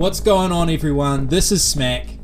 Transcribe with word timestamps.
What's 0.00 0.20
going 0.20 0.50
on, 0.50 0.70
everyone? 0.70 1.26
This 1.26 1.52
is 1.52 1.60
Smac, 1.62 2.18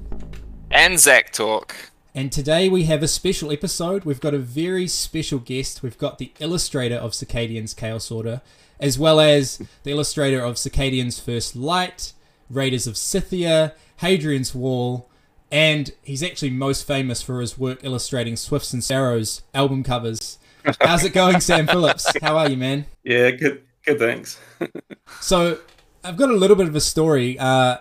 And 0.70 0.98
Zach 0.98 1.30
Talk. 1.30 1.76
and 2.14 2.32
today 2.32 2.70
we 2.70 2.84
have 2.84 3.02
a 3.02 3.06
special 3.06 3.52
episode. 3.52 4.06
We've 4.06 4.18
got 4.18 4.32
a 4.32 4.38
very 4.38 4.88
special 4.88 5.38
guest. 5.38 5.82
We've 5.82 5.98
got 5.98 6.16
the 6.16 6.32
illustrator 6.40 6.94
of 6.94 7.10
Circadians 7.10 7.76
Chaos 7.76 8.10
Order, 8.10 8.40
as 8.80 8.98
well 8.98 9.20
as 9.20 9.58
the 9.82 9.90
illustrator 9.90 10.40
of 10.40 10.54
Circadians 10.54 11.20
First 11.20 11.54
Light, 11.54 12.14
Raiders 12.48 12.86
of 12.86 12.96
Scythia, 12.96 13.74
Hadrian's 13.98 14.54
Wall, 14.54 15.10
and 15.52 15.92
he's 16.02 16.22
actually 16.22 16.52
most 16.52 16.86
famous 16.86 17.20
for 17.20 17.42
his 17.42 17.58
work 17.58 17.80
illustrating 17.84 18.36
Swifts 18.36 18.72
and 18.72 18.82
Sparrows 18.82 19.42
album 19.52 19.84
covers. 19.84 20.38
How's 20.80 21.04
it 21.04 21.12
going, 21.12 21.40
Sam 21.40 21.66
Phillips? 21.66 22.10
How 22.22 22.38
are 22.38 22.48
you, 22.48 22.56
man? 22.56 22.86
Yeah, 23.04 23.32
good, 23.32 23.64
good. 23.84 23.98
Thanks. 23.98 24.40
So 25.20 25.58
I've 26.06 26.16
got 26.16 26.30
a 26.30 26.34
little 26.34 26.54
bit 26.54 26.68
of 26.68 26.76
a 26.76 26.80
story. 26.80 27.36
Uh, 27.36 27.78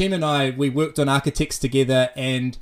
and 0.00 0.24
I 0.24 0.50
we 0.50 0.68
worked 0.68 0.98
on 0.98 1.08
Architects 1.08 1.58
together, 1.58 2.10
and 2.14 2.58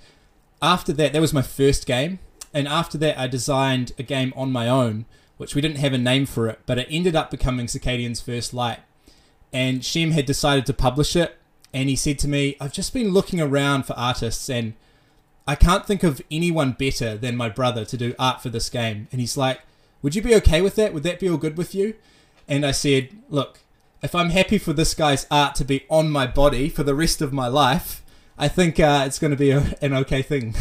after 0.62 0.92
that, 0.92 1.12
that 1.12 1.20
was 1.20 1.32
my 1.32 1.42
first 1.42 1.84
game. 1.86 2.20
And 2.54 2.68
after 2.68 2.96
that, 2.98 3.18
I 3.18 3.26
designed 3.26 3.92
a 3.98 4.04
game 4.04 4.32
on 4.36 4.52
my 4.52 4.68
own, 4.68 5.06
which 5.36 5.54
we 5.54 5.60
didn't 5.60 5.78
have 5.78 5.92
a 5.92 5.98
name 5.98 6.24
for 6.24 6.46
it, 6.46 6.60
but 6.66 6.78
it 6.78 6.86
ended 6.88 7.16
up 7.16 7.30
becoming 7.30 7.66
Circadian's 7.66 8.20
First 8.20 8.54
Light. 8.54 8.78
And 9.52 9.84
Shem 9.84 10.12
had 10.12 10.24
decided 10.24 10.66
to 10.66 10.72
publish 10.72 11.16
it, 11.16 11.36
and 11.74 11.88
he 11.88 11.96
said 11.96 12.18
to 12.20 12.28
me, 12.28 12.56
"I've 12.60 12.72
just 12.72 12.94
been 12.94 13.10
looking 13.10 13.40
around 13.40 13.86
for 13.86 13.94
artists, 13.94 14.48
and 14.48 14.74
I 15.48 15.56
can't 15.56 15.84
think 15.84 16.04
of 16.04 16.22
anyone 16.30 16.72
better 16.78 17.16
than 17.16 17.36
my 17.36 17.48
brother 17.48 17.84
to 17.84 17.96
do 17.96 18.14
art 18.20 18.40
for 18.40 18.50
this 18.50 18.70
game." 18.70 19.08
And 19.10 19.20
he's 19.20 19.36
like, 19.36 19.62
"Would 20.02 20.14
you 20.14 20.22
be 20.22 20.36
okay 20.36 20.62
with 20.62 20.76
that? 20.76 20.94
Would 20.94 21.02
that 21.02 21.18
be 21.18 21.28
all 21.28 21.38
good 21.38 21.56
with 21.56 21.74
you?" 21.74 21.94
And 22.46 22.64
I 22.64 22.70
said, 22.70 23.08
"Look." 23.28 23.58
If 24.02 24.14
I'm 24.14 24.30
happy 24.30 24.58
for 24.58 24.72
this 24.72 24.94
guy's 24.94 25.26
art 25.30 25.54
to 25.56 25.64
be 25.64 25.84
on 25.90 26.10
my 26.10 26.26
body 26.26 26.68
for 26.68 26.82
the 26.82 26.94
rest 26.94 27.22
of 27.22 27.32
my 27.32 27.48
life, 27.48 28.02
I 28.38 28.48
think 28.48 28.78
uh, 28.78 29.04
it's 29.06 29.18
going 29.18 29.30
to 29.30 29.36
be 29.36 29.50
a, 29.50 29.74
an 29.82 29.94
okay 29.94 30.22
thing. 30.22 30.54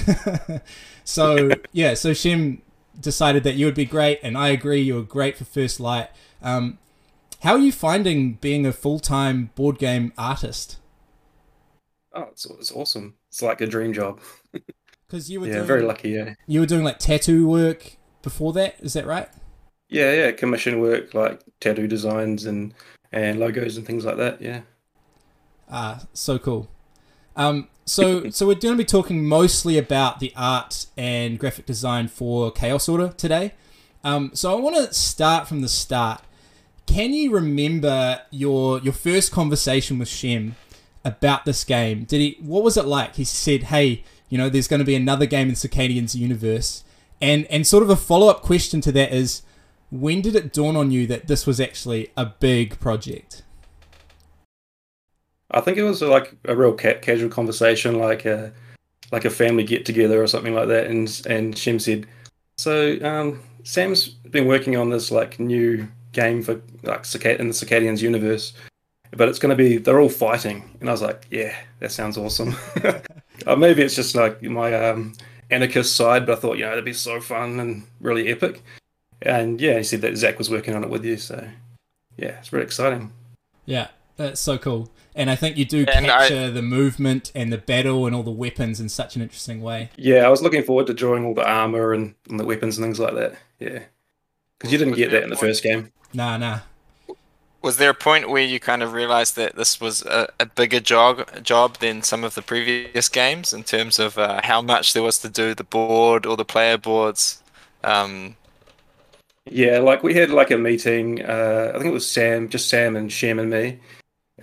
so 1.04 1.58
yeah, 1.72 1.94
so 1.94 2.14
Shem 2.14 2.62
decided 3.00 3.44
that 3.44 3.56
you 3.56 3.66
would 3.66 3.76
be 3.76 3.86
great, 3.86 4.20
and 4.24 4.38
I 4.38 4.50
agree. 4.50 4.82
You 4.82 4.96
were 4.96 5.04
great 5.04 5.38
for 5.38 5.46
First 5.46 5.80
Light. 5.80 6.10
Um, 6.42 6.78
how 7.42 7.54
are 7.54 7.60
you 7.60 7.72
finding 7.72 8.34
being 8.36 8.66
a 8.66 8.74
full 8.74 9.00
time 9.00 9.52
board 9.56 9.78
game 9.80 10.14
artist? 10.18 10.78
Oh, 12.14 12.24
it's, 12.32 12.46
it's 12.46 12.72
awesome. 12.72 13.16
It's 13.30 13.42
like 13.42 13.62
a 13.62 13.68
dream 13.68 13.94
job. 13.94 14.20
Because 15.08 15.30
you 15.30 15.40
were 15.42 15.48
Yeah, 15.48 15.62
doing, 15.62 15.66
very 15.66 15.82
lucky. 15.84 16.10
Yeah, 16.12 16.34
you 16.48 16.60
were 16.60 16.66
doing 16.66 16.84
like 16.84 17.00
tattoo 17.00 17.48
work 17.48 17.98
before 18.22 18.54
that. 18.54 18.76
Is 18.80 18.94
that 18.94 19.06
right? 19.06 19.30
yeah, 19.90 20.12
yeah. 20.14 20.32
Commission 20.32 20.80
work 20.80 21.14
like 21.14 21.42
tattoo 21.60 21.88
designs 21.88 22.46
and 22.46 22.74
and 23.16 23.40
logos 23.40 23.78
and 23.78 23.88
things 23.88 24.06
like 24.06 24.18
that. 24.18 24.42
Yeah. 24.42 24.62
Ah, 25.72 26.06
so 26.14 26.38
cool. 26.38 26.70
Um, 27.36 27.70
so 27.86 28.30
so 28.30 28.46
we're 28.46 28.56
going 28.56 28.76
to 28.76 28.78
be 28.78 28.86
talking 28.86 29.26
mostly 29.26 29.78
about 29.78 30.20
the 30.20 30.34
art 30.36 30.86
and 30.98 31.40
graphic 31.40 31.66
design 31.66 32.08
for 32.08 32.52
Chaos 32.52 32.88
Order 32.88 33.14
today. 33.18 33.54
Um, 34.04 34.32
so 34.34 34.56
I 34.56 34.62
want 34.62 34.76
to 34.76 34.94
start 34.94 35.48
from 35.48 35.62
the 35.62 35.68
start. 35.68 36.22
Can 36.86 37.14
you 37.14 37.32
remember 37.32 38.22
your 38.30 38.80
your 38.80 38.94
first 38.94 39.32
conversation 39.32 39.98
with 39.98 40.08
Shem 40.08 40.56
about 41.04 41.46
this 41.46 41.64
game? 41.64 42.04
Did 42.04 42.20
he? 42.22 42.38
What 42.40 42.64
was 42.64 42.78
it 42.78 42.86
like? 42.86 43.16
He 43.16 43.24
said, 43.24 43.64
"Hey, 43.64 44.04
you 44.30 44.38
know, 44.38 44.50
there's 44.50 44.68
going 44.68 44.82
to 44.82 44.86
be 44.86 44.96
another 44.96 45.26
game 45.26 45.50
in 45.50 45.56
Circadians 45.56 46.16
universe," 46.16 46.84
and 47.22 47.46
and 47.48 47.66
sort 47.66 47.82
of 47.82 47.90
a 47.90 47.96
follow 47.96 48.28
up 48.28 48.42
question 48.42 48.82
to 48.82 48.92
that 48.92 49.12
is, 49.12 49.42
when 50.02 50.22
did 50.22 50.36
it 50.36 50.52
dawn 50.52 50.76
on 50.76 50.92
you 50.92 51.08
that 51.08 51.28
this 51.28 51.48
was 51.48 51.60
actually 51.60 52.12
a 52.18 52.26
big 52.26 52.80
project? 52.80 53.44
I 55.52 55.62
think 55.62 55.78
it 55.78 55.84
was 55.84 56.02
like 56.02 56.36
a 56.46 56.56
real 56.56 56.74
ca- 56.74 57.00
casual 57.00 57.30
conversation, 57.30 58.00
like 58.00 58.26
a 58.26 58.52
like 59.12 59.26
a 59.26 59.30
family 59.30 59.64
get 59.64 59.86
together 59.86 60.22
or 60.22 60.28
something 60.28 60.54
like 60.54 60.68
that. 60.68 60.88
And 60.88 61.22
and 61.28 61.58
Shem 61.58 61.80
said, 61.80 62.08
"So 62.58 62.98
um, 63.04 63.42
Sam's 63.64 64.10
been 64.10 64.48
working 64.48 64.76
on 64.76 64.90
this 64.90 65.12
like 65.12 65.40
new 65.40 65.88
game 66.12 66.42
for 66.42 66.62
like 66.84 67.04
Circad- 67.04 67.40
in 67.40 67.48
the 67.48 67.54
Circadians 67.54 68.02
universe, 68.02 68.54
but 69.12 69.30
it's 69.30 69.40
going 69.40 69.56
to 69.56 69.64
be 69.64 69.78
they're 69.78 70.02
all 70.02 70.10
fighting." 70.10 70.78
And 70.80 70.90
I 70.90 70.92
was 70.92 71.02
like, 71.02 71.28
"Yeah, 71.30 71.56
that 71.80 71.92
sounds 71.92 72.18
awesome." 72.18 72.56
or 73.48 73.56
maybe 73.58 73.84
it's 73.84 73.96
just 73.96 74.16
like 74.16 74.42
my 74.42 74.74
um, 74.74 75.14
anarchist 75.52 75.96
side, 75.96 76.26
but 76.26 76.38
I 76.38 76.42
thought 76.42 76.58
you 76.58 76.64
know 76.64 76.72
that'd 76.72 76.84
be 76.84 76.94
so 76.94 77.22
fun 77.22 77.60
and 77.60 77.84
really 78.02 78.28
epic. 78.28 78.62
And 79.22 79.60
yeah, 79.62 79.78
he 79.78 79.84
said 79.84 80.02
that 80.02 80.18
Zach 80.18 80.38
was 80.38 80.50
working 80.50 80.76
on 80.76 80.84
it 80.84 80.90
with 80.90 81.04
you, 81.06 81.18
so 81.18 81.48
yeah, 82.18 82.38
it's 82.40 82.52
really 82.54 82.66
exciting. 82.66 83.12
Yeah, 83.66 83.88
that's 84.18 84.40
so 84.42 84.58
cool. 84.58 84.92
And 85.16 85.30
I 85.30 85.36
think 85.36 85.56
you 85.58 85.66
do 85.66 85.86
And 85.88 86.06
I- 86.06 86.28
capture 86.28 86.52
the 86.52 86.62
movement 86.62 87.32
and 87.34 87.52
the 87.52 87.58
battle 87.58 88.06
and 88.06 88.14
all 88.16 88.24
the 88.24 88.32
weapons 88.32 88.80
in 88.82 88.90
such 88.90 89.16
an 89.16 89.22
interesting 89.22 89.62
way. 89.62 89.90
Yeah, 89.96 90.26
I 90.26 90.30
was 90.30 90.42
looking 90.42 90.64
forward 90.64 90.88
to 90.88 90.94
drawing 90.94 91.26
all 91.26 91.34
the 91.34 91.48
armor 91.50 91.94
and, 91.94 92.16
and 92.30 92.40
the 92.40 92.46
weapons 92.46 92.78
and 92.78 92.86
things 92.86 93.00
like 93.00 93.16
that. 93.16 93.36
Yeah, 93.60 93.84
because 94.60 94.72
you 94.72 94.78
didn't 94.78 94.92
Was 94.92 95.00
get 95.00 95.12
there 95.12 95.22
that 95.22 95.24
in 95.26 95.30
the 95.30 95.36
point- 95.38 95.48
first 95.50 95.64
game. 95.64 95.92
Nah, 96.14 96.38
nah. 96.38 96.60
Was 97.62 97.78
there 97.78 97.90
a 97.90 97.96
point 97.96 98.30
where 98.30 98.44
you 98.44 98.60
kind 98.60 98.84
of 98.84 98.94
realized 98.94 99.36
that 99.38 99.56
this 99.56 99.82
was 99.82 100.04
a, 100.04 100.30
a 100.40 100.46
bigger 100.46 100.80
job 100.80 101.42
job 101.44 101.78
than 101.80 102.04
some 102.04 102.24
of 102.24 102.36
the 102.36 102.44
previous 102.44 103.10
games 103.10 103.54
in 103.54 103.64
terms 103.64 103.98
of 103.98 104.20
uh, 104.20 104.40
how 104.44 104.62
much 104.62 104.94
there 104.94 105.02
was 105.02 105.18
to 105.20 105.30
do, 105.30 105.56
the 105.56 105.64
board 105.64 106.28
or 106.28 106.38
the 106.38 106.46
player 106.46 106.78
boards? 106.78 107.42
Um, 107.84 108.36
Yeah, 109.50 109.80
like 109.80 110.04
we 110.04 110.14
had 110.14 110.32
like 110.32 110.52
a 110.52 110.58
meeting. 110.58 111.24
Uh, 111.24 111.72
I 111.74 111.78
think 111.78 111.86
it 111.86 111.94
was 111.94 112.10
Sam, 112.10 112.50
just 112.50 112.68
Sam 112.68 112.96
and 112.96 113.12
Shem 113.12 113.40
and 113.40 113.50
me. 113.50 113.80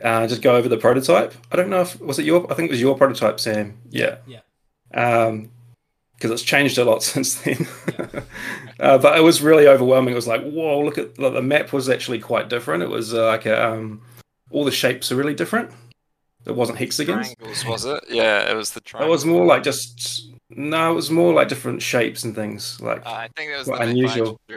Uh, 0.03 0.27
just 0.27 0.43
go 0.43 0.57
over 0.57 0.69
the 0.69 0.79
prototype. 0.79 1.35
I 1.51 1.57
don't 1.57 1.71
know 1.71 1.83
if 1.83 2.01
was 2.01 2.19
it 2.19 2.25
your. 2.25 2.51
I 2.51 2.55
think 2.55 2.71
it 2.71 2.73
was 2.73 2.81
your 2.81 2.97
prototype, 2.97 3.41
Sam. 3.41 3.79
Yeah. 3.91 4.17
Yeah. 4.27 4.41
Um, 4.95 5.51
because 6.15 6.31
it's 6.31 6.43
changed 6.43 6.79
a 6.79 6.85
lot 6.85 7.03
since 7.03 7.35
then. 7.35 7.67
uh, 8.81 8.99
but 8.99 9.19
it 9.19 9.23
was 9.23 9.43
really 9.43 9.67
overwhelming. 9.67 10.13
It 10.13 10.17
was 10.17 10.29
like, 10.29 10.43
whoa, 10.43 10.81
look 10.81 10.97
at 10.97 11.19
like, 11.19 11.33
the 11.33 11.43
map 11.43 11.73
was 11.73 11.89
actually 11.89 12.21
quite 12.21 12.49
different. 12.49 12.85
It 12.85 12.91
was 12.91 13.13
uh, 13.13 13.27
like 13.27 13.45
a, 13.45 13.73
um, 13.73 14.03
all 14.51 14.65
the 14.65 14.71
shapes 14.71 15.11
are 15.11 15.17
really 15.17 15.35
different. 15.35 15.71
It 16.47 16.55
wasn't 16.55 16.79
hexagons. 16.79 17.35
triangles, 17.35 17.65
was 17.67 17.85
it? 17.85 18.05
Yeah, 18.09 18.49
it 18.51 18.55
was 18.55 18.71
the 18.71 18.83
It 19.01 19.09
was 19.09 19.25
more 19.25 19.45
like 19.45 19.65
just 19.65 20.32
no, 20.57 20.93
it 20.93 20.95
was 20.95 21.11
more 21.11 21.33
like 21.33 21.49
different 21.49 21.83
shapes 21.83 22.25
and 22.25 22.35
things. 22.35 22.81
Like 22.81 23.05
Uh, 23.07 23.11
I 23.11 23.29
think 23.37 23.51
that 23.51 23.59
was 23.59 23.69
quite 23.69 23.85
the 23.85 23.91
unusual. 23.91 24.41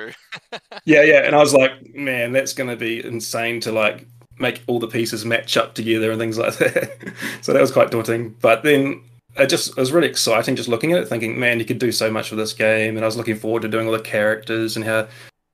yeah, 0.86 1.02
yeah, 1.04 1.26
and 1.26 1.36
I 1.36 1.40
was 1.40 1.54
like, 1.54 1.94
man, 1.96 2.32
that's 2.32 2.54
gonna 2.54 2.76
be 2.76 3.06
insane 3.06 3.60
to 3.62 3.72
like 3.72 4.08
make 4.40 4.62
all 4.68 4.80
the 4.80 4.88
pieces 4.88 5.26
match 5.26 5.56
up 5.58 5.74
together 5.76 6.12
and 6.12 6.20
things 6.20 6.38
like 6.38 6.56
that. 6.58 7.14
so 7.42 7.54
that 7.54 7.62
was 7.62 7.72
quite 7.72 7.92
daunting. 7.92 8.36
But 8.42 8.64
then 8.64 9.02
it 9.38 9.48
just 9.48 9.70
it 9.70 9.78
was 9.78 9.92
really 9.92 10.08
exciting 10.08 10.56
just 10.56 10.70
looking 10.70 10.94
at 10.94 11.02
it, 11.02 11.08
thinking, 11.08 11.40
man, 11.40 11.60
you 11.60 11.66
could 11.66 11.80
do 11.80 11.92
so 11.92 12.10
much 12.10 12.32
with 12.32 12.40
this 12.40 12.54
game. 12.54 12.96
And 12.96 13.04
I 13.04 13.08
was 13.08 13.18
looking 13.18 13.36
forward 13.36 13.62
to 13.64 13.68
doing 13.68 13.88
all 13.88 13.94
the 13.94 14.00
characters 14.00 14.76
and 14.76 14.86
how 14.86 15.08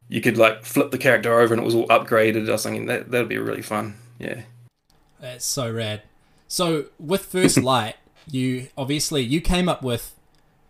you 0.09 0.21
could 0.21 0.37
like 0.37 0.63
flip 0.65 0.91
the 0.91 0.97
character 0.97 1.39
over 1.39 1.53
and 1.53 1.61
it 1.61 1.65
was 1.65 1.75
all 1.75 1.87
upgraded. 1.87 2.47
I 2.47 2.51
was 2.53 2.63
thinking 2.63 2.85
that 2.87 3.11
that'd 3.11 3.29
be 3.29 3.37
really 3.37 3.61
fun. 3.61 3.95
Yeah. 4.19 4.41
That's 5.19 5.45
so 5.45 5.71
rad. 5.71 6.01
So 6.47 6.85
with 6.99 7.25
First 7.25 7.57
Light, 7.63 7.95
you 8.29 8.67
obviously 8.77 9.21
you 9.21 9.41
came 9.41 9.69
up 9.69 9.83
with 9.83 10.15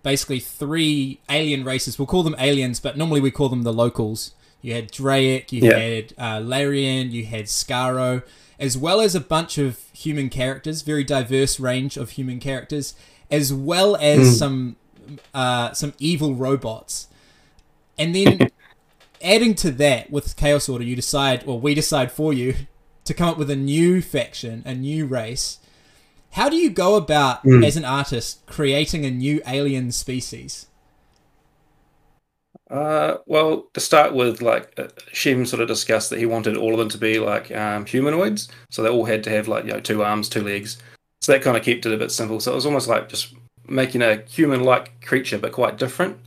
basically 0.03 0.39
three 0.39 1.19
alien 1.29 1.63
races. 1.63 1.97
We'll 2.00 2.06
call 2.07 2.23
them 2.23 2.35
aliens, 2.39 2.79
but 2.79 2.97
normally 2.97 3.22
we 3.22 3.31
call 3.31 3.50
them 3.50 3.63
the 3.63 3.73
locals. 3.73 4.34
You 4.62 4.73
had 4.73 4.91
Draic, 4.91 5.51
you 5.51 5.62
Yeah. 5.63 5.78
had 5.78 6.13
uh, 6.17 6.39
Larian, 6.39 7.12
you 7.12 7.25
had 7.25 7.45
Scaro, 7.45 8.23
as 8.59 8.78
well 8.78 9.01
as 9.01 9.16
a 9.16 9.19
bunch 9.19 9.57
of 9.57 9.79
human 9.94 10.29
characters, 10.29 10.81
very 10.84 11.03
diverse 11.03 11.59
range 11.59 11.97
of 11.97 12.12
human 12.12 12.39
characters, 12.39 12.94
as 13.31 13.53
well 13.53 13.95
as 13.95 14.38
some 14.38 14.75
uh, 15.34 15.73
some 15.73 15.94
evil 16.00 16.35
robots. 16.35 17.07
And 17.97 18.16
then 18.16 18.50
adding 19.22 19.56
to 19.56 19.72
that 19.72 20.09
with 20.12 20.36
Chaos 20.36 20.69
Order, 20.69 20.83
you 20.86 20.95
decide, 20.95 21.44
or 21.45 21.59
we 21.59 21.74
decide 21.74 22.12
for 22.12 22.31
you, 22.33 22.56
to 23.04 23.13
come 23.13 23.30
up 23.30 23.38
with 23.38 23.50
a 23.50 23.56
new 23.56 24.01
faction, 24.01 24.62
a 24.65 24.74
new 24.75 25.06
race. 25.06 25.57
How 26.31 26.50
do 26.50 26.56
you 26.56 26.69
go 26.69 26.95
about, 26.95 27.44
Mm. 27.44 27.66
as 27.66 27.75
an 27.75 27.86
artist, 27.86 28.45
creating 28.45 29.06
a 29.06 29.12
new 29.12 29.42
alien 29.45 29.92
species? 29.92 30.68
Uh, 32.69 33.18
well, 33.25 33.68
to 33.74 33.81
start 33.81 34.13
with, 34.13 34.42
like 34.42 34.74
uh, 34.78 34.88
Shem 35.12 35.45
sort 35.45 35.62
of 35.62 35.68
discussed 35.68 36.10
that 36.10 36.19
he 36.19 36.25
wanted 36.25 36.56
all 36.56 36.72
of 36.72 36.80
them 36.80 36.88
to 36.89 36.98
be 36.98 37.19
like 37.19 37.51
um, 37.51 37.86
humanoids, 37.86 38.48
so 38.69 38.81
they 38.81 38.88
all 38.89 39.06
had 39.06 39.25
to 39.25 39.30
have 39.30 39.50
like 39.50 39.66
you 39.66 39.74
know 39.74 39.81
two 39.81 40.04
arms, 40.04 40.30
two 40.30 40.42
legs. 40.42 40.78
So 41.22 41.33
that 41.33 41.42
kind 41.42 41.57
of 41.57 41.63
kept 41.63 41.86
it 41.86 41.94
a 41.94 41.98
bit 41.98 42.12
simple. 42.12 42.39
So 42.39 42.54
it 42.54 42.56
was 42.56 42.66
almost 42.66 42.88
like 42.88 43.10
just 43.10 43.33
making 43.68 44.01
a 44.01 44.22
human-like 44.22 45.06
creature, 45.06 45.38
but 45.38 45.51
quite 45.51 45.78
different. 45.78 46.18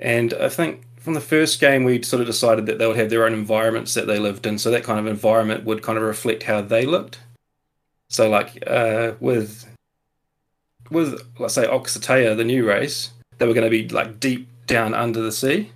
And 0.00 0.32
I 0.34 0.48
think 0.48 0.82
from 0.98 1.12
the 1.14 1.20
first 1.20 1.60
game, 1.60 1.84
we 1.84 2.02
sort 2.02 2.20
of 2.20 2.26
decided 2.26 2.66
that 2.66 2.78
they 2.78 2.86
would 2.86 2.96
have 2.96 3.10
their 3.10 3.26
own 3.26 3.34
environments 3.34 3.92
that 3.94 4.06
they 4.06 4.18
lived 4.18 4.46
in, 4.46 4.56
so 4.58 4.70
that 4.70 4.84
kind 4.84 4.98
of 4.98 5.06
environment 5.06 5.64
would 5.64 5.82
kind 5.82 5.98
of 5.98 6.04
reflect 6.04 6.44
how 6.44 6.62
they 6.62 6.86
looked. 6.86 7.18
So 8.08 8.28
like 8.28 8.62
uh, 8.66 9.12
with 9.20 9.66
with 10.90 11.20
let's 11.38 11.54
say 11.54 11.66
Oxatea, 11.66 12.36
the 12.36 12.44
new 12.44 12.66
race, 12.66 13.10
they 13.38 13.46
were 13.46 13.54
going 13.54 13.64
to 13.64 13.70
be 13.70 13.88
like 13.88 14.20
deep 14.20 14.48
down 14.66 14.94
under 14.94 15.20
the 15.20 15.32
sea. 15.32 15.72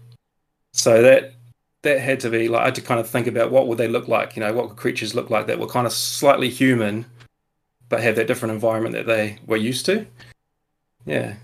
So 0.72 1.02
that 1.02 1.34
that 1.82 2.00
had 2.00 2.20
to 2.20 2.30
be 2.30 2.48
like 2.48 2.62
I 2.62 2.64
had 2.66 2.74
to 2.76 2.80
kind 2.80 3.00
of 3.00 3.08
think 3.08 3.26
about 3.26 3.50
what 3.50 3.66
would 3.68 3.78
they 3.78 3.88
look 3.88 4.08
like, 4.08 4.36
you 4.36 4.40
know, 4.40 4.52
what 4.52 4.76
creatures 4.76 5.14
look 5.14 5.30
like 5.30 5.46
that 5.46 5.58
were 5.58 5.66
kind 5.66 5.86
of 5.86 5.92
slightly 5.92 6.48
human, 6.48 7.06
but 7.88 8.02
have 8.02 8.16
that 8.16 8.26
different 8.26 8.54
environment 8.54 8.94
that 8.94 9.06
they 9.06 9.38
were 9.46 9.56
used 9.56 9.84
to. 9.86 10.06
Yeah. 11.04 11.34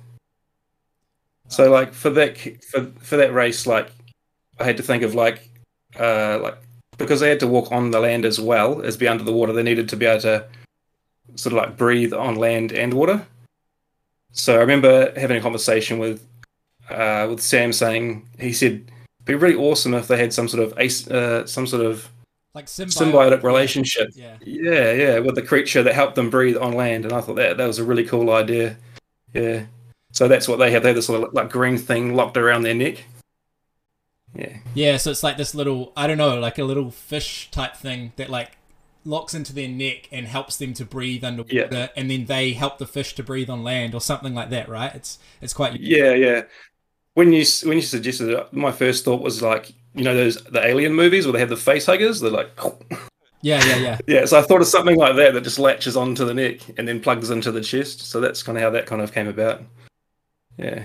So 1.48 1.70
like 1.70 1.92
for 1.92 2.10
that 2.10 2.38
for 2.38 2.86
for 3.00 3.16
that 3.16 3.34
race, 3.34 3.66
like 3.66 3.90
I 4.58 4.64
had 4.64 4.76
to 4.76 4.82
think 4.82 5.02
of 5.02 5.14
like 5.14 5.50
uh 5.98 6.38
like 6.40 6.58
because 6.96 7.20
they 7.20 7.28
had 7.28 7.40
to 7.40 7.46
walk 7.46 7.70
on 7.72 7.90
the 7.90 8.00
land 8.00 8.24
as 8.24 8.40
well 8.40 8.82
as 8.82 8.96
be 8.96 9.08
under 9.08 9.24
the 9.24 9.32
water. 9.32 9.52
They 9.52 9.62
needed 9.62 9.88
to 9.90 9.96
be 9.96 10.06
able 10.06 10.22
to 10.22 10.46
sort 11.34 11.52
of 11.52 11.58
like 11.58 11.76
breathe 11.76 12.12
on 12.12 12.36
land 12.36 12.72
and 12.72 12.94
water. 12.94 13.26
So 14.32 14.56
I 14.56 14.60
remember 14.60 15.12
having 15.18 15.36
a 15.36 15.40
conversation 15.40 15.98
with 15.98 16.24
uh, 16.90 17.26
with 17.28 17.40
Sam 17.40 17.72
saying 17.72 18.26
he 18.38 18.52
said 18.52 18.72
it'd 18.72 18.90
be 19.24 19.34
really 19.34 19.56
awesome 19.56 19.94
if 19.94 20.08
they 20.08 20.18
had 20.18 20.32
some 20.32 20.48
sort 20.48 20.62
of 20.62 20.78
ace, 20.78 21.08
uh, 21.08 21.46
some 21.46 21.66
sort 21.66 21.84
of 21.84 22.10
Like 22.54 22.66
symbiotic, 22.66 23.12
symbiotic 23.12 23.42
relationship. 23.42 24.10
Yeah. 24.14 24.36
Yeah, 24.40 24.92
yeah, 24.92 25.18
with 25.18 25.34
the 25.34 25.42
creature 25.42 25.82
that 25.82 25.94
helped 25.94 26.14
them 26.14 26.30
breathe 26.30 26.56
on 26.56 26.72
land, 26.72 27.04
and 27.04 27.12
I 27.12 27.20
thought 27.20 27.36
that 27.36 27.56
that 27.56 27.66
was 27.66 27.78
a 27.78 27.84
really 27.84 28.04
cool 28.04 28.30
idea. 28.30 28.76
Yeah, 29.34 29.64
so 30.12 30.28
that's 30.28 30.48
what 30.48 30.58
they 30.58 30.70
had. 30.70 30.82
They 30.82 30.88
had 30.88 30.96
this 30.96 31.08
little 31.08 31.28
like 31.32 31.50
green 31.50 31.78
thing 31.78 32.14
locked 32.14 32.36
around 32.36 32.62
their 32.62 32.74
neck. 32.74 33.04
Yeah, 34.34 34.58
Yeah, 34.74 34.96
so 34.98 35.10
it's 35.10 35.22
like 35.22 35.36
this 35.38 35.54
little, 35.54 35.92
I 35.96 36.06
don't 36.06 36.18
know, 36.18 36.38
like 36.38 36.58
a 36.58 36.64
little 36.64 36.90
fish 36.90 37.50
type 37.50 37.74
thing 37.76 38.12
that 38.16 38.28
like 38.28 38.57
locks 39.08 39.32
into 39.34 39.52
their 39.54 39.68
neck 39.68 40.08
and 40.12 40.26
helps 40.26 40.56
them 40.56 40.74
to 40.74 40.84
breathe 40.84 41.24
underwater, 41.24 41.54
Yeah. 41.72 41.88
and 41.96 42.10
then 42.10 42.26
they 42.26 42.52
help 42.52 42.78
the 42.78 42.86
fish 42.86 43.14
to 43.14 43.22
breathe 43.22 43.48
on 43.50 43.64
land 43.64 43.94
or 43.94 44.00
something 44.00 44.34
like 44.34 44.50
that, 44.50 44.68
right? 44.68 44.94
It's 44.94 45.18
it's 45.40 45.54
quite 45.54 45.80
yeah, 45.80 46.12
yeah. 46.12 46.42
When 47.14 47.32
you 47.32 47.44
when 47.64 47.78
you 47.78 47.82
suggested 47.82 48.28
it, 48.28 48.52
my 48.52 48.70
first 48.70 49.04
thought 49.04 49.22
was 49.22 49.42
like 49.42 49.72
you 49.94 50.04
know 50.04 50.14
those 50.14 50.36
the 50.44 50.64
alien 50.64 50.94
movies 50.94 51.24
where 51.26 51.32
they 51.32 51.40
have 51.40 51.48
the 51.48 51.56
face 51.56 51.86
huggers. 51.86 52.20
They're 52.20 52.30
like, 52.30 52.50
yeah, 53.42 53.64
yeah, 53.64 53.76
yeah. 53.76 53.98
yeah. 54.06 54.24
So 54.26 54.38
I 54.38 54.42
thought 54.42 54.60
of 54.60 54.66
something 54.68 54.96
like 54.96 55.16
that 55.16 55.32
that 55.34 55.42
just 55.42 55.58
latches 55.58 55.96
onto 55.96 56.24
the 56.24 56.34
neck 56.34 56.60
and 56.78 56.86
then 56.86 57.00
plugs 57.00 57.30
into 57.30 57.50
the 57.50 57.62
chest. 57.62 58.02
So 58.02 58.20
that's 58.20 58.42
kind 58.42 58.58
of 58.58 58.62
how 58.62 58.70
that 58.70 58.86
kind 58.86 59.02
of 59.02 59.12
came 59.12 59.26
about. 59.26 59.62
Yeah. 60.56 60.84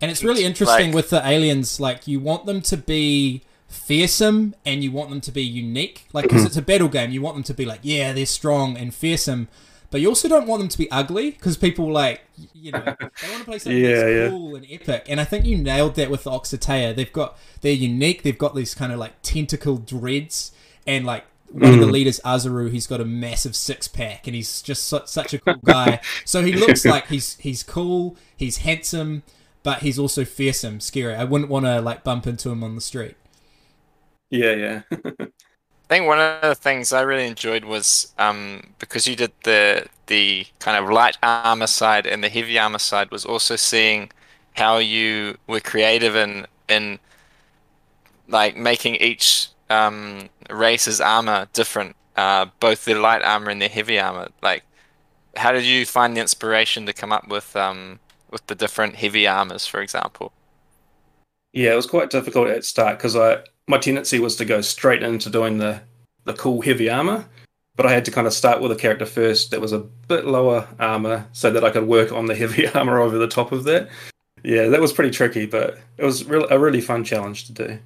And 0.00 0.10
it's 0.10 0.22
really 0.22 0.44
interesting 0.44 0.86
like- 0.86 0.94
with 0.94 1.10
the 1.10 1.26
aliens. 1.26 1.78
Like 1.80 2.06
you 2.08 2.18
want 2.20 2.46
them 2.46 2.60
to 2.62 2.76
be 2.76 3.42
fearsome 3.68 4.54
and 4.64 4.82
you 4.82 4.90
want 4.90 5.10
them 5.10 5.20
to 5.20 5.30
be 5.30 5.42
unique. 5.42 6.08
Like 6.12 6.24
because 6.24 6.40
mm-hmm. 6.40 6.46
it's 6.48 6.56
a 6.56 6.62
battle 6.62 6.88
game, 6.88 7.10
you 7.10 7.22
want 7.22 7.36
them 7.36 7.44
to 7.44 7.54
be 7.54 7.64
like, 7.64 7.80
yeah, 7.82 8.12
they're 8.12 8.26
strong 8.26 8.76
and 8.76 8.92
fearsome. 8.92 9.48
But 9.90 10.02
you 10.02 10.08
also 10.08 10.28
don't 10.28 10.46
want 10.46 10.60
them 10.60 10.68
to 10.68 10.76
be 10.76 10.90
ugly 10.90 11.30
because 11.30 11.56
people 11.56 11.90
like 11.90 12.20
you 12.52 12.72
know 12.72 12.82
they 12.84 13.30
want 13.30 13.38
to 13.38 13.44
play 13.44 13.58
something 13.58 13.82
Yeah, 13.82 13.94
that's 13.94 14.10
yeah. 14.10 14.28
cool 14.28 14.56
and 14.56 14.66
epic. 14.68 15.06
And 15.08 15.20
I 15.20 15.24
think 15.24 15.46
you 15.46 15.56
nailed 15.56 15.94
that 15.94 16.10
with 16.10 16.24
the 16.24 16.30
Oxatea. 16.30 16.94
They've 16.94 17.12
got 17.12 17.38
they're 17.60 17.72
unique. 17.72 18.22
They've 18.22 18.36
got 18.36 18.54
these 18.54 18.74
kind 18.74 18.92
of 18.92 18.98
like 18.98 19.14
tentacle 19.22 19.78
dreads 19.78 20.52
and 20.86 21.06
like 21.06 21.24
one 21.50 21.72
of 21.72 21.80
the 21.80 21.86
mm. 21.86 21.92
leaders, 21.92 22.20
Azaru, 22.26 22.70
he's 22.70 22.86
got 22.86 23.00
a 23.00 23.06
massive 23.06 23.56
six 23.56 23.88
pack 23.88 24.26
and 24.26 24.36
he's 24.36 24.60
just 24.60 24.86
su- 24.86 25.00
such 25.06 25.32
a 25.32 25.38
cool 25.38 25.56
guy. 25.64 26.00
so 26.26 26.42
he 26.42 26.52
looks 26.52 26.84
like 26.84 27.08
he's 27.08 27.36
he's 27.38 27.62
cool, 27.62 28.16
he's 28.36 28.58
handsome, 28.58 29.22
but 29.62 29.78
he's 29.78 29.98
also 29.98 30.26
fearsome, 30.26 30.80
scary. 30.80 31.14
I 31.14 31.24
wouldn't 31.24 31.50
want 31.50 31.64
to 31.64 31.80
like 31.80 32.04
bump 32.04 32.26
into 32.26 32.50
him 32.50 32.62
on 32.62 32.74
the 32.74 32.80
street. 32.82 33.16
Yeah, 34.30 34.52
yeah. 34.52 34.82
I 35.90 35.94
think 35.94 36.06
one 36.06 36.18
of 36.20 36.42
the 36.42 36.54
things 36.54 36.92
I 36.92 37.00
really 37.00 37.26
enjoyed 37.26 37.64
was 37.64 38.12
um, 38.18 38.74
because 38.78 39.06
you 39.06 39.16
did 39.16 39.32
the 39.44 39.86
the 40.06 40.46
kind 40.58 40.82
of 40.82 40.90
light 40.90 41.16
armor 41.22 41.66
side 41.66 42.06
and 42.06 42.22
the 42.22 42.28
heavy 42.28 42.58
armor 42.58 42.78
side 42.78 43.10
was 43.10 43.24
also 43.24 43.56
seeing 43.56 44.10
how 44.54 44.78
you 44.78 45.38
were 45.46 45.60
creative 45.60 46.14
in 46.14 46.46
in 46.68 46.98
like 48.28 48.56
making 48.56 48.96
each 48.96 49.48
um, 49.70 50.28
race's 50.50 51.00
armor 51.00 51.48
different, 51.52 51.96
uh, 52.16 52.46
both 52.60 52.84
their 52.84 52.98
light 52.98 53.22
armor 53.22 53.50
and 53.50 53.60
their 53.62 53.68
heavy 53.68 53.98
armor. 53.98 54.28
Like, 54.42 54.64
how 55.36 55.52
did 55.52 55.64
you 55.64 55.86
find 55.86 56.16
the 56.16 56.20
inspiration 56.20 56.86
to 56.86 56.92
come 56.92 57.12
up 57.12 57.28
with 57.28 57.56
um, 57.56 58.00
with 58.30 58.46
the 58.48 58.54
different 58.54 58.96
heavy 58.96 59.26
armors, 59.26 59.66
for 59.66 59.80
example? 59.82 60.32
Yeah, 61.52 61.72
it 61.72 61.76
was 61.76 61.86
quite 61.86 62.10
difficult 62.10 62.48
at 62.48 62.64
start 62.64 62.98
because 62.98 63.16
I 63.16 63.42
my 63.68 63.78
tendency 63.78 64.18
was 64.18 64.34
to 64.36 64.44
go 64.44 64.60
straight 64.60 65.02
into 65.02 65.30
doing 65.30 65.58
the 65.58 65.82
the 66.24 66.34
cool 66.34 66.60
heavy 66.60 66.90
armor, 66.90 67.26
but 67.76 67.86
I 67.86 67.92
had 67.92 68.04
to 68.06 68.10
kind 68.10 68.26
of 68.26 68.32
start 68.32 68.60
with 68.60 68.72
a 68.72 68.76
character 68.76 69.06
first 69.06 69.50
that 69.50 69.60
was 69.60 69.72
a 69.72 69.78
bit 69.78 70.26
lower 70.26 70.68
armor 70.78 71.26
so 71.32 71.50
that 71.50 71.64
I 71.64 71.70
could 71.70 71.86
work 71.86 72.12
on 72.12 72.26
the 72.26 72.34
heavy 72.34 72.66
armor 72.74 72.98
over 72.98 73.16
the 73.16 73.28
top 73.28 73.52
of 73.52 73.64
that. 73.64 73.88
Yeah, 74.42 74.68
that 74.68 74.80
was 74.80 74.92
pretty 74.92 75.10
tricky, 75.10 75.46
but 75.46 75.78
it 75.96 76.04
was 76.04 76.22
a 76.22 76.58
really 76.58 76.80
fun 76.80 77.04
challenge 77.04 77.46
to 77.46 77.52
do. 77.52 77.78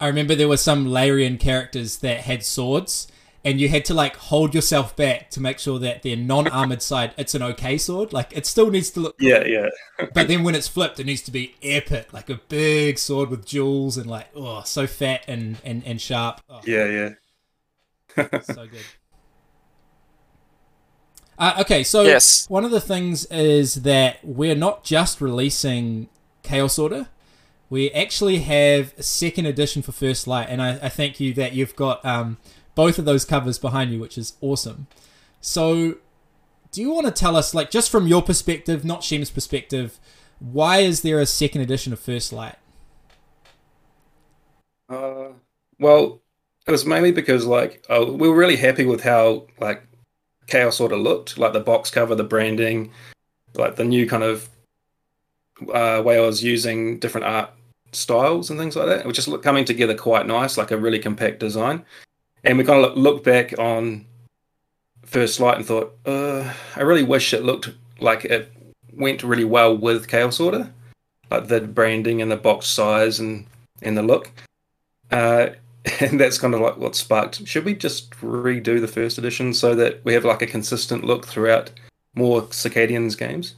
I 0.00 0.06
remember 0.08 0.34
there 0.34 0.48
were 0.48 0.56
some 0.56 0.86
Larian 0.86 1.38
characters 1.38 1.98
that 1.98 2.20
had 2.20 2.44
swords, 2.44 3.08
and 3.46 3.60
you 3.60 3.68
had 3.68 3.84
to 3.84 3.94
like 3.94 4.16
hold 4.16 4.56
yourself 4.56 4.96
back 4.96 5.30
to 5.30 5.40
make 5.40 5.60
sure 5.60 5.78
that 5.78 6.02
their 6.02 6.16
non-armored 6.16 6.82
side 6.82 7.12
it's 7.16 7.32
an 7.32 7.42
okay 7.42 7.78
sword. 7.78 8.12
Like 8.12 8.36
it 8.36 8.44
still 8.44 8.72
needs 8.72 8.90
to 8.90 9.00
look, 9.00 9.14
Yeah, 9.20 9.44
yeah, 9.44 9.68
but 10.14 10.26
then 10.26 10.42
when 10.42 10.56
it's 10.56 10.66
flipped, 10.66 10.98
it 10.98 11.06
needs 11.06 11.22
to 11.22 11.30
be 11.30 11.54
epic, 11.62 12.12
like 12.12 12.28
a 12.28 12.40
big 12.48 12.98
sword 12.98 13.30
with 13.30 13.46
jewels 13.46 13.96
and 13.96 14.10
like 14.10 14.26
oh, 14.34 14.62
so 14.64 14.88
fat 14.88 15.24
and 15.28 15.58
and 15.64 15.84
and 15.86 16.00
sharp. 16.00 16.40
Oh, 16.50 16.60
yeah, 16.66 17.14
yeah. 18.16 18.40
so 18.42 18.66
good. 18.66 18.84
Uh, 21.38 21.58
okay, 21.60 21.84
so 21.84 22.02
Yes. 22.02 22.48
one 22.48 22.64
of 22.64 22.70
the 22.72 22.80
things 22.80 23.26
is 23.26 23.82
that 23.82 24.18
we're 24.24 24.56
not 24.56 24.82
just 24.82 25.20
releasing 25.20 26.08
Chaos 26.42 26.78
Order. 26.78 27.08
We 27.68 27.90
actually 27.92 28.38
have 28.38 28.94
a 28.98 29.02
second 29.02 29.46
edition 29.46 29.82
for 29.82 29.92
First 29.92 30.26
Light, 30.26 30.48
and 30.48 30.62
I, 30.62 30.78
I 30.82 30.88
thank 30.88 31.20
you 31.20 31.34
that 31.34 31.52
you've 31.52 31.76
got 31.76 32.02
um, 32.04 32.38
both 32.76 33.00
of 33.00 33.04
those 33.04 33.24
covers 33.24 33.58
behind 33.58 33.90
you, 33.90 33.98
which 33.98 34.16
is 34.16 34.34
awesome. 34.40 34.86
So, 35.40 35.96
do 36.70 36.80
you 36.80 36.92
want 36.92 37.06
to 37.06 37.12
tell 37.12 37.34
us, 37.34 37.52
like, 37.52 37.70
just 37.70 37.90
from 37.90 38.06
your 38.06 38.22
perspective, 38.22 38.84
not 38.84 39.02
Shem's 39.02 39.30
perspective, 39.30 39.98
why 40.38 40.78
is 40.78 41.02
there 41.02 41.18
a 41.18 41.26
second 41.26 41.62
edition 41.62 41.92
of 41.92 41.98
First 41.98 42.32
Light? 42.32 42.56
Uh, 44.88 45.30
well, 45.80 46.20
it 46.66 46.70
was 46.70 46.84
mainly 46.84 47.12
because 47.12 47.46
like 47.46 47.84
uh, 47.88 48.04
we 48.06 48.28
were 48.28 48.36
really 48.36 48.56
happy 48.56 48.84
with 48.84 49.02
how 49.02 49.46
like 49.60 49.82
Chaos 50.46 50.76
sort 50.76 50.92
of 50.92 51.00
looked, 51.00 51.38
like 51.38 51.52
the 51.52 51.60
box 51.60 51.90
cover, 51.90 52.14
the 52.14 52.24
branding, 52.24 52.92
like 53.54 53.76
the 53.76 53.84
new 53.84 54.08
kind 54.08 54.22
of 54.22 54.48
uh, 55.72 56.02
way 56.04 56.18
I 56.18 56.20
was 56.20 56.44
using 56.44 56.98
different 56.98 57.26
art 57.26 57.50
styles 57.92 58.50
and 58.50 58.58
things 58.58 58.76
like 58.76 58.86
that. 58.86 59.00
It 59.00 59.06
was 59.06 59.16
just 59.16 59.42
coming 59.42 59.64
together 59.64 59.94
quite 59.94 60.26
nice, 60.26 60.56
like 60.56 60.70
a 60.70 60.76
really 60.76 60.98
compact 60.98 61.40
design. 61.40 61.84
And 62.46 62.58
we 62.58 62.64
kind 62.64 62.84
of 62.84 62.96
looked 62.96 63.24
back 63.24 63.58
on 63.58 64.06
First 65.02 65.40
Light 65.40 65.56
and 65.56 65.66
thought, 65.66 65.98
uh, 66.06 66.54
I 66.76 66.82
really 66.82 67.02
wish 67.02 67.34
it 67.34 67.42
looked 67.42 67.70
like 67.98 68.24
it 68.24 68.52
went 68.92 69.24
really 69.24 69.44
well 69.44 69.76
with 69.76 70.06
Chaos 70.06 70.38
Order, 70.38 70.72
like 71.28 71.48
the 71.48 71.60
branding 71.60 72.22
and 72.22 72.30
the 72.30 72.36
box 72.36 72.66
size 72.66 73.18
and 73.18 73.46
and 73.82 73.98
the 73.98 74.02
look. 74.02 74.30
Uh, 75.10 75.48
and 76.00 76.20
that's 76.20 76.38
kind 76.38 76.54
of 76.54 76.60
like 76.60 76.76
what 76.76 76.94
sparked. 76.94 77.46
Should 77.48 77.64
we 77.64 77.74
just 77.74 78.10
redo 78.20 78.80
the 78.80 78.88
first 78.88 79.18
edition 79.18 79.52
so 79.52 79.74
that 79.74 80.04
we 80.04 80.14
have 80.14 80.24
like 80.24 80.40
a 80.40 80.46
consistent 80.46 81.04
look 81.04 81.26
throughout 81.26 81.72
more 82.14 82.42
Circadians 82.42 83.18
games? 83.18 83.56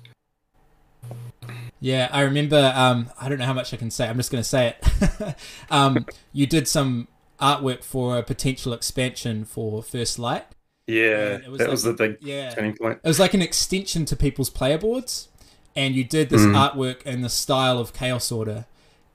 Yeah, 1.78 2.08
I 2.10 2.22
remember. 2.22 2.72
Um, 2.74 3.10
I 3.20 3.28
don't 3.28 3.38
know 3.38 3.44
how 3.44 3.52
much 3.52 3.74
I 3.74 3.76
can 3.76 3.90
say. 3.90 4.08
I'm 4.08 4.16
just 4.16 4.32
going 4.32 4.42
to 4.42 4.48
say 4.48 4.76
it. 4.80 5.36
um, 5.70 6.06
you 6.32 6.46
did 6.46 6.66
some 6.66 7.06
artwork 7.40 7.84
for 7.84 8.18
a 8.18 8.22
potential 8.22 8.72
expansion 8.72 9.44
for 9.44 9.82
First 9.82 10.18
Light. 10.18 10.44
Yeah, 10.86 11.36
it 11.36 11.48
was 11.50 11.58
that 11.58 11.64
like- 11.64 11.70
was 11.72 11.82
the 11.82 11.92
big 11.92 12.16
Yeah, 12.20 12.50
turning 12.50 12.74
point. 12.76 13.00
it 13.04 13.08
was 13.08 13.20
like 13.20 13.34
an 13.34 13.42
extension 13.42 14.04
to 14.06 14.16
people's 14.16 14.48
player 14.50 14.78
boards, 14.78 15.28
and 15.76 15.94
you 15.94 16.02
did 16.04 16.30
this 16.30 16.40
Mm. 16.42 16.54
artwork 16.72 17.02
in 17.02 17.20
the 17.22 17.28
style 17.28 17.78
of 17.78 17.92
Chaos 17.92 18.32
Order, 18.32 18.64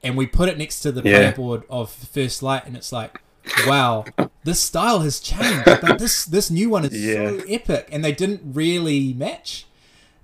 and 0.03 0.15
we 0.15 0.27
put 0.27 0.49
it 0.49 0.57
next 0.57 0.81
to 0.81 0.91
the 0.91 1.01
Yeah. 1.01 1.17
player 1.17 1.31
board 1.33 1.63
of 1.69 1.91
First 1.91 2.43
Light, 2.43 2.65
and 2.65 2.77
it's 2.77 2.91
like, 2.91 3.19
wow, 3.65 4.05
this 4.43 4.59
style 4.59 4.99
has 4.99 5.19
changed, 5.19 5.65
but 5.65 5.97
this 5.99 6.25
this 6.25 6.51
new 6.51 6.69
one 6.69 6.85
is 6.85 6.91
so 7.13 7.41
epic, 7.49 7.89
and 7.91 8.05
they 8.05 8.11
didn't 8.11 8.41
really 8.45 9.13
match, 9.13 9.65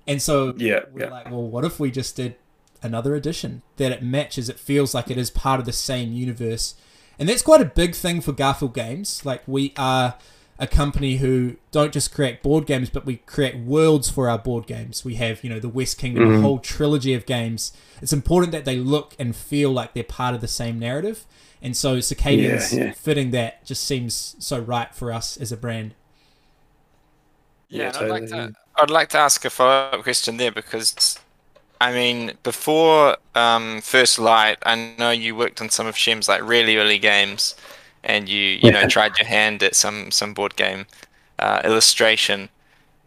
and 0.06 0.22
so 0.22 0.54
Yeah, 0.56 0.80
we're 0.92 1.00
yeah. 1.06 1.10
like, 1.10 1.30
well, 1.30 1.42
what 1.48 1.64
if 1.64 1.80
we 1.80 1.90
just 1.90 2.14
did 2.16 2.36
another 2.80 3.14
edition 3.16 3.62
that 3.76 3.90
it 3.90 4.02
matches? 4.04 4.48
It 4.48 4.58
feels 4.60 4.94
like 4.94 5.10
it 5.10 5.18
is 5.18 5.30
part 5.30 5.58
of 5.58 5.66
the 5.66 5.72
same 5.72 6.12
universe, 6.12 6.74
and 7.20 7.28
that's 7.28 7.42
quite 7.42 7.60
a 7.60 7.64
big 7.66 7.94
thing 7.94 8.20
for 8.20 8.32
Garphill 8.32 8.74
Games. 8.74 9.24
Like 9.24 9.42
we 9.46 9.72
are 9.76 10.16
a 10.58 10.66
company 10.66 11.16
who 11.18 11.56
don't 11.70 11.92
just 11.92 12.12
create 12.12 12.42
board 12.42 12.66
games, 12.66 12.90
but 12.90 13.06
we 13.06 13.16
create 13.16 13.56
worlds 13.58 14.10
for 14.10 14.28
our 14.28 14.36
board 14.38 14.66
games. 14.66 15.04
We 15.04 15.14
have, 15.14 15.42
you 15.44 15.48
know, 15.48 15.58
the 15.60 15.68
West 15.70 15.96
Kingdom, 15.96 16.24
a 16.34 16.36
Mhm. 16.38 16.42
whole 16.42 16.58
trilogy 16.58 17.14
of 17.14 17.24
games. 17.24 17.72
It's 18.02 18.12
important 18.12 18.52
that 18.52 18.64
they 18.66 18.76
look 18.76 19.14
and 19.18 19.34
feel 19.34 19.70
like 19.70 19.94
they're 19.94 20.04
part 20.04 20.34
of 20.34 20.40
the 20.42 20.48
same 20.48 20.78
narrative. 20.78 21.24
And 21.62 21.76
so 21.76 21.96
Circadians 21.98 22.76
Yeah, 22.76 22.84
yeah. 22.86 22.92
fitting 22.92 23.30
that 23.30 23.64
just 23.64 23.84
seems 23.84 24.36
so 24.38 24.58
right 24.58 24.94
for 24.94 25.12
us 25.12 25.36
as 25.36 25.50
a 25.52 25.56
brand. 25.56 25.94
Yeah, 27.68 27.84
Yeah, 27.84 27.88
and 27.88 27.96
I'd 28.04 28.10
like 28.10 28.28
to 28.30 28.52
I'd 28.76 28.90
like 28.90 29.08
to 29.10 29.18
ask 29.18 29.44
a 29.44 29.50
follow 29.50 29.70
up 29.92 30.02
question 30.02 30.36
there 30.38 30.50
because 30.52 31.18
I 31.80 31.92
mean 31.92 32.32
before 32.42 33.16
um, 33.34 33.80
First 33.80 34.18
Light, 34.18 34.58
I 34.66 34.74
know 34.98 35.10
you 35.10 35.34
worked 35.36 35.60
on 35.60 35.70
some 35.70 35.86
of 35.86 35.96
Shem's 35.96 36.28
like 36.28 36.42
really 36.42 36.76
early 36.76 36.98
games, 36.98 37.54
and 38.04 38.28
you 38.28 38.40
you 38.42 38.70
know 38.70 38.84
tried 38.84 39.18
your 39.18 39.26
hand 39.28 39.62
at 39.62 39.74
some 39.74 40.10
some 40.10 40.34
board 40.34 40.56
game 40.56 40.86
uh, 41.38 41.60
illustration. 41.64 42.50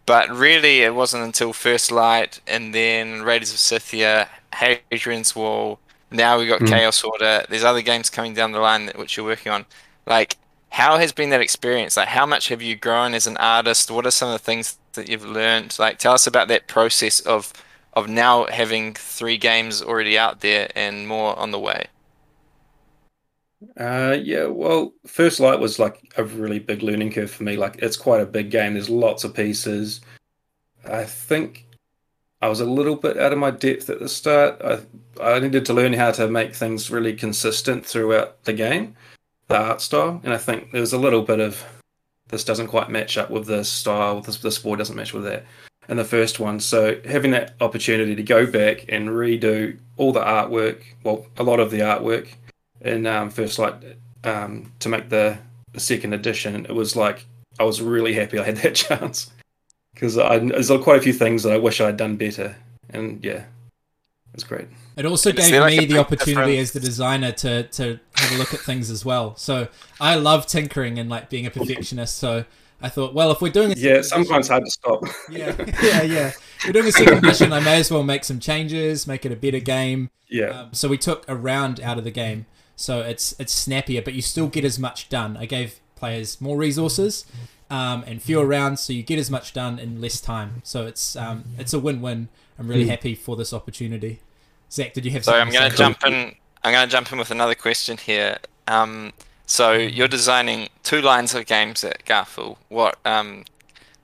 but 0.06 0.30
really, 0.32 0.82
it 0.84 0.96
wasn't 0.96 1.24
until 1.24 1.53
First 1.53 1.92
Light 1.92 2.42
and 2.48 2.75
then 2.75 3.24
Raiders 3.24 3.53
of 3.53 3.60
Scythia, 3.60 4.30
Hadrian's 4.53 5.36
Wall. 5.36 5.80
Now 6.12 6.39
we 6.39 6.48
got 6.48 6.65
Mm. 6.65 6.68
Chaos 6.68 7.03
Order. 7.03 7.46
There's 7.50 7.63
other 7.65 7.82
games 7.84 8.10
coming 8.10 8.34
down 8.36 8.51
the 8.53 8.60
line 8.60 8.88
that 8.88 8.98
which 8.98 9.18
you're 9.18 9.25
working 9.25 9.51
on. 9.51 9.65
Like, 10.08 10.38
how 10.72 10.98
has 10.98 11.12
been 11.13 11.30
that 11.32 11.42
experience? 11.42 11.98
Like, 11.98 12.10
how 12.10 12.25
much 12.25 12.50
have 12.50 12.62
you 12.62 12.75
grown 12.75 13.13
as 13.13 13.27
an 13.27 13.38
artist? 13.38 13.92
What 13.92 14.06
are 14.08 14.12
some 14.12 14.30
of 14.30 14.34
the 14.34 14.39
things 14.46 14.77
that 14.94 15.10
you've 15.10 15.25
learned? 15.25 15.77
Like, 15.80 16.00
tell 16.00 16.13
us 16.13 16.27
about 16.27 16.48
that 16.50 16.68
process 16.68 17.20
of 17.22 17.53
of 17.94 18.10
now 18.10 18.46
having 18.46 18.94
three 18.94 19.38
games 19.38 19.82
already 19.82 20.18
out 20.18 20.42
there 20.42 20.72
and 20.76 21.08
more 21.08 21.38
on 21.38 21.52
the 21.52 21.60
way. 21.60 21.88
Uh, 23.78 24.18
yeah, 24.22 24.46
well, 24.46 24.94
First 25.06 25.40
Light 25.40 25.60
was 25.60 25.80
like 25.80 26.14
a 26.18 26.24
really 26.24 26.60
big 26.60 26.84
learning 26.84 27.12
curve 27.12 27.32
for 27.32 27.44
me. 27.44 27.56
Like, 27.56 27.78
it's 27.82 27.98
quite 27.98 28.22
a 28.22 28.26
big 28.26 28.52
game. 28.52 28.74
There's 28.74 28.90
lots 28.90 29.24
of 29.24 29.34
pieces. 29.34 30.02
I 30.86 31.06
think 31.06 31.66
I 32.42 32.50
was 32.50 32.60
a 32.60 32.66
little 32.66 32.98
bit 32.98 33.18
out 33.18 33.32
of 33.32 33.40
my 33.40 33.52
depth 33.52 33.90
at 33.90 34.00
the 34.00 34.10
start. 34.10 34.62
I 34.62 34.80
I 35.22 35.40
needed 35.40 35.66
to 35.68 35.74
learn 35.74 35.94
how 35.94 36.12
to 36.12 36.28
make 36.28 36.54
things 36.54 36.92
really 36.92 37.14
consistent 37.14 37.86
throughout 37.86 38.44
the 38.44 38.54
game, 38.54 38.96
the 39.48 39.58
art 39.58 39.80
style, 39.80 40.20
and 40.24 40.34
I 40.34 40.38
think 40.38 40.72
there 40.72 40.82
was 40.82 40.94
a 40.94 40.98
little 40.98 41.22
bit 41.22 41.40
of 41.40 41.64
this 42.28 42.44
doesn't 42.44 42.68
quite 42.68 42.90
match 42.90 43.18
up 43.18 43.30
with 43.30 43.46
this 43.46 43.70
style. 43.70 44.22
This 44.22 44.38
this 44.38 44.60
board 44.60 44.80
doesn't 44.80 44.96
match 44.96 45.14
with 45.14 45.24
that. 45.24 45.46
In 45.90 45.98
the 45.98 46.06
first 46.06 46.40
one, 46.40 46.62
so 46.62 47.00
having 47.06 47.32
that 47.32 47.56
opportunity 47.60 48.16
to 48.16 48.24
go 48.24 48.46
back 48.46 48.86
and 48.88 49.10
redo 49.10 49.78
all 49.98 50.13
the 50.13 50.22
artwork, 50.22 50.82
well, 51.04 51.28
a 51.38 51.44
lot 51.44 51.60
of 51.60 51.72
the 51.72 51.80
artwork 51.80 52.30
in 52.80 53.06
um, 53.06 53.30
First 53.30 53.60
Light 53.60 53.75
um, 54.24 54.72
to 54.80 54.88
make 54.88 55.10
the, 55.10 55.38
the 55.74 55.80
second 55.82 56.13
edition, 56.13 56.66
it 56.66 56.74
was 56.74 56.96
like 56.96 57.25
I 57.60 57.63
was 57.63 57.82
really 57.82 58.13
happy 58.13 58.40
I 58.40 58.44
had 58.46 58.58
that 58.63 58.75
chance 58.75 59.30
because 59.94 60.18
I 60.18 60.40
there's 60.40 60.70
quite 60.70 60.98
a 60.98 61.02
few 61.02 61.13
things 61.13 61.44
that 61.44 61.54
I 61.54 61.58
wish 61.58 61.82
I'd 61.82 61.98
done 61.98 62.16
better, 62.16 62.56
and 62.90 63.24
yeah, 63.24 63.44
it's 64.34 64.44
great. 64.44 64.68
It 64.96 65.06
also 65.06 65.30
Is 65.30 65.36
gave 65.36 65.52
there, 65.52 65.62
like, 65.62 65.78
me 65.78 65.86
the 65.86 65.98
opportunity 65.98 66.52
difference? 66.52 66.70
as 66.70 66.72
the 66.72 66.80
designer 66.80 67.32
to 67.34 67.63
to 67.63 68.00
have 68.16 68.32
a 68.32 68.38
look 68.38 68.54
at 68.54 68.60
things 68.60 68.90
as 68.90 69.04
well. 69.04 69.36
So 69.36 69.68
I 70.00 70.16
love 70.16 70.46
tinkering 70.48 71.00
and 71.00 71.10
like 71.10 71.30
being 71.30 71.46
a 71.46 71.52
perfectionist. 71.52 72.18
So 72.18 72.46
I 72.84 72.90
thought, 72.90 73.13
well, 73.13 73.32
if 73.32 73.42
we're 73.42 73.52
doing 73.52 73.72
a 73.72 73.75
Yeah, 73.75 74.02
sometimes 74.02 74.50
hard 74.50 74.66
to 74.66 74.70
stop. 74.72 75.04
yeah, 75.32 75.56
yeah, 75.82 76.02
yeah, 76.04 76.32
we're 76.66 76.74
doing 76.74 76.88
a 76.88 76.92
second 76.92 77.18
edition, 77.20 77.52
I 77.54 77.62
may 77.62 77.80
as 77.80 77.90
well 77.90 78.04
make 78.04 78.24
some 78.25 78.40
changes, 78.40 79.08
make 79.08 79.25
it 79.25 79.32
a 79.32 79.36
better 79.38 79.60
game. 79.62 80.10
yeah, 80.28 80.50
Um, 80.50 80.74
so 80.74 80.88
we 80.90 80.98
took 80.98 81.24
a 81.30 81.36
round 81.36 81.80
out 81.80 81.98
of 81.98 82.04
the 82.04 82.12
game, 82.12 82.46
so 82.75 83.00
it's 83.02 83.34
it's 83.40 83.54
snappier, 83.54 84.02
but 84.02 84.13
you 84.13 84.22
still 84.22 84.48
get 84.48 84.66
as 84.66 84.78
much 84.78 85.08
done. 85.10 85.38
I 85.38 85.46
gave 85.46 85.80
players 85.96 86.42
more 86.42 86.58
resources 86.58 87.25
um, 87.70 88.04
and 88.06 88.22
fewer 88.22 88.46
rounds, 88.46 88.82
so 88.82 88.92
you 88.94 89.02
get 89.04 89.18
as 89.18 89.32
much 89.32 89.54
done 89.54 89.80
in 89.80 90.02
less 90.02 90.20
time. 90.20 90.62
So 90.66 90.86
it's 90.86 91.16
um, 91.16 91.46
it's 91.58 91.74
a 91.74 91.80
win-win. 91.80 92.28
I'm 92.60 92.68
really 92.68 92.86
Mm. 92.86 92.90
happy 92.90 93.16
for 93.16 93.36
this 93.36 93.54
opportunity. 93.54 94.20
Zach, 94.70 94.94
did 94.94 95.06
you 95.06 95.12
have? 95.12 95.24
So 95.24 95.34
I'm 95.34 95.50
going 95.52 95.63
to 95.63 95.70
to 95.72 95.78
jump 95.78 96.06
in. 96.06 96.36
I'm 96.63 96.74
going 96.74 96.86
to 96.88 96.92
jump 96.92 97.12
in 97.13 97.18
with 97.18 97.32
another 97.32 97.56
question 97.56 97.98
here. 97.98 98.38
Um, 98.68 99.13
so 99.46 99.74
you're 99.74 100.08
designing 100.08 100.70
two 100.84 101.02
lines 101.02 101.36
of 101.36 101.46
games 101.46 101.84
at 101.84 102.06
Garphill. 102.06 102.58
What 102.70 102.98
um, 103.06 103.46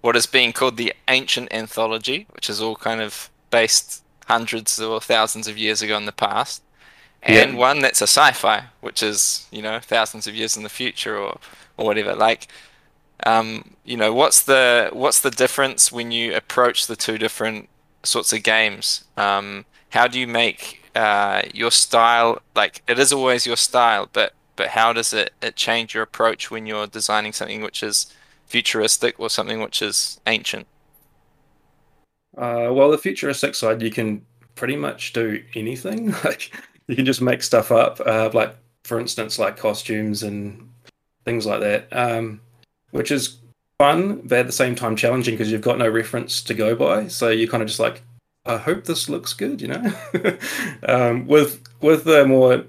what 0.02 0.16
is 0.16 0.26
being 0.26 0.54
called 0.54 0.78
the 0.78 0.94
Ancient 1.08 1.54
Anthology, 1.54 2.28
which 2.32 2.50
is 2.50 2.62
all 2.62 2.76
kind 2.76 3.02
of 3.02 3.30
based 3.52 4.04
hundreds 4.28 4.80
or 4.80 5.02
thousands 5.02 5.48
of 5.48 5.58
years 5.58 5.82
ago 5.82 5.98
in 5.98 6.06
the 6.06 6.12
past, 6.12 6.64
and 7.24 7.54
Yeah. 7.54 7.58
one 7.58 7.80
that's 7.82 8.02
a 8.02 8.08
sci-fi, 8.08 8.66
which 8.82 9.04
is 9.04 9.48
you 9.52 9.62
know 9.62 9.80
thousands 9.80 10.28
of 10.28 10.36
years 10.36 10.58
in 10.58 10.64
the 10.64 10.70
future 10.70 11.18
or 11.18 11.40
or 11.78 11.86
whatever. 11.86 12.16
Like, 12.16 12.48
um, 13.26 13.76
you 13.86 13.98
know, 13.98 14.14
what's 14.14 14.42
the 14.44 14.90
what's 14.94 15.22
the 15.22 15.32
difference 15.32 15.92
when 15.92 16.12
you 16.12 16.36
approach 16.36 16.88
the 16.88 16.96
two 16.96 17.18
different 17.18 17.70
sorts 18.04 18.34
of 18.34 18.44
games? 18.44 19.06
Um, 19.18 19.66
how 19.90 20.08
do 20.08 20.20
you 20.20 20.28
make 20.28 20.84
uh, 20.96 21.44
your 21.54 21.72
style 21.72 22.42
like 22.56 22.84
it 22.88 23.00
is 23.00 23.12
always 23.14 23.46
your 23.46 23.58
style, 23.58 24.10
but 24.14 24.34
but 24.60 24.68
how 24.68 24.92
does 24.92 25.14
it, 25.14 25.32
it 25.42 25.56
change 25.56 25.94
your 25.94 26.04
approach 26.04 26.52
when 26.52 26.66
you're 26.66 26.86
designing 26.86 27.32
something 27.32 27.62
which 27.62 27.82
is 27.82 28.14
futuristic 28.46 29.18
or 29.18 29.30
something 29.30 29.62
which 29.62 29.82
is 29.82 30.20
ancient? 30.28 30.68
Uh, 32.38 32.68
well, 32.70 32.92
the 32.92 32.98
futuristic 32.98 33.56
side, 33.56 33.82
you 33.82 33.90
can 33.90 34.22
pretty 34.56 34.76
much 34.76 35.14
do 35.14 35.42
anything. 35.56 36.14
Like 36.26 36.54
you 36.88 36.96
can 36.98 37.06
just 37.06 37.22
make 37.22 37.42
stuff 37.42 37.72
up. 37.72 38.02
Uh, 38.06 38.30
like 38.34 38.54
for 38.84 39.00
instance, 39.00 39.40
like 39.40 39.56
costumes 39.56 40.24
and 40.24 40.70
things 41.24 41.46
like 41.46 41.62
that, 41.62 41.88
um, 41.94 42.42
which 42.92 43.12
is 43.12 43.38
fun, 43.78 44.20
but 44.26 44.40
at 44.40 44.46
the 44.46 44.52
same 44.52 44.76
time 44.76 44.98
challenging 44.98 45.36
because 45.36 45.50
you've 45.50 45.62
got 45.62 45.78
no 45.78 45.88
reference 45.88 46.42
to 46.42 46.54
go 46.54 46.76
by. 46.76 47.08
So 47.08 47.30
you're 47.30 47.48
kind 47.48 47.64
of 47.64 47.70
just 47.70 47.80
like, 47.80 48.02
I 48.46 48.58
hope 48.58 48.84
this 48.84 49.08
looks 49.08 49.32
good, 49.32 49.62
you 49.62 49.70
know. 49.70 49.94
um, 50.84 51.28
with 51.28 51.64
with 51.80 52.04
the 52.04 52.26
more 52.26 52.66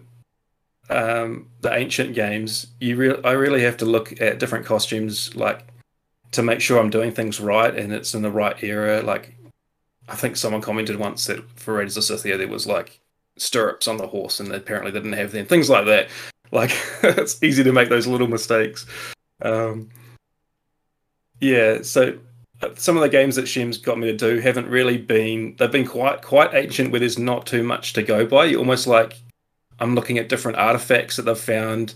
um, 0.90 1.48
the 1.60 1.72
ancient 1.72 2.14
games, 2.14 2.66
you 2.80 2.96
re- 2.96 3.22
I 3.24 3.32
really 3.32 3.62
have 3.62 3.76
to 3.78 3.84
look 3.84 4.20
at 4.20 4.38
different 4.38 4.66
costumes, 4.66 5.34
like 5.36 5.66
to 6.32 6.42
make 6.42 6.60
sure 6.60 6.78
I'm 6.78 6.90
doing 6.90 7.12
things 7.12 7.40
right 7.40 7.74
and 7.74 7.92
it's 7.92 8.14
in 8.14 8.22
the 8.22 8.30
right 8.30 8.60
era. 8.62 9.00
Like 9.00 9.36
I 10.08 10.16
think 10.16 10.36
someone 10.36 10.60
commented 10.60 10.96
once 10.96 11.26
that 11.26 11.48
for 11.58 11.74
Raiders 11.74 11.96
of 11.96 12.04
Scythia 12.04 12.36
there 12.36 12.48
was 12.48 12.66
like 12.66 13.00
stirrups 13.36 13.88
on 13.88 13.96
the 13.96 14.06
horse 14.06 14.40
and 14.40 14.52
apparently 14.52 14.90
they 14.90 14.98
didn't 14.98 15.14
have 15.14 15.32
them. 15.32 15.46
Things 15.46 15.70
like 15.70 15.86
that. 15.86 16.08
Like 16.52 16.72
it's 17.04 17.40
easy 17.44 17.62
to 17.62 17.72
make 17.72 17.90
those 17.90 18.08
little 18.08 18.26
mistakes. 18.26 18.84
Um, 19.40 19.88
yeah, 21.40 21.82
so 21.82 22.18
uh, 22.60 22.70
some 22.74 22.96
of 22.96 23.02
the 23.02 23.08
games 23.08 23.36
that 23.36 23.46
Shem's 23.46 23.78
got 23.78 24.00
me 24.00 24.08
to 24.08 24.16
do 24.16 24.40
haven't 24.40 24.66
really 24.66 24.98
been. 24.98 25.54
They've 25.60 25.70
been 25.70 25.86
quite 25.86 26.22
quite 26.22 26.52
ancient, 26.52 26.90
where 26.90 26.98
there's 26.98 27.20
not 27.20 27.46
too 27.46 27.62
much 27.62 27.92
to 27.92 28.02
go 28.02 28.26
by. 28.26 28.46
You're 28.46 28.58
almost 28.58 28.88
like 28.88 29.22
I'm 29.80 29.94
looking 29.94 30.18
at 30.18 30.28
different 30.28 30.58
artifacts 30.58 31.16
that 31.16 31.22
they've 31.22 31.38
found 31.38 31.94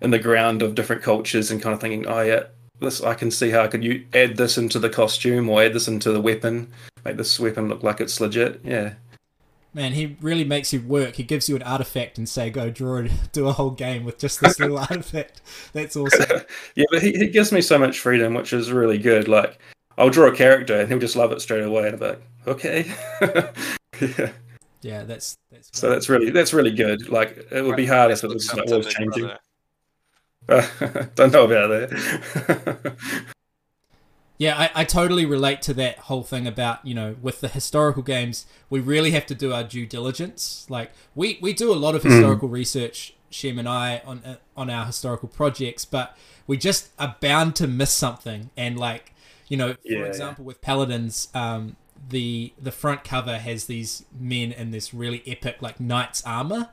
in 0.00 0.10
the 0.10 0.18
ground 0.18 0.62
of 0.62 0.74
different 0.74 1.02
cultures 1.02 1.50
and 1.50 1.60
kind 1.60 1.74
of 1.74 1.80
thinking, 1.80 2.06
oh 2.06 2.20
yeah, 2.20 2.44
this 2.80 3.02
I 3.02 3.14
can 3.14 3.30
see 3.30 3.50
how 3.50 3.62
I 3.62 3.68
could 3.68 3.84
you 3.84 4.06
add 4.14 4.36
this 4.36 4.58
into 4.58 4.78
the 4.78 4.90
costume 4.90 5.48
or 5.48 5.62
add 5.62 5.72
this 5.72 5.88
into 5.88 6.12
the 6.12 6.20
weapon, 6.20 6.72
make 7.04 7.16
this 7.16 7.38
weapon 7.38 7.68
look 7.68 7.82
like 7.82 8.00
it's 8.00 8.20
legit. 8.20 8.60
Yeah, 8.64 8.94
Man, 9.74 9.92
he 9.92 10.16
really 10.20 10.44
makes 10.44 10.72
you 10.72 10.80
work. 10.80 11.16
He 11.16 11.24
gives 11.24 11.48
you 11.48 11.56
an 11.56 11.62
artifact 11.62 12.16
and 12.16 12.28
say, 12.28 12.48
"Go 12.48 12.70
draw 12.70 12.98
it, 12.98 13.10
do 13.32 13.48
a 13.48 13.52
whole 13.52 13.72
game 13.72 14.04
with 14.04 14.18
just 14.18 14.40
this 14.40 14.60
little 14.60 14.78
artifact." 14.90 15.42
That's 15.72 15.96
awesome. 15.96 16.42
yeah, 16.76 16.84
but 16.92 17.02
he, 17.02 17.12
he 17.12 17.26
gives 17.26 17.50
me 17.50 17.60
so 17.60 17.76
much 17.76 17.98
freedom, 17.98 18.34
which 18.34 18.52
is 18.52 18.70
really 18.70 18.98
good. 18.98 19.26
Like 19.26 19.58
I'll 19.98 20.10
draw 20.10 20.28
a 20.28 20.34
character 20.34 20.78
and 20.78 20.88
he'll 20.88 21.00
just 21.00 21.16
love 21.16 21.32
it 21.32 21.40
straight 21.40 21.64
away, 21.64 21.88
and 21.88 21.94
I'm 21.94 22.08
like, 22.08 22.22
okay. 22.46 22.92
yeah. 24.00 24.30
Yeah, 24.84 25.04
that's 25.04 25.38
that's. 25.50 25.70
So 25.72 25.88
that's 25.88 26.08
really 26.08 26.30
that's 26.30 26.52
really 26.52 26.70
good. 26.70 27.08
Like 27.08 27.46
it 27.50 27.64
would 27.64 27.76
be 27.76 27.86
hard 27.86 28.10
if 28.10 28.22
it 28.22 28.28
was 28.28 28.48
up 28.50 28.58
like 28.58 28.68
always 28.68 28.86
changing. 28.86 29.30
Brother. 30.46 31.10
Don't 31.14 31.32
know 31.32 31.46
about 31.46 31.68
that. 31.90 32.96
Yeah, 34.36 34.58
I, 34.58 34.82
I 34.82 34.84
totally 34.84 35.24
relate 35.24 35.62
to 35.62 35.74
that 35.74 35.96
whole 36.00 36.24
thing 36.24 36.46
about, 36.46 36.84
you 36.84 36.92
know, 36.92 37.14
with 37.22 37.40
the 37.40 37.46
historical 37.46 38.02
games, 38.02 38.46
we 38.68 38.80
really 38.80 39.12
have 39.12 39.26
to 39.26 39.34
do 39.34 39.52
our 39.52 39.62
due 39.62 39.86
diligence. 39.86 40.66
Like, 40.68 40.90
we, 41.14 41.38
we 41.40 41.52
do 41.52 41.72
a 41.72 41.76
lot 41.76 41.94
of 41.94 42.02
historical 42.02 42.48
research, 42.48 43.14
Shem 43.30 43.60
and 43.60 43.68
I, 43.68 44.02
on, 44.04 44.22
uh, 44.24 44.36
on 44.56 44.70
our 44.70 44.86
historical 44.86 45.28
projects, 45.28 45.84
but 45.84 46.18
we 46.48 46.56
just 46.56 46.88
are 46.98 47.14
bound 47.20 47.54
to 47.56 47.68
miss 47.68 47.92
something. 47.92 48.50
And, 48.56 48.76
like, 48.76 49.14
you 49.48 49.56
know, 49.56 49.74
for 49.74 49.78
Yeah. 49.84 50.04
example, 50.06 50.44
with 50.44 50.60
Paladins, 50.60 51.28
um, 51.32 51.76
the 52.08 52.52
the 52.60 52.72
front 52.72 53.04
cover 53.04 53.38
has 53.38 53.66
these 53.66 54.04
men 54.18 54.52
in 54.52 54.70
this 54.70 54.92
really 54.92 55.22
epic, 55.26 55.56
like, 55.60 55.80
knight's 55.80 56.24
armor, 56.24 56.70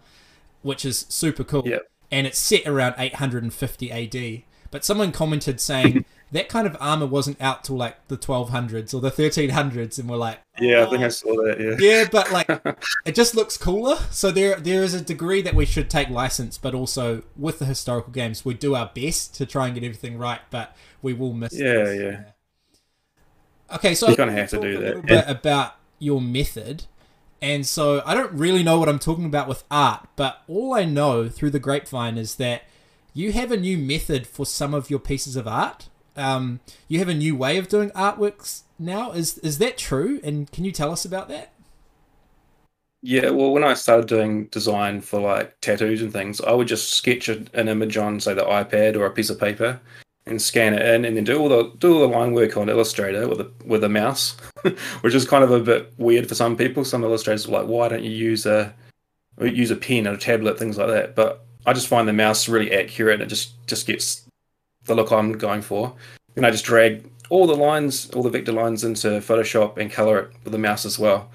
which 0.62 0.86
is 0.86 1.06
super 1.10 1.44
cool. 1.44 1.64
Yep. 1.66 1.90
And 2.12 2.28
it's 2.28 2.40
set 2.40 2.68
around 2.68 2.96
850 2.98 3.92
AD. 3.92 4.44
But 4.70 4.86
someone 4.86 5.12
commented 5.12 5.60
saying 5.60 6.06
that 6.32 6.48
kind 6.48 6.66
of 6.66 6.78
armor 6.80 7.06
wasn't 7.06 7.42
out 7.42 7.64
till 7.64 7.76
like 7.76 8.08
the 8.08 8.18
1200s 8.18 8.94
or 8.94 9.02
the 9.02 9.12
1300s, 9.12 10.00
and 10.00 10.10
we're 10.10 10.18
like, 10.18 10.40
yeah, 10.60 10.84
I 10.84 10.90
think 10.90 11.02
"Oh." 11.02 11.06
I 11.06 11.10
saw 11.10 11.36
that. 11.44 11.60
Yeah. 11.60 11.76
yeah, 11.80 12.06
but 12.10 12.32
like 12.32 12.50
it 13.06 13.16
just 13.16 13.36
looks 13.36 13.58
cooler. 13.58 13.98
So 14.12 14.32
there 14.32 14.56
there 14.56 14.84
is 14.84 14.94
a 14.94 15.02
degree 15.02 15.42
that 15.42 15.54
we 15.54 15.66
should 15.66 15.90
take 15.90 16.10
license, 16.10 16.58
but 16.58 16.74
also 16.74 17.24
with 17.36 17.60
the 17.60 17.66
historical 17.66 18.14
games, 18.14 18.46
we 18.46 18.54
do 18.54 18.76
our 18.76 18.90
best 18.94 19.36
to 19.36 19.46
try 19.46 19.66
and 19.66 19.76
get 19.76 19.84
everything 19.84 20.18
right, 20.18 20.42
but 20.50 20.76
we 21.02 21.14
will 21.14 21.34
miss. 21.34 21.54
Yeah, 21.54 21.86
things. 21.86 22.02
yeah. 22.02 22.24
Okay, 23.74 23.96
so 23.96 24.08
You 24.08 24.14
I 24.14 24.16
kinda 24.16 24.32
wanna 24.32 24.42
have 24.42 24.50
to 24.52 24.60
do 24.60 24.68
a 24.68 24.72
that, 24.74 24.80
little 24.80 25.04
yeah. 25.08 25.22
bit 25.22 25.30
about 25.30 25.76
your 26.00 26.22
method. 26.22 26.86
And 27.42 27.66
so 27.66 28.04
I 28.06 28.14
don't 28.14 28.32
really 28.34 28.62
know 28.64 28.80
what 28.80 28.88
I'm 28.88 29.00
talking 29.00 29.26
about 29.26 29.48
with 29.48 29.64
art, 29.72 30.08
but 30.16 30.42
all 30.48 30.74
I 30.74 30.86
know 30.86 31.28
through 31.28 31.50
the 31.52 31.60
grapevine 31.60 32.18
is 32.18 32.36
that 32.36 32.64
you 33.14 33.32
have 33.32 33.52
a 33.52 33.58
new 33.58 33.78
method 33.78 34.28
for 34.28 34.46
some 34.46 34.74
of 34.74 34.90
your 34.90 35.00
pieces 35.00 35.36
of 35.36 35.48
art. 35.48 35.90
Um, 36.16 36.60
you 36.88 37.00
have 37.00 37.10
a 37.10 37.14
new 37.14 37.36
way 37.36 37.58
of 37.58 37.68
doing 37.68 37.90
artworks 37.92 38.62
now. 38.78 39.12
Is 39.12 39.38
is 39.40 39.58
that 39.58 39.78
true? 39.78 40.20
And 40.24 40.52
can 40.52 40.66
you 40.66 40.72
tell 40.72 40.92
us 40.92 41.04
about 41.06 41.30
that? 41.30 41.52
Yeah, 43.04 43.32
well, 43.32 43.52
when 43.52 43.64
I 43.64 43.74
started 43.74 44.08
doing 44.08 44.46
design 44.48 45.02
for 45.02 45.20
like 45.20 45.60
tattoos 45.62 46.02
and 46.04 46.14
things, 46.14 46.40
I 46.40 46.52
would 46.52 46.68
just 46.68 46.94
sketch 46.94 47.30
an 47.30 47.50
image 47.68 47.98
on, 47.98 48.20
say, 48.20 48.34
the 48.36 48.44
iPad 48.44 48.96
or 48.96 49.06
a 49.08 49.12
piece 49.12 49.32
of 49.32 49.40
paper, 49.40 49.80
and 50.26 50.42
scan 50.42 50.74
it 50.74 50.86
in, 50.86 51.06
and 51.06 51.18
then 51.18 51.24
do 51.24 51.40
all 51.40 51.50
the 51.50 51.72
do 51.80 51.94
all 51.94 52.08
the 52.08 52.16
line 52.16 52.34
work 52.34 52.58
on 52.58 52.70
Illustrator 52.70 53.28
with 53.28 53.42
a 53.42 53.52
with 53.66 53.84
a 53.84 53.90
mouse, 53.90 54.38
which 55.02 55.14
is 55.16 55.28
kind 55.28 55.44
of 55.44 55.52
a 55.52 55.60
bit 55.60 55.94
weird 55.98 56.28
for 56.28 56.36
some 56.36 56.56
people. 56.56 56.86
Some 56.86 57.04
illustrators 57.04 57.48
are 57.48 57.52
like, 57.52 57.68
why 57.68 57.88
don't 57.88 58.04
you 58.04 58.12
use 58.12 58.46
a 58.46 58.74
use 59.40 59.72
a 59.72 59.76
pen 59.76 60.08
or 60.08 60.14
a 60.14 60.18
tablet, 60.18 60.60
things 60.60 60.78
like 60.78 60.88
that. 60.88 61.16
But 61.16 61.46
I 61.66 61.74
just 61.74 61.88
find 61.88 62.08
the 62.08 62.14
mouse 62.14 62.48
really 62.48 62.72
accurate. 62.72 63.16
And 63.16 63.24
it 63.24 63.28
just 63.28 63.54
just 63.68 63.88
gets 63.88 64.26
the 64.86 64.96
look 64.96 65.12
I'm 65.12 65.38
going 65.38 65.62
for. 65.62 65.94
And 66.36 66.46
I 66.46 66.52
just 66.52 66.66
drag 66.66 67.10
all 67.30 67.48
the 67.48 67.56
lines, 67.56 68.10
all 68.12 68.24
the 68.24 68.30
vector 68.30 68.52
lines 68.52 68.84
into 68.84 69.08
Photoshop 69.08 69.78
and 69.78 69.92
color 69.92 70.20
it 70.20 70.32
with 70.44 70.52
the 70.52 70.60
mouse 70.60 70.86
as 70.86 71.00
well. 71.00 71.32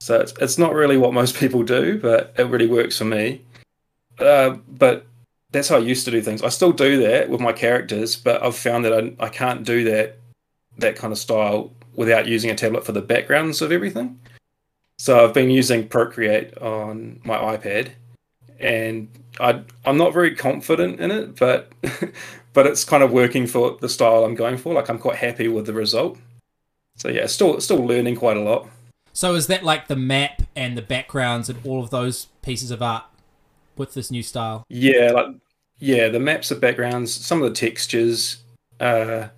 So 0.00 0.20
it's, 0.20 0.32
it's 0.40 0.58
not 0.58 0.74
really 0.74 0.96
what 0.96 1.12
most 1.12 1.36
people 1.40 1.62
do, 1.62 1.98
but 1.98 2.34
it 2.38 2.44
really 2.44 2.66
works 2.66 2.98
for 2.98 3.04
me. 3.04 3.42
Uh, 4.18 4.56
but 4.68 5.06
that's 5.52 5.68
how 5.68 5.76
I 5.76 5.80
used 5.80 6.04
to 6.06 6.10
do 6.10 6.22
things. 6.22 6.42
I 6.42 6.48
still 6.48 6.72
do 6.72 7.00
that 7.02 7.28
with 7.28 7.40
my 7.40 7.52
characters, 7.52 8.16
but 8.16 8.42
I've 8.42 8.56
found 8.56 8.84
that 8.84 8.92
I, 8.92 9.24
I 9.24 9.28
can't 9.28 9.64
do 9.64 9.84
that 9.84 10.18
that 10.78 10.96
kind 10.96 11.12
of 11.12 11.18
style 11.18 11.70
without 11.94 12.26
using 12.26 12.50
a 12.50 12.54
tablet 12.54 12.84
for 12.84 12.92
the 12.92 13.02
backgrounds 13.02 13.60
of 13.60 13.70
everything. 13.70 14.18
So 14.98 15.22
I've 15.22 15.34
been 15.34 15.50
using 15.50 15.86
Procreate 15.88 16.56
on 16.58 17.20
my 17.24 17.36
iPad, 17.36 17.90
and 18.58 19.08
I 19.38 19.62
I'm 19.84 19.98
not 19.98 20.12
very 20.12 20.34
confident 20.34 21.00
in 21.00 21.10
it, 21.10 21.36
but 21.38 21.72
but 22.52 22.66
it's 22.66 22.84
kind 22.84 23.02
of 23.02 23.12
working 23.12 23.46
for 23.46 23.76
the 23.80 23.88
style 23.88 24.24
I'm 24.24 24.34
going 24.34 24.56
for. 24.56 24.72
Like 24.72 24.88
I'm 24.88 24.98
quite 24.98 25.16
happy 25.16 25.48
with 25.48 25.66
the 25.66 25.74
result. 25.74 26.18
So 26.96 27.08
yeah, 27.08 27.26
still 27.26 27.60
still 27.60 27.84
learning 27.84 28.16
quite 28.16 28.36
a 28.36 28.42
lot. 28.42 28.68
So 29.12 29.34
is 29.34 29.46
that 29.48 29.62
like 29.62 29.88
the 29.88 29.96
map 29.96 30.42
and 30.56 30.76
the 30.78 30.82
backgrounds 30.82 31.50
and 31.50 31.58
all 31.66 31.82
of 31.82 31.90
those 31.90 32.28
pieces 32.40 32.70
of 32.70 32.80
art 32.80 33.04
with 33.76 33.94
this 33.94 34.10
new 34.10 34.22
style? 34.22 34.64
Yeah, 34.68 35.12
like 35.12 35.26
yeah, 35.78 36.08
the 36.08 36.20
maps, 36.20 36.48
the 36.48 36.54
backgrounds, 36.54 37.12
some 37.12 37.42
of 37.42 37.48
the 37.48 37.54
textures. 37.54 38.42
Uh, 38.78 39.28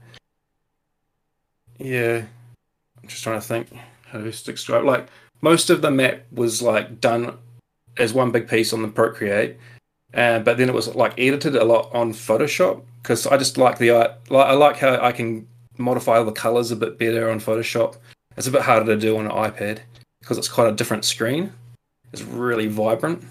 yeah, 1.79 2.25
I'm 3.03 3.09
just 3.09 3.23
trying 3.23 3.41
to 3.41 3.47
think 3.47 3.69
how 4.07 4.19
to 4.19 4.31
describe. 4.31 4.85
Like 4.85 5.09
most 5.41 5.71
of 5.71 5.83
the 5.83 5.91
map 5.91 6.23
was 6.33 6.63
like 6.63 7.01
done 7.01 7.39
as 7.97 8.13
one 8.13 8.31
big 8.31 8.49
piece 8.49 8.73
on 8.73 8.83
the 8.83 8.89
Procreate, 8.89 9.57
uh, 10.13 10.39
but 10.41 10.59
then 10.59 10.69
it 10.69 10.75
was 10.75 10.95
like 10.95 11.19
edited 11.19 11.57
a 11.57 11.65
lot 11.65 11.91
on 11.95 12.13
Photoshop 12.13 12.83
because 13.03 13.27
I 13.27 13.37
just 13.37 13.59
like 13.59 13.79
the 13.79 13.91
art. 13.91 14.31
Like, 14.31 14.47
I 14.47 14.53
like 14.53 14.77
how 14.77 15.01
I 15.01 15.13
can 15.13 15.47
modify 15.79 16.19
all 16.19 16.25
the 16.25 16.33
colors 16.33 16.71
a 16.71 16.77
bit 16.77 16.99
better 16.99 17.31
on 17.31 17.41
Photoshop. 17.41 17.97
It's 18.37 18.47
a 18.47 18.51
bit 18.51 18.63
harder 18.63 18.87
to 18.87 19.01
do 19.01 19.17
on 19.17 19.27
an 19.27 19.33
iPad 19.33 19.81
because 20.21 20.39
it's 20.39 20.49
quite 20.49 20.69
a 20.69 20.73
different 20.73 21.05
screen. 21.05 21.53
It's 22.13 22.23
really 22.23 22.67
vibrant. 22.67 23.25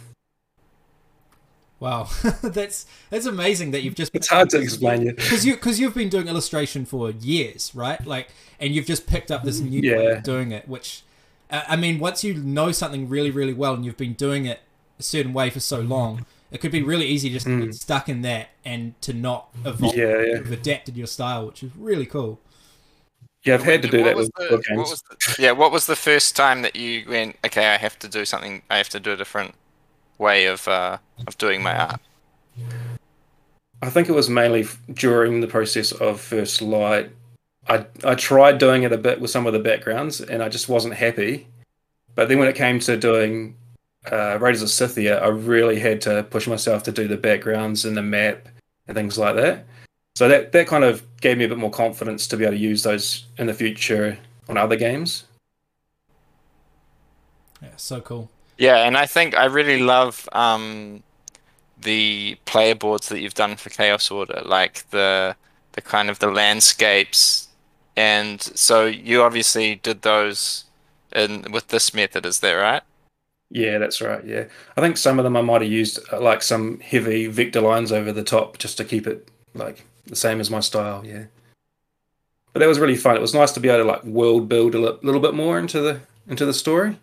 Wow, 1.83 2.07
that's 2.41 2.85
that's 3.09 3.25
amazing 3.25 3.71
that 3.71 3.83
you've 3.83 3.93
just. 3.95 4.15
It's 4.15 4.29
hard 4.29 4.49
to 4.51 4.61
explain 4.61 5.05
it 5.05 5.17
because 5.17 5.45
you 5.45 5.55
because 5.55 5.81
you've 5.81 5.93
been 5.93 6.07
doing 6.07 6.29
illustration 6.29 6.85
for 6.85 7.11
years, 7.11 7.71
right? 7.75 8.03
Like, 8.07 8.29
and 8.57 8.73
you've 8.73 8.85
just 8.85 9.05
picked 9.05 9.31
up 9.31 9.43
this 9.43 9.59
new 9.59 9.81
yeah. 9.81 9.97
way 9.97 10.05
of 10.13 10.23
doing 10.23 10.53
it, 10.53 10.65
which, 10.69 11.03
uh, 11.51 11.63
I 11.67 11.75
mean, 11.75 11.99
once 11.99 12.23
you 12.23 12.35
know 12.35 12.71
something 12.71 13.09
really 13.09 13.31
really 13.31 13.53
well 13.53 13.73
and 13.73 13.83
you've 13.83 13.97
been 13.97 14.13
doing 14.13 14.45
it 14.45 14.61
a 14.97 15.03
certain 15.03 15.33
way 15.33 15.49
for 15.49 15.59
so 15.59 15.81
long, 15.81 16.25
it 16.51 16.61
could 16.61 16.71
be 16.71 16.81
really 16.81 17.05
easy 17.05 17.29
just 17.29 17.47
to 17.47 17.51
Mm. 17.51 17.65
get 17.65 17.75
stuck 17.75 18.07
in 18.07 18.21
that 18.21 18.51
and 18.63 18.93
to 19.01 19.11
not 19.11 19.49
evolve. 19.65 19.93
Yeah, 19.93 20.21
yeah. 20.21 20.35
You've 20.37 20.53
adapted 20.53 20.95
your 20.95 21.07
style, 21.07 21.47
which 21.47 21.63
is 21.63 21.71
really 21.77 22.05
cool. 22.05 22.39
Yeah, 23.43 23.55
I've 23.55 23.63
had 23.63 23.81
to 23.81 23.89
do 23.89 23.97
What 23.97 24.03
that 24.05 24.15
was 24.15 24.31
with 24.37 24.49
the- 24.49 24.55
book 24.55 24.65
what 24.77 24.89
was 24.89 25.01
the- 25.09 25.35
yeah, 25.37 25.51
what 25.51 25.73
was 25.73 25.85
the 25.87 25.97
first 25.97 26.37
time 26.37 26.61
that 26.61 26.77
you 26.77 27.03
went? 27.09 27.35
Okay, 27.45 27.65
I 27.73 27.75
have 27.77 27.99
to 27.99 28.07
do 28.07 28.23
something. 28.23 28.61
I 28.69 28.77
have 28.77 28.87
to 28.89 29.01
do 29.01 29.11
a 29.11 29.17
different 29.17 29.55
way 30.17 30.45
of 30.45 30.67
uh, 30.67 30.97
of 31.27 31.37
doing 31.37 31.61
my 31.61 31.75
art. 31.75 32.01
I 33.81 33.89
think 33.89 34.07
it 34.07 34.13
was 34.13 34.29
mainly 34.29 34.65
during 34.93 35.41
the 35.41 35.47
process 35.47 35.91
of 35.91 36.21
First 36.21 36.61
Light. 36.61 37.11
I 37.67 37.85
I 38.03 38.15
tried 38.15 38.57
doing 38.57 38.83
it 38.83 38.91
a 38.91 38.97
bit 38.97 39.19
with 39.19 39.31
some 39.31 39.45
of 39.45 39.53
the 39.53 39.59
backgrounds, 39.59 40.21
and 40.21 40.41
I 40.41 40.49
just 40.49 40.69
wasn't 40.69 40.95
happy. 40.95 41.47
But 42.15 42.29
then 42.29 42.39
when 42.39 42.47
it 42.47 42.55
came 42.55 42.79
to 42.81 42.95
doing 42.95 43.55
uh, 44.11 44.37
Raiders 44.39 44.61
of 44.61 44.69
Scythia, 44.69 45.19
I 45.19 45.27
really 45.27 45.79
had 45.79 46.01
to 46.01 46.23
push 46.23 46.47
myself 46.47 46.83
to 46.83 46.91
do 46.91 47.07
the 47.07 47.17
backgrounds 47.17 47.85
and 47.85 47.97
the 47.97 48.01
map 48.01 48.47
and 48.87 48.95
things 48.95 49.17
like 49.17 49.35
that. 49.35 49.65
So 50.15 50.27
that 50.27 50.51
that 50.51 50.67
kind 50.67 50.83
of 50.83 51.03
gave 51.21 51.37
me 51.37 51.45
a 51.45 51.49
bit 51.49 51.57
more 51.57 51.71
confidence 51.71 52.27
to 52.27 52.37
be 52.37 52.43
able 52.43 52.53
to 52.53 52.59
use 52.59 52.83
those 52.83 53.25
in 53.37 53.47
the 53.47 53.53
future 53.53 54.17
on 54.47 54.57
other 54.57 54.75
games. 54.75 55.23
Yeah, 57.61 57.69
so 57.77 58.01
cool. 58.01 58.29
Yeah, 58.57 58.85
and 58.85 58.97
I 58.97 59.05
think 59.05 59.35
I 59.35 59.45
really 59.45 59.79
love 59.79 60.27
um, 60.31 61.03
the 61.81 62.37
player 62.45 62.75
boards 62.75 63.09
that 63.09 63.19
you've 63.19 63.33
done 63.33 63.55
for 63.55 63.69
Chaos 63.69 64.11
Order, 64.11 64.41
like 64.45 64.89
the 64.91 65.35
the 65.73 65.81
kind 65.81 66.09
of 66.09 66.19
the 66.19 66.29
landscapes, 66.29 67.47
and 67.95 68.41
so 68.41 68.85
you 68.85 69.23
obviously 69.23 69.75
did 69.75 70.03
those 70.03 70.65
in 71.15 71.51
with 71.51 71.69
this 71.69 71.93
method, 71.93 72.25
is 72.25 72.39
that 72.41 72.53
right? 72.53 72.83
Yeah, 73.49 73.77
that's 73.77 74.01
right. 74.01 74.23
Yeah, 74.25 74.45
I 74.77 74.81
think 74.81 74.97
some 74.97 75.19
of 75.19 75.23
them 75.23 75.37
I 75.37 75.41
might 75.41 75.61
have 75.61 75.71
used 75.71 75.99
uh, 76.11 76.21
like 76.21 76.43
some 76.43 76.79
heavy 76.79 77.27
vector 77.27 77.61
lines 77.61 77.91
over 77.91 78.11
the 78.11 78.23
top 78.23 78.57
just 78.57 78.77
to 78.77 78.85
keep 78.85 79.07
it 79.07 79.29
like 79.53 79.85
the 80.05 80.15
same 80.15 80.39
as 80.39 80.49
my 80.49 80.59
style. 80.59 81.03
Yeah, 81.05 81.25
but 82.51 82.59
that 82.59 82.67
was 82.67 82.79
really 82.79 82.95
fun. 82.95 83.15
It 83.15 83.21
was 83.21 83.33
nice 83.33 83.51
to 83.53 83.59
be 83.59 83.69
able 83.69 83.83
to 83.83 83.89
like 83.89 84.03
world 84.03 84.47
build 84.47 84.75
a 84.75 84.79
little 84.79 85.21
bit 85.21 85.33
more 85.33 85.57
into 85.57 85.81
the 85.81 86.01
into 86.27 86.45
the 86.45 86.53
story. 86.53 86.97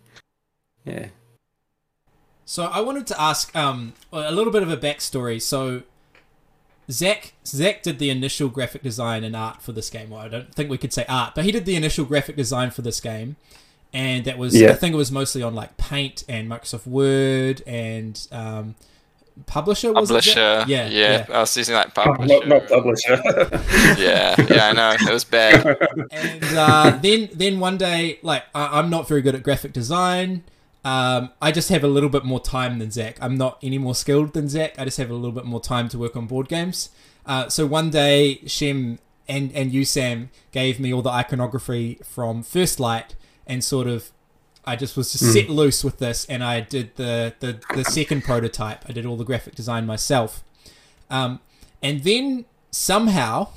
Yeah. 0.85 1.07
So 2.45 2.65
I 2.65 2.81
wanted 2.81 3.07
to 3.07 3.21
ask 3.21 3.55
um, 3.55 3.93
a 4.11 4.31
little 4.31 4.51
bit 4.51 4.63
of 4.63 4.69
a 4.69 4.77
backstory. 4.77 5.41
So 5.41 5.83
Zach 6.89 7.33
Zach 7.45 7.83
did 7.83 7.99
the 7.99 8.09
initial 8.09 8.49
graphic 8.49 8.83
design 8.83 9.23
and 9.23 9.35
art 9.35 9.61
for 9.61 9.71
this 9.71 9.89
game. 9.89 10.09
Well, 10.09 10.21
I 10.21 10.27
don't 10.27 10.53
think 10.53 10.69
we 10.69 10.77
could 10.77 10.93
say 10.93 11.05
art, 11.07 11.33
but 11.35 11.45
he 11.45 11.51
did 11.51 11.65
the 11.65 11.75
initial 11.75 12.05
graphic 12.05 12.35
design 12.35 12.71
for 12.71 12.81
this 12.81 12.99
game, 12.99 13.37
and 13.93 14.25
that 14.25 14.37
was 14.37 14.61
I 14.61 14.73
think 14.73 14.93
it 14.93 14.97
was 14.97 15.11
mostly 15.11 15.41
on 15.41 15.55
like 15.55 15.77
Paint 15.77 16.23
and 16.27 16.49
Microsoft 16.49 16.87
Word 16.87 17.61
and 17.65 18.27
um, 18.31 18.75
Publisher. 19.45 19.93
Was 19.93 20.09
it, 20.09 20.13
Publisher. 20.13 20.39
Yeah, 20.39 20.87
yeah, 20.87 20.87
yeah. 20.87 21.25
I 21.29 21.39
was 21.39 21.55
using 21.55 21.75
like 21.75 21.95
Not, 21.95 22.17
publisher. 22.17 22.45
not 22.47 22.67
publisher. 22.67 23.21
yeah, 24.01 24.35
yeah, 24.49 24.67
I 24.67 24.73
know 24.73 24.91
it 24.99 25.13
was 25.13 25.23
bad. 25.23 25.65
and 26.11 26.43
uh, 26.43 26.97
then 27.01 27.29
then 27.33 27.59
one 27.59 27.77
day, 27.77 28.19
like 28.21 28.43
I, 28.53 28.79
I'm 28.79 28.89
not 28.89 29.07
very 29.07 29.21
good 29.21 29.35
at 29.35 29.43
graphic 29.43 29.71
design. 29.73 30.43
Um, 30.83 31.31
I 31.41 31.51
just 31.51 31.69
have 31.69 31.83
a 31.83 31.87
little 31.87 32.09
bit 32.09 32.25
more 32.25 32.39
time 32.39 32.79
than 32.79 32.91
Zach. 32.91 33.17
I'm 33.21 33.37
not 33.37 33.59
any 33.61 33.77
more 33.77 33.93
skilled 33.93 34.33
than 34.33 34.49
Zach. 34.49 34.75
I 34.79 34.85
just 34.85 34.97
have 34.97 35.11
a 35.11 35.13
little 35.13 35.31
bit 35.31 35.45
more 35.45 35.61
time 35.61 35.89
to 35.89 35.97
work 35.99 36.15
on 36.15 36.25
board 36.25 36.47
games. 36.47 36.89
Uh, 37.25 37.49
so 37.49 37.67
one 37.67 37.89
day, 37.89 38.41
Shem 38.47 38.99
and 39.27 39.51
and 39.53 39.71
you, 39.71 39.85
Sam, 39.85 40.31
gave 40.51 40.79
me 40.79 40.91
all 40.93 41.01
the 41.01 41.11
iconography 41.11 41.99
from 42.03 42.41
First 42.41 42.79
Light, 42.79 43.15
and 43.45 43.63
sort 43.63 43.87
of, 43.87 44.11
I 44.65 44.75
just 44.75 44.97
was 44.97 45.11
just 45.11 45.31
set 45.31 45.49
loose 45.49 45.83
with 45.83 45.99
this, 45.99 46.25
and 46.25 46.43
I 46.43 46.61
did 46.61 46.95
the 46.95 47.35
the 47.39 47.59
the 47.75 47.85
second 47.85 48.23
prototype. 48.23 48.83
I 48.89 48.91
did 48.91 49.05
all 49.05 49.17
the 49.17 49.23
graphic 49.23 49.53
design 49.53 49.85
myself, 49.85 50.43
um, 51.11 51.39
and 51.83 52.03
then 52.03 52.45
somehow 52.71 53.49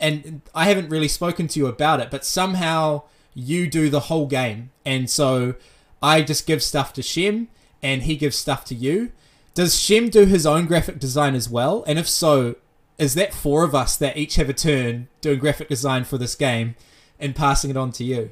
and 0.00 0.42
I 0.54 0.64
haven't 0.66 0.88
really 0.88 1.08
spoken 1.08 1.48
to 1.48 1.60
you 1.60 1.66
about 1.66 2.00
it, 2.00 2.10
but 2.10 2.24
somehow 2.24 3.02
you 3.34 3.68
do 3.68 3.88
the 3.88 4.00
whole 4.00 4.26
game, 4.26 4.70
and 4.84 5.08
so 5.08 5.54
I 6.02 6.22
just 6.22 6.46
give 6.46 6.62
stuff 6.62 6.92
to 6.94 7.02
Shem, 7.02 7.48
and 7.82 8.02
he 8.02 8.16
gives 8.16 8.36
stuff 8.36 8.64
to 8.66 8.74
you. 8.74 9.12
Does 9.54 9.80
Shem 9.80 10.08
do 10.08 10.24
his 10.24 10.46
own 10.46 10.66
graphic 10.66 10.98
design 10.98 11.34
as 11.34 11.48
well? 11.48 11.84
And 11.86 11.98
if 11.98 12.08
so, 12.08 12.56
is 12.98 13.14
that 13.14 13.34
four 13.34 13.64
of 13.64 13.74
us 13.74 13.96
that 13.96 14.16
each 14.16 14.36
have 14.36 14.48
a 14.48 14.52
turn 14.52 15.08
doing 15.20 15.38
graphic 15.38 15.68
design 15.68 16.04
for 16.04 16.18
this 16.18 16.34
game 16.34 16.76
and 17.18 17.34
passing 17.34 17.70
it 17.70 17.76
on 17.76 17.90
to 17.92 18.04
you? 18.04 18.30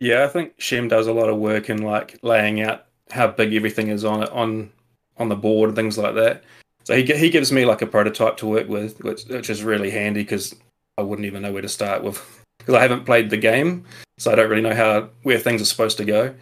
yeah, 0.00 0.24
I 0.24 0.28
think 0.28 0.54
Shem 0.58 0.88
does 0.88 1.06
a 1.06 1.12
lot 1.12 1.28
of 1.28 1.36
work 1.36 1.70
in 1.70 1.82
like 1.82 2.18
laying 2.22 2.60
out 2.62 2.86
how 3.10 3.28
big 3.28 3.54
everything 3.54 3.88
is 3.88 4.04
on 4.04 4.22
it 4.22 4.30
on 4.30 4.72
on 5.18 5.28
the 5.28 5.36
board 5.36 5.68
and 5.68 5.76
things 5.76 5.98
like 5.98 6.14
that. 6.14 6.42
So 6.84 6.96
he 6.96 7.04
he 7.04 7.30
gives 7.30 7.52
me 7.52 7.66
like 7.66 7.82
a 7.82 7.86
prototype 7.86 8.38
to 8.38 8.46
work 8.46 8.68
with, 8.68 9.04
which 9.04 9.24
which 9.26 9.50
is 9.50 9.62
really 9.62 9.90
handy 9.90 10.22
because 10.22 10.54
I 10.98 11.02
wouldn't 11.02 11.26
even 11.26 11.42
know 11.42 11.52
where 11.52 11.62
to 11.62 11.68
start 11.68 12.02
with 12.02 12.39
because 12.70 12.78
I 12.78 12.82
haven't 12.82 13.04
played 13.04 13.30
the 13.30 13.36
game, 13.36 13.84
so 14.18 14.30
I 14.30 14.36
don't 14.36 14.48
really 14.48 14.62
know 14.62 14.74
how 14.74 15.08
where 15.24 15.38
things 15.38 15.60
are 15.60 15.64
supposed 15.64 15.96
to 15.98 16.04
go. 16.04 16.34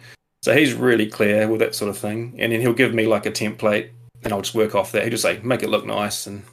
So 0.43 0.55
he's 0.55 0.73
really 0.73 1.07
clear 1.07 1.47
with 1.47 1.59
that 1.59 1.73
sort 1.75 1.89
of 1.89 1.97
thing, 1.97 2.35
and 2.37 2.51
then 2.51 2.61
he'll 2.61 2.73
give 2.73 2.93
me 2.93 3.07
like 3.07 3.25
a 3.25 3.31
template, 3.31 3.89
and 4.23 4.31
I'll 4.31 4.41
just 4.43 4.53
work 4.55 4.75
off 4.75 4.91
that. 4.91 5.01
He'll 5.01 5.11
just 5.11 5.23
say 5.23 5.39
make 5.43 5.63
it 5.63 5.69
look 5.69 5.85
nice, 5.87 6.27
and 6.27 6.43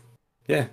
yeah, 0.48 0.68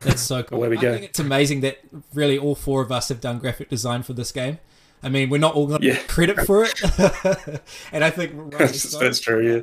That's 0.00 0.20
so 0.20 0.42
cool. 0.42 0.58
Away 0.58 0.68
we 0.68 0.78
I 0.78 0.80
go. 0.80 0.92
think 0.94 1.04
it's 1.04 1.20
amazing 1.20 1.60
that 1.60 1.78
really 2.12 2.36
all 2.38 2.54
four 2.56 2.82
of 2.82 2.90
us 2.90 3.08
have 3.08 3.20
done 3.20 3.38
graphic 3.38 3.68
design 3.68 4.02
for 4.02 4.14
this 4.14 4.32
game. 4.32 4.58
I 5.00 5.08
mean, 5.10 5.30
we're 5.30 5.38
not 5.38 5.54
all 5.54 5.68
going 5.68 5.80
to 5.80 5.86
Yeah. 5.86 5.94
get 5.94 6.08
credit 6.08 6.40
for 6.40 6.64
it, 6.64 6.82
and 7.92 8.02
I 8.02 8.10
think 8.10 8.32
rightly 8.34 8.58
that's, 8.58 8.98
that's 8.98 9.20
true. 9.20 9.46
Yeah. 9.46 9.60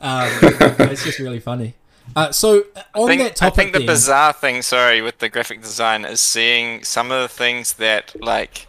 Um, 0.00 0.30
it's 0.90 1.04
just 1.04 1.18
really 1.18 1.40
funny. 1.40 1.74
Uh, 2.16 2.32
so 2.32 2.64
on 2.94 3.04
I 3.04 3.06
think, 3.06 3.22
that 3.22 3.36
topic, 3.36 3.52
I 3.52 3.56
think 3.56 3.72
the 3.72 3.78
then- 3.80 3.86
bizarre 3.86 4.32
thing, 4.32 4.62
sorry, 4.62 5.00
with 5.02 5.18
the 5.18 5.28
graphic 5.28 5.60
design 5.62 6.04
is 6.04 6.20
seeing 6.20 6.84
some 6.84 7.10
of 7.10 7.22
the 7.22 7.28
things 7.28 7.74
that 7.74 8.20
like 8.20 8.66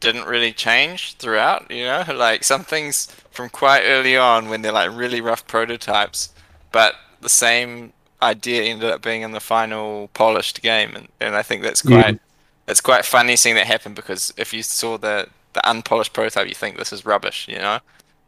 didn't 0.00 0.26
really 0.26 0.52
change 0.52 1.14
throughout. 1.14 1.70
You 1.70 1.84
know, 1.84 2.04
like 2.14 2.44
some 2.44 2.64
things 2.64 3.06
from 3.30 3.48
quite 3.48 3.82
early 3.84 4.16
on 4.16 4.48
when 4.48 4.62
they're 4.62 4.72
like 4.72 4.90
really 4.94 5.20
rough 5.20 5.46
prototypes, 5.46 6.30
but 6.70 6.94
the 7.20 7.28
same 7.28 7.92
idea 8.20 8.64
ended 8.64 8.90
up 8.90 9.02
being 9.02 9.22
in 9.22 9.32
the 9.32 9.40
final 9.40 10.08
polished 10.14 10.62
game, 10.62 10.94
and, 10.94 11.08
and 11.20 11.34
I 11.34 11.42
think 11.42 11.62
that's 11.62 11.82
quite 11.82 12.20
it's 12.68 12.80
quite 12.80 13.04
funny 13.04 13.36
seeing 13.36 13.54
that 13.56 13.66
happen 13.66 13.94
because 13.94 14.32
if 14.36 14.52
you 14.52 14.62
saw 14.62 14.98
the 14.98 15.28
the 15.54 15.68
unpolished 15.68 16.12
prototype, 16.12 16.48
you 16.48 16.54
think 16.54 16.78
this 16.78 16.92
is 16.92 17.04
rubbish, 17.06 17.46
you 17.48 17.58
know. 17.58 17.78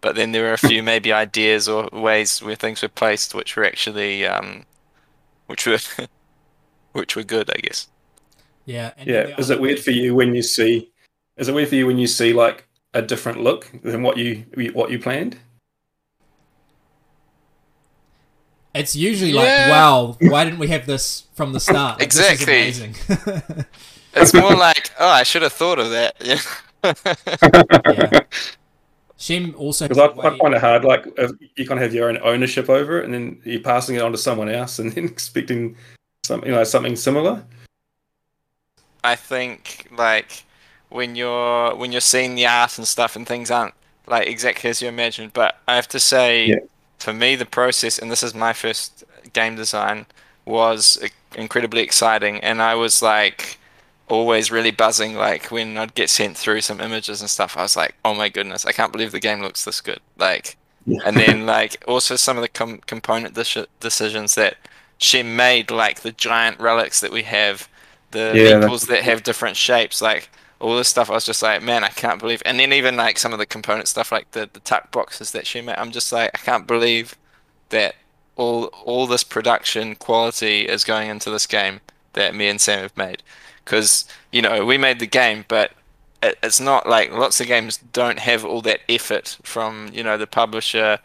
But 0.05 0.17
then 0.17 0.33
there 0.33 0.51
are 0.51 0.53
a 0.53 0.59
few 0.59 0.83
maybe 0.83 1.14
ideas 1.14 1.67
or 1.67 1.88
ways 1.90 2.43
where 2.43 2.57
things 2.57 2.83
were 2.83 2.88
placed 2.88 3.35
which 3.35 3.57
were 3.57 3.64
actually 3.64 4.27
um, 4.27 4.67
which 5.47 5.67
were 5.67 5.79
which 6.93 7.17
were 7.17 7.23
good, 7.23 7.51
I 7.51 7.59
guess. 7.62 7.88
Yeah. 8.67 8.93
and 8.99 9.09
Yeah. 9.09 9.35
Is 9.38 9.49
it 9.49 9.59
weird 9.59 9.81
for 9.81 9.93
you 9.93 10.14
when 10.14 10.35
you 10.35 10.43
see? 10.43 10.93
Is 11.38 11.49
it 11.49 11.55
weird 11.55 11.71
for 11.71 11.77
you 11.77 11.87
when 11.87 11.97
you 11.97 12.07
see 12.07 12.35
like 12.35 12.69
a 12.93 13.01
different 13.01 13.40
look 13.40 13.71
than 13.83 14.03
what 14.03 14.19
you 14.19 14.45
what 14.75 14.90
you 14.90 14.99
planned? 14.99 15.38
It's 18.75 18.95
usually 18.95 19.33
like, 19.33 19.47
Yeah. 19.47 19.71
wow, 19.71 20.17
why 20.21 20.45
didn't 20.45 20.59
we 20.59 20.69
have 20.69 20.85
this 20.85 21.29
from 21.35 21.55
the 21.55 21.61
start? 21.61 21.99
Like, 22.01 22.11
this 22.12 22.21
is 22.21 22.43
Exactly. 22.43 22.55
amazing. 22.61 22.95
It's 24.17 24.35
more 24.35 24.55
like, 24.55 24.90
oh, 25.01 25.09
I 25.09 25.23
should 25.23 25.40
have 25.43 25.55
thought 25.55 25.79
of 25.79 25.88
that. 25.90 26.14
Yeah. 26.85 26.93
yeah. 27.87 28.21
Shem 29.16 29.55
also 29.57 29.87
Because 29.88 29.98
I, 29.98 30.09
has 30.09 30.18
a 30.18 30.20
I 30.22 30.31
way- 30.31 30.38
find 30.38 30.55
it 30.55 30.61
hard. 30.61 30.85
Like 30.85 31.07
you 31.57 31.66
kind 31.66 31.79
of 31.79 31.83
have 31.83 31.94
your 31.94 32.09
own 32.09 32.18
ownership 32.22 32.68
over 32.68 32.98
it, 32.98 33.05
and 33.05 33.14
then 33.14 33.40
you're 33.44 33.61
passing 33.61 33.96
it 33.96 34.03
on 34.03 34.12
to 34.12 34.18
someone 34.18 34.48
else, 34.48 34.79
and 34.79 34.92
then 34.94 35.05
expecting 35.05 35.77
something 36.24 36.48
you 36.48 36.55
know 36.55 36.64
something 36.64 36.96
similar. 36.96 37.42
I 39.03 39.16
think 39.16 39.87
like 39.96 40.44
when 40.88 41.14
you're 41.16 41.74
when 41.77 41.92
you're 41.92 42.00
seeing 42.00 42.35
the 42.35 42.46
art 42.46 42.79
and 42.79 42.87
stuff 42.87 43.16
and 43.16 43.27
things 43.27 43.50
aren't 43.50 43.74
like 44.07 44.27
exactly 44.29 44.70
as 44.70 44.81
you 44.83 44.88
imagined. 44.88 45.33
But 45.33 45.59
I 45.68 45.77
have 45.77 45.88
to 45.88 46.00
say, 46.00 46.46
Yeah. 46.46 46.57
for 46.98 47.12
me, 47.12 47.37
the 47.37 47.46
process 47.46 47.98
and 47.98 48.11
this 48.11 48.22
is 48.22 48.35
my 48.35 48.53
first 48.53 49.05
game 49.33 49.57
design 49.57 50.07
was 50.46 50.98
uh, 51.03 51.09
incredibly 51.37 51.83
exciting, 51.83 52.40
and 52.40 52.61
I 52.62 52.74
was 52.74 53.00
like 53.03 53.59
always 54.09 54.51
really 54.51 54.71
buzzing 54.71 55.14
like 55.14 55.51
when 55.51 55.79
I'd 55.79 55.95
get 55.95 56.11
sent 56.11 56.37
through 56.37 56.61
some 56.62 56.81
images 56.81 57.21
and 57.21 57.31
stuff 57.31 57.57
I 57.57 57.62
was 57.62 57.77
like 57.77 57.97
oh 58.05 58.14
my 58.14 58.29
goodness 58.29 58.67
I 58.67 58.73
can't 58.73 58.93
believe 58.93 59.12
the 59.12 59.21
game 59.21 59.40
looks 59.40 59.64
this 59.64 59.81
good. 59.81 60.01
Like 60.17 60.57
and 61.03 61.19
then 61.19 61.47
like 61.47 61.83
also 61.88 62.17
some 62.17 62.37
of 62.37 62.43
the 62.43 62.49
com- 62.49 62.81
component 62.87 63.35
deci- 63.35 63.67
decisions 63.81 64.35
that 64.37 64.57
she 64.99 65.23
made 65.23 65.71
like 65.71 66.01
the 66.01 66.12
giant 66.12 66.61
relics 66.61 67.01
that 67.01 67.12
we 67.12 67.23
have 67.25 67.69
the 68.11 68.35
Yeah, 68.35 68.69
meeples 68.69 68.87
that 68.88 69.03
have 69.03 69.23
different 69.23 69.57
shapes 69.57 70.01
like 70.03 70.31
all 70.61 70.77
this 70.77 70.88
stuff 70.88 71.11
I 71.11 71.14
was 71.14 71.27
just 71.27 71.43
like 71.43 71.62
man 71.62 71.83
I 71.85 71.88
can't 71.88 72.21
believe 72.21 72.43
and 72.47 72.59
then 72.61 72.73
even 72.73 72.97
like 72.97 73.19
some 73.19 73.33
of 73.33 73.38
the 73.38 73.47
component 73.47 73.88
stuff 73.88 74.12
like 74.12 74.31
the 74.33 74.49
the 74.53 74.61
tuck 74.61 74.93
boxes 74.93 75.33
that 75.33 75.47
she 75.47 75.61
made 75.61 75.77
I'm 75.77 75.90
just 75.93 76.12
like 76.12 76.31
I 76.35 76.38
can't 76.38 76.67
believe 76.67 77.17
that 77.71 77.97
all 78.37 78.67
all 78.85 79.07
this 79.07 79.25
production 79.25 79.95
quality 79.97 80.62
is 80.67 80.85
going 80.85 81.09
into 81.11 81.31
this 81.31 81.47
game 81.47 81.81
that 82.14 82.35
me 82.35 82.49
and 82.49 82.61
Sam 82.61 82.81
have 82.81 82.97
made 82.97 83.23
because 83.64 84.05
you 84.33 84.42
know 84.42 84.64
we 84.64 84.77
made 84.79 84.98
the 84.98 85.07
game 85.07 85.44
but 85.48 85.72
it, 86.22 86.38
it's 86.42 86.61
not 86.61 86.88
like 86.88 87.11
lots 87.12 87.40
of 87.40 87.46
games 87.46 87.79
don't 87.92 88.18
have 88.20 88.44
all 88.44 88.61
that 88.62 88.81
effort 88.88 89.38
from 89.42 89.90
you 89.92 90.03
know 90.03 90.16
the 90.16 90.27
publisher 90.27 90.98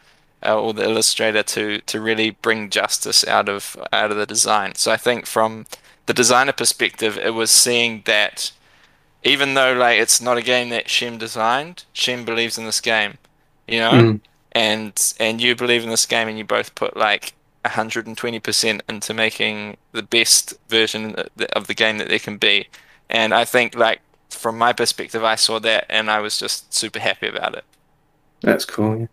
uh, 0.46 0.60
or 0.62 0.74
the 0.74 0.84
illustrator 0.84 1.44
to 1.44 1.80
to 1.82 2.00
really 2.00 2.32
bring 2.32 2.70
justice 2.70 3.26
out 3.28 3.50
of 3.50 3.76
out 3.92 4.12
of 4.12 4.18
the 4.18 4.26
design 4.26 4.76
so 4.76 4.92
I 4.92 4.98
think 4.98 5.26
from 5.26 5.66
the 6.06 6.14
designer 6.14 6.54
perspective 6.54 7.18
it 7.18 7.34
was 7.34 7.52
seeing 7.52 8.02
that 8.06 8.52
even 9.24 9.54
though 9.54 9.74
like 9.74 10.00
it's 10.00 10.22
not 10.22 10.38
a 10.38 10.42
game 10.42 10.70
that 10.70 10.90
Shem 10.90 11.18
designed 11.18 11.86
Shem 11.94 12.24
believes 12.26 12.58
in 12.58 12.66
this 12.66 12.82
game 12.82 13.18
you 13.68 13.80
know 13.80 13.92
Mm. 13.92 14.22
and 14.54 15.14
and 15.20 15.42
you 15.42 15.56
believe 15.56 15.84
in 15.84 15.90
this 15.90 16.06
game 16.06 16.28
and 16.28 16.38
you 16.38 16.46
both 16.46 16.74
put 16.76 16.96
like 16.98 17.34
120% 17.66 18.82
into 18.88 19.14
making 19.14 19.78
the 19.92 20.04
best 20.04 20.54
version 20.70 21.16
of 21.54 21.68
the 21.68 21.74
game 21.74 21.98
that 21.98 22.08
there 22.10 22.20
can 22.20 22.38
be 22.38 22.68
and 23.10 23.34
i 23.34 23.44
think 23.44 23.76
like 23.76 24.00
from 24.30 24.58
my 24.58 24.72
perspective 24.74 25.24
i 25.24 25.36
saw 25.36 25.60
that 25.60 25.86
and 25.90 26.10
i 26.10 26.20
was 26.20 26.40
just 26.40 26.74
super 26.74 27.00
happy 27.00 27.28
about 27.28 27.56
it 27.56 27.64
That's 28.42 28.66
cool. 28.66 29.00
yeah. 29.02 29.06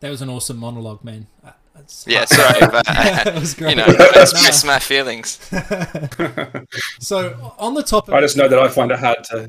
That 0.00 0.10
was 0.10 0.20
an 0.20 0.28
awesome 0.28 0.58
monologue, 0.58 1.02
man. 1.04 1.26
Uh, 1.44 1.50
it's- 1.76 2.04
yeah 2.08 2.24
sorry 2.38 2.60
but 2.60 2.84
that 2.86 3.34
was 3.34 3.54
great. 3.54 3.70
you 3.70 3.76
know 3.76 3.86
express 3.86 4.64
my 4.64 4.78
feelings 4.78 5.38
so 7.00 7.54
on 7.58 7.74
the 7.74 7.82
topic, 7.82 8.14
I 8.14 8.20
just 8.20 8.36
know 8.36 8.48
that 8.48 8.58
I 8.58 8.68
find 8.68 8.90
it 8.90 8.98
hard 8.98 9.22
to 9.30 9.48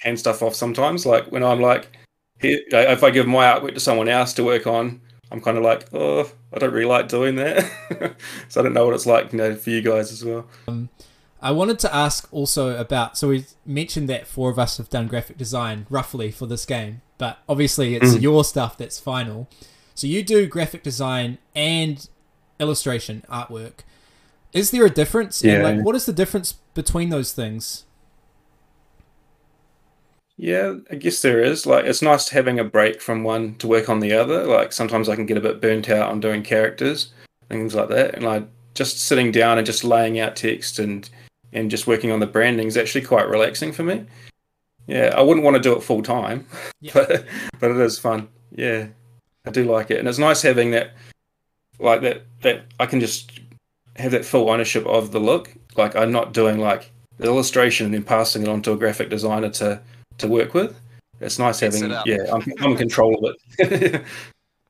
hand 0.00 0.18
stuff 0.18 0.42
off 0.42 0.54
sometimes. 0.54 1.06
Like 1.06 1.30
when 1.32 1.42
I'm 1.42 1.60
like, 1.60 1.96
here, 2.40 2.60
if 2.70 3.02
I 3.02 3.10
give 3.10 3.26
my 3.26 3.44
artwork 3.46 3.74
to 3.74 3.80
someone 3.80 4.08
else 4.08 4.32
to 4.34 4.44
work 4.44 4.66
on, 4.66 5.00
I'm 5.32 5.40
kind 5.40 5.56
of 5.58 5.64
like, 5.64 5.86
oh, 5.92 6.30
I 6.52 6.58
don't 6.58 6.72
really 6.72 6.86
like 6.86 7.08
doing 7.08 7.36
that. 7.36 7.64
so 8.48 8.60
I 8.60 8.62
don't 8.64 8.72
know 8.74 8.84
what 8.86 8.94
it's 8.94 9.06
like, 9.06 9.32
you 9.32 9.38
know, 9.38 9.54
for 9.56 9.70
you 9.70 9.82
guys 9.82 10.12
as 10.12 10.24
well. 10.24 10.46
Um, 10.68 10.88
I 11.42 11.50
wanted 11.50 11.78
to 11.80 11.94
ask 11.94 12.28
also 12.32 12.78
about. 12.78 13.18
So 13.18 13.28
we 13.28 13.44
mentioned 13.64 14.08
that 14.08 14.26
four 14.26 14.50
of 14.50 14.58
us 14.58 14.76
have 14.78 14.88
done 14.88 15.08
graphic 15.08 15.36
design 15.36 15.86
roughly 15.90 16.30
for 16.30 16.46
this 16.46 16.64
game, 16.64 17.02
but 17.18 17.38
obviously 17.48 17.94
it's 17.96 18.14
Mm. 18.14 18.22
your 18.22 18.44
stuff 18.44 18.78
that's 18.78 19.00
final. 19.00 19.48
So 19.94 20.06
you 20.06 20.22
do 20.22 20.46
graphic 20.46 20.82
design 20.82 21.38
and 21.54 22.08
illustration 22.60 23.24
artwork. 23.30 23.80
Is 24.52 24.70
there 24.70 24.84
a 24.86 24.90
difference? 24.90 25.42
And 25.42 25.50
Yeah. 25.52 25.62
like, 25.62 25.80
what 25.84 25.94
is 25.96 26.06
the 26.06 26.12
difference 26.12 26.54
between 26.74 27.08
those 27.10 27.32
things? 27.32 27.84
Yeah, 30.36 30.74
I 30.90 30.96
guess 30.96 31.22
there 31.22 31.40
is. 31.42 31.66
Like, 31.66 31.86
it's 31.86 32.02
nice 32.02 32.28
having 32.28 32.58
a 32.58 32.64
break 32.64 33.00
from 33.00 33.24
one 33.24 33.54
to 33.56 33.66
work 33.66 33.88
on 33.88 34.00
the 34.00 34.12
other. 34.12 34.44
Like, 34.44 34.72
sometimes 34.72 35.08
I 35.08 35.16
can 35.16 35.26
get 35.26 35.38
a 35.38 35.40
bit 35.40 35.60
burnt 35.62 35.88
out 35.88 36.10
on 36.10 36.20
doing 36.20 36.42
characters, 36.42 37.12
things 37.48 37.74
like 37.74 37.88
that. 37.88 38.14
And 38.14 38.24
like, 38.24 38.46
just 38.74 39.00
sitting 39.00 39.32
down 39.32 39.56
and 39.56 39.66
just 39.66 39.82
laying 39.84 40.18
out 40.20 40.36
text 40.36 40.78
and 40.78 41.08
and 41.52 41.70
just 41.70 41.86
working 41.86 42.10
on 42.10 42.20
the 42.20 42.26
branding 42.26 42.66
is 42.66 42.76
actually 42.76 43.00
quite 43.02 43.28
relaxing 43.28 43.72
for 43.72 43.82
me. 43.82 44.04
Yeah, 44.86 45.14
I 45.16 45.22
wouldn't 45.22 45.44
want 45.44 45.56
to 45.56 45.62
do 45.62 45.74
it 45.74 45.82
full 45.82 46.02
time, 46.02 46.46
Yeah. 46.80 46.92
but 46.92 47.24
but 47.58 47.70
it 47.70 47.78
is 47.78 47.98
fun. 47.98 48.28
Yeah, 48.54 48.88
I 49.46 49.50
do 49.50 49.64
like 49.64 49.90
it, 49.90 49.98
and 49.98 50.06
it's 50.06 50.18
nice 50.18 50.42
having 50.42 50.72
that, 50.72 50.90
like 51.78 52.02
that 52.02 52.26
that 52.42 52.66
I 52.78 52.84
can 52.84 53.00
just 53.00 53.40
have 53.96 54.10
that 54.12 54.26
full 54.26 54.50
ownership 54.50 54.84
of 54.84 55.12
the 55.12 55.20
look. 55.20 55.54
Like, 55.76 55.96
I'm 55.96 56.12
not 56.12 56.34
doing 56.34 56.58
like 56.58 56.92
the 57.16 57.26
illustration 57.26 57.86
and 57.86 57.94
then 57.94 58.02
passing 58.02 58.42
it 58.42 58.48
on 58.48 58.60
to 58.62 58.72
a 58.72 58.76
graphic 58.76 59.08
designer 59.08 59.48
to 59.50 59.80
to 60.18 60.28
work 60.28 60.54
with. 60.54 60.78
It's 61.20 61.38
nice 61.38 61.62
Mix 61.62 61.80
having 61.80 61.90
it 61.90 62.02
yeah, 62.06 62.32
I'm, 62.32 62.42
I'm 62.60 62.72
in 62.72 62.76
control 62.76 63.24
of 63.26 63.34
it. 63.58 64.02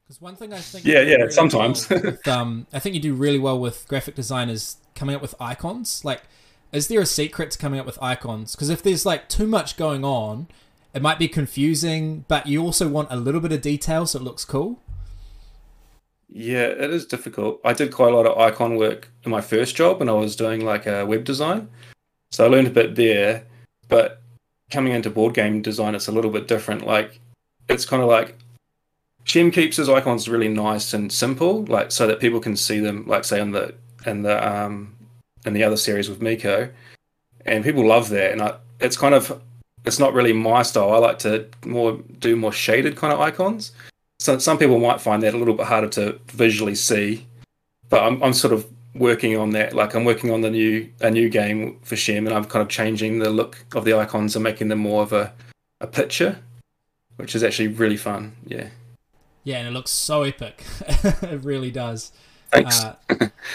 Because 0.06 0.20
one 0.20 0.36
thing 0.36 0.52
I 0.52 0.58
think 0.58 0.84
Yeah, 0.84 1.00
yeah, 1.00 1.16
really 1.16 1.30
sometimes. 1.32 1.90
well 1.90 2.00
with, 2.00 2.28
um, 2.28 2.68
I 2.72 2.78
think 2.78 2.94
you 2.94 3.00
do 3.00 3.12
really 3.14 3.40
well 3.40 3.58
with 3.58 3.88
graphic 3.88 4.14
designers 4.14 4.76
coming 4.94 5.16
up 5.16 5.20
with 5.22 5.34
icons. 5.40 6.04
Like, 6.04 6.22
is 6.70 6.86
there 6.86 7.00
a 7.00 7.06
secret 7.06 7.50
to 7.50 7.58
coming 7.58 7.80
up 7.80 7.86
with 7.86 7.98
icons? 8.00 8.54
Because 8.54 8.68
if 8.70 8.84
there's 8.84 9.04
like 9.04 9.28
too 9.28 9.48
much 9.48 9.76
going 9.76 10.04
on, 10.04 10.46
it 10.94 11.02
might 11.02 11.18
be 11.18 11.26
confusing. 11.26 12.24
But 12.28 12.46
you 12.46 12.62
also 12.62 12.86
want 12.88 13.08
a 13.10 13.16
little 13.16 13.40
bit 13.40 13.50
of 13.50 13.60
detail 13.62 14.06
so 14.06 14.20
it 14.20 14.22
looks 14.22 14.44
cool. 14.44 14.80
yeah, 16.28 16.66
it 16.66 16.90
is 16.90 17.06
difficult. 17.06 17.60
I 17.64 17.72
did 17.72 17.92
quite 17.92 18.12
a 18.12 18.16
lot 18.16 18.26
of 18.26 18.38
icon 18.38 18.76
work 18.76 19.10
in 19.24 19.30
my 19.32 19.40
first 19.40 19.74
job 19.74 19.98
when 19.98 20.08
I 20.08 20.12
was 20.12 20.36
doing 20.36 20.64
like 20.64 20.86
a 20.86 21.04
web 21.04 21.24
design. 21.24 21.68
So 22.30 22.44
I 22.44 22.48
learned 22.48 22.66
a 22.68 22.70
bit 22.70 22.94
there, 22.94 23.44
but 23.88 24.22
coming 24.70 24.92
into 24.92 25.10
board 25.10 25.34
game 25.34 25.62
design, 25.62 25.94
it's 25.94 26.08
a 26.08 26.12
little 26.12 26.30
bit 26.30 26.48
different. 26.48 26.86
Like, 26.86 27.20
it's 27.68 27.84
kind 27.84 28.02
of 28.02 28.08
like 28.08 28.36
Shem 29.24 29.50
keeps 29.50 29.76
his 29.76 29.88
icons 29.88 30.28
really 30.28 30.48
nice 30.48 30.94
and 30.94 31.10
simple, 31.12 31.64
like 31.64 31.90
so 31.90 32.06
that 32.06 32.20
people 32.20 32.38
can 32.38 32.56
see 32.56 32.78
them, 32.78 33.04
like 33.06 33.24
say 33.24 33.40
in 33.40 33.50
the 33.50 33.74
in 34.06 34.22
the 34.22 34.46
um 34.48 34.94
in 35.44 35.52
the 35.52 35.64
other 35.64 35.76
series 35.76 36.08
with 36.08 36.22
Mico, 36.22 36.70
and 37.44 37.64
people 37.64 37.86
love 37.86 38.08
that. 38.10 38.30
And 38.30 38.40
I, 38.40 38.56
it's 38.78 38.96
kind 38.96 39.14
of 39.14 39.42
it's 39.84 39.98
not 39.98 40.14
really 40.14 40.32
my 40.32 40.62
style. 40.62 40.92
I 40.92 40.98
like 40.98 41.18
to 41.20 41.48
more 41.64 41.98
do 42.20 42.36
more 42.36 42.52
shaded 42.52 42.96
kind 42.96 43.12
of 43.12 43.20
icons. 43.20 43.72
So 44.20 44.38
some 44.38 44.58
people 44.58 44.78
might 44.78 45.00
find 45.00 45.22
that 45.24 45.34
a 45.34 45.38
little 45.38 45.54
bit 45.54 45.66
harder 45.66 45.88
to 45.88 46.20
visually 46.28 46.76
see, 46.76 47.26
but 47.88 48.04
I'm 48.04 48.22
I'm 48.22 48.32
sort 48.32 48.52
of 48.52 48.64
working 48.98 49.36
on 49.36 49.50
that. 49.50 49.72
Like 49.72 49.94
I'm 49.94 50.04
working 50.04 50.30
on 50.30 50.40
the 50.40 50.50
new 50.50 50.90
a 51.00 51.10
new 51.10 51.28
game 51.28 51.78
for 51.82 51.96
Shem, 51.96 52.26
and 52.26 52.34
I'm 52.34 52.44
kind 52.44 52.62
of 52.62 52.68
changing 52.68 53.18
the 53.18 53.30
look 53.30 53.64
of 53.74 53.84
the 53.84 53.94
icons 53.94 54.36
and 54.36 54.42
making 54.42 54.68
them 54.68 54.78
more 54.80 55.02
of 55.02 55.12
a 55.12 55.32
a 55.80 55.86
picture, 55.86 56.38
which 57.16 57.34
is 57.34 57.42
actually 57.42 57.68
really 57.68 57.96
fun. 57.96 58.36
Yeah. 58.46 58.68
Yeah, 59.44 59.58
and 59.58 59.68
it 59.68 59.70
looks 59.70 59.92
so 59.92 60.24
epic. 60.24 60.64
it 60.88 61.44
really 61.44 61.70
does. 61.70 62.10
Thanks. 62.50 62.82
Uh, 62.82 62.96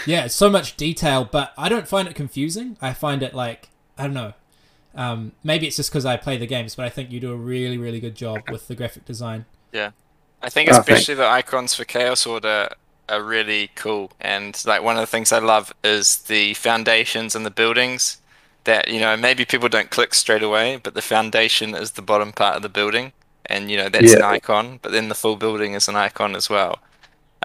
yeah, 0.06 0.26
so 0.26 0.48
much 0.48 0.76
detail, 0.76 1.28
but 1.30 1.52
I 1.58 1.68
don't 1.68 1.86
find 1.86 2.08
it 2.08 2.14
confusing. 2.14 2.78
I 2.80 2.94
find 2.94 3.22
it 3.22 3.34
like 3.34 3.68
I 3.98 4.04
don't 4.04 4.14
know. 4.14 4.32
Um, 4.94 5.32
maybe 5.42 5.66
it's 5.66 5.76
just 5.76 5.90
because 5.90 6.04
I 6.04 6.16
play 6.16 6.36
the 6.36 6.46
games, 6.46 6.74
but 6.74 6.84
I 6.84 6.88
think 6.90 7.10
you 7.10 7.20
do 7.20 7.32
a 7.32 7.36
really, 7.36 7.78
really 7.78 8.00
good 8.00 8.14
job 8.14 8.42
with 8.50 8.68
the 8.68 8.74
graphic 8.74 9.04
design. 9.04 9.46
Yeah, 9.72 9.90
I 10.42 10.48
think 10.48 10.70
Oh, 10.70 10.78
especially 10.78 11.14
the 11.14 11.26
icons 11.26 11.74
for 11.74 11.84
Chaos 11.84 12.26
Order 12.26 12.68
are 13.12 13.22
really 13.22 13.70
cool, 13.74 14.10
and 14.20 14.60
like 14.66 14.82
one 14.82 14.96
of 14.96 15.00
the 15.02 15.06
things 15.06 15.32
I 15.32 15.38
love 15.38 15.72
is 15.84 16.16
the 16.22 16.54
foundations 16.54 17.34
and 17.34 17.46
the 17.46 17.50
buildings. 17.50 18.18
That 18.64 18.88
you 18.88 19.00
know 19.00 19.16
maybe 19.16 19.44
people 19.44 19.68
don't 19.68 19.90
click 19.90 20.14
straight 20.14 20.42
away, 20.42 20.76
but 20.82 20.94
the 20.94 21.02
foundation 21.02 21.74
is 21.74 21.92
the 21.92 22.02
bottom 22.02 22.32
part 22.32 22.56
of 22.56 22.62
the 22.62 22.68
building, 22.68 23.12
and 23.46 23.70
you 23.70 23.76
know 23.76 23.88
that's 23.88 24.12
an 24.14 24.22
icon. 24.22 24.78
But 24.82 24.92
then 24.92 25.08
the 25.08 25.14
full 25.14 25.36
building 25.36 25.74
is 25.74 25.88
an 25.88 25.96
icon 25.96 26.34
as 26.36 26.48
well. 26.48 26.78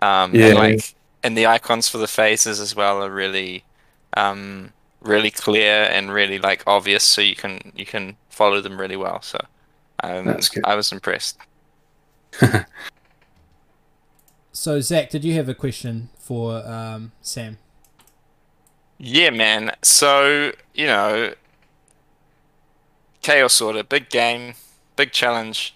Um, 0.01 0.33
Yeah. 0.33 0.47
and 0.47 0.55
like 0.55 0.95
and 1.23 1.37
the 1.37 1.47
icons 1.47 1.89
for 1.89 1.97
the 1.97 2.07
phases 2.07 2.59
as 2.59 2.75
well 2.75 3.03
are 3.03 3.09
really 3.09 3.63
um, 4.15 4.71
really 5.01 5.31
clear 5.31 5.83
and 5.91 6.13
really 6.13 6.39
like 6.39 6.63
obvious, 6.67 7.03
so 7.03 7.21
you 7.21 7.35
can 7.35 7.71
you 7.75 7.85
can 7.85 8.15
follow 8.29 8.61
them 8.61 8.79
really 8.79 8.97
well. 8.97 9.21
So 9.21 9.39
um, 10.03 10.25
That's 10.25 10.49
good. 10.49 10.63
I 10.65 10.75
was 10.75 10.91
impressed. 10.91 11.37
So 14.59 14.81
Zach, 14.81 15.11
did 15.11 15.23
you 15.23 15.35
have 15.35 15.47
a 15.47 15.53
question 15.53 16.09
for 16.17 16.65
um, 16.67 17.11
Sam? 17.21 17.59
Yeah, 18.97 19.29
man. 19.29 19.71
So 19.83 20.51
you 20.73 20.87
know, 20.87 21.33
Chaos 23.21 23.61
Order, 23.61 23.83
big 23.83 24.09
game, 24.09 24.55
big 24.95 25.11
challenge. 25.11 25.75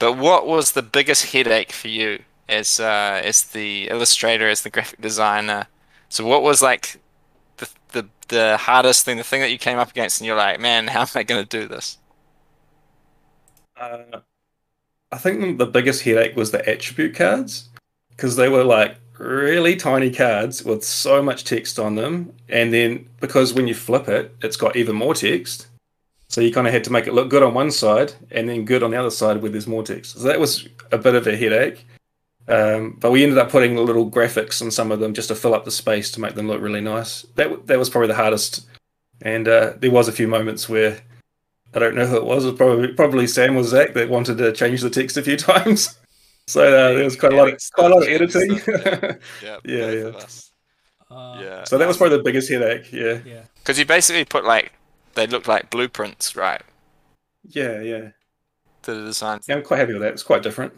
But 0.00 0.14
what 0.14 0.46
was 0.46 0.72
the 0.72 0.82
biggest 0.82 1.32
headache 1.32 1.72
for 1.72 1.88
you 1.88 2.24
as 2.48 2.80
uh, 2.80 3.20
as 3.24 3.44
the 3.44 3.88
illustrator, 3.88 4.48
as 4.48 4.62
the 4.62 4.70
graphic 4.70 5.00
designer? 5.00 5.68
So 6.08 6.26
what 6.26 6.42
was 6.42 6.60
like 6.62 7.00
the 7.58 7.68
the 7.92 8.08
the 8.28 8.56
hardest 8.58 9.04
thing, 9.04 9.16
the 9.18 9.24
thing 9.24 9.42
that 9.42 9.50
you 9.52 9.58
came 9.58 9.78
up 9.78 9.90
against, 9.90 10.20
and 10.20 10.26
you're 10.26 10.36
like, 10.36 10.60
man, 10.60 10.88
how 10.88 11.02
am 11.02 11.08
I 11.14 11.22
going 11.22 11.46
to 11.46 11.60
do 11.60 11.68
this? 11.68 11.98
Uh, 13.76 14.20
I 15.10 15.18
think 15.18 15.58
the 15.58 15.66
biggest 15.66 16.02
headache 16.02 16.36
was 16.36 16.50
the 16.50 16.68
attribute 16.68 17.14
cards 17.14 17.67
because 18.18 18.34
they 18.34 18.48
were 18.48 18.64
like 18.64 18.96
really 19.16 19.76
tiny 19.76 20.10
cards 20.10 20.64
with 20.64 20.82
so 20.84 21.22
much 21.22 21.44
text 21.44 21.78
on 21.78 21.94
them, 21.94 22.34
and 22.48 22.74
then 22.74 23.08
because 23.20 23.54
when 23.54 23.68
you 23.68 23.74
flip 23.74 24.08
it, 24.08 24.34
it's 24.42 24.56
got 24.56 24.74
even 24.74 24.96
more 24.96 25.14
text. 25.14 25.68
So 26.28 26.40
you 26.40 26.52
kind 26.52 26.66
of 26.66 26.72
had 26.72 26.84
to 26.84 26.92
make 26.92 27.06
it 27.06 27.14
look 27.14 27.30
good 27.30 27.42
on 27.42 27.54
one 27.54 27.70
side 27.70 28.12
and 28.30 28.48
then 28.48 28.66
good 28.66 28.82
on 28.82 28.90
the 28.90 28.98
other 28.98 29.10
side 29.10 29.40
where 29.40 29.50
there's 29.50 29.66
more 29.66 29.82
text. 29.82 30.18
So 30.18 30.26
that 30.26 30.38
was 30.38 30.68
a 30.92 30.98
bit 30.98 31.14
of 31.14 31.26
a 31.26 31.34
headache. 31.34 31.86
Um, 32.46 32.98
but 33.00 33.12
we 33.12 33.22
ended 33.22 33.38
up 33.38 33.50
putting 33.50 33.76
little 33.76 34.10
graphics 34.10 34.60
on 34.60 34.70
some 34.70 34.92
of 34.92 35.00
them 35.00 35.14
just 35.14 35.28
to 35.28 35.34
fill 35.34 35.54
up 35.54 35.64
the 35.64 35.70
space 35.70 36.10
to 36.10 36.20
make 36.20 36.34
them 36.34 36.48
look 36.48 36.60
really 36.60 36.80
nice. 36.80 37.22
That 37.36 37.66
that 37.68 37.78
was 37.78 37.88
probably 37.88 38.08
the 38.08 38.14
hardest. 38.14 38.66
And 39.22 39.48
uh, 39.48 39.74
there 39.78 39.90
was 39.90 40.08
a 40.08 40.12
few 40.12 40.28
moments 40.28 40.68
where 40.68 41.00
I 41.72 41.78
don't 41.78 41.94
know 41.94 42.06
who 42.06 42.16
it 42.16 42.24
was. 42.24 42.44
It 42.44 42.50
was 42.50 42.56
probably 42.56 42.88
probably 42.88 43.26
Sam 43.26 43.56
or 43.56 43.62
Zach 43.62 43.94
that 43.94 44.08
wanted 44.08 44.38
to 44.38 44.52
change 44.52 44.80
the 44.80 44.90
text 44.90 45.16
a 45.16 45.22
few 45.22 45.36
times. 45.52 45.97
So 46.48 46.62
uh, 46.62 46.94
there 46.94 47.04
was 47.04 47.14
quite 47.14 47.34
a 47.34 47.36
lot 47.36 47.48
of 47.52 47.60
quite 47.74 47.90
a 47.90 47.94
lot 47.94 48.02
of 48.04 48.08
editing. 48.08 48.52
Yeah, 49.42 49.58
Yeah, 49.64 49.90
yeah. 49.90 50.12
Uh, 51.10 51.40
Yeah. 51.42 51.64
so 51.64 51.76
that 51.76 51.86
was 51.86 51.98
probably 51.98 52.16
the 52.16 52.22
biggest 52.22 52.48
headache. 52.48 52.90
Yeah, 52.90 53.18
Yeah. 53.24 53.42
Because 53.56 53.78
you 53.78 53.84
basically 53.84 54.24
put 54.24 54.44
like 54.44 54.72
they 55.14 55.26
look 55.26 55.46
like 55.46 55.68
blueprints, 55.70 56.34
right? 56.36 56.62
yeah, 57.44 57.80
yeah. 57.80 58.08
To 58.82 58.94
the 58.94 59.04
design. 59.04 59.40
Yeah, 59.46 59.56
I'm 59.56 59.62
quite 59.62 59.78
happy 59.80 59.92
with 59.92 60.02
that. 60.02 60.12
It's 60.12 60.22
quite 60.22 60.42
different. 60.42 60.72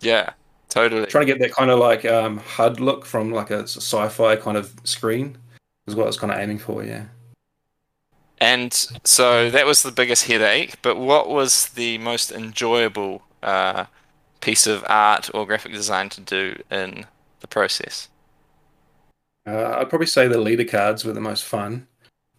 Yeah, 0.00 0.30
totally. 0.68 1.06
Trying 1.06 1.26
to 1.26 1.32
get 1.32 1.40
that 1.40 1.52
kind 1.52 1.70
of 1.70 1.78
like 1.80 2.04
um, 2.04 2.38
HUD 2.38 2.78
look 2.78 3.04
from 3.04 3.32
like 3.32 3.50
a 3.50 3.62
sci-fi 3.66 4.36
kind 4.36 4.56
of 4.56 4.72
screen 4.84 5.38
is 5.88 5.96
what 5.96 6.04
I 6.04 6.06
was 6.06 6.18
kind 6.18 6.32
of 6.32 6.38
aiming 6.38 6.58
for. 6.58 6.84
Yeah. 6.84 7.04
And 8.40 8.72
so 9.04 9.50
that 9.50 9.66
was 9.66 9.82
the 9.82 9.90
biggest 9.92 10.26
headache. 10.26 10.74
But 10.82 10.96
what 10.98 11.28
was 11.28 11.70
the 11.70 11.98
most 11.98 12.30
enjoyable 12.30 13.22
uh, 13.42 13.86
piece 14.44 14.66
of 14.66 14.84
art 14.86 15.30
or 15.32 15.46
graphic 15.46 15.72
design 15.72 16.10
to 16.10 16.20
do 16.20 16.62
in 16.70 17.06
the 17.40 17.48
process? 17.48 18.08
Uh, 19.46 19.76
I'd 19.78 19.88
probably 19.88 20.06
say 20.06 20.28
the 20.28 20.38
leader 20.38 20.64
cards 20.64 21.04
were 21.04 21.12
the 21.12 21.20
most 21.20 21.44
fun, 21.44 21.86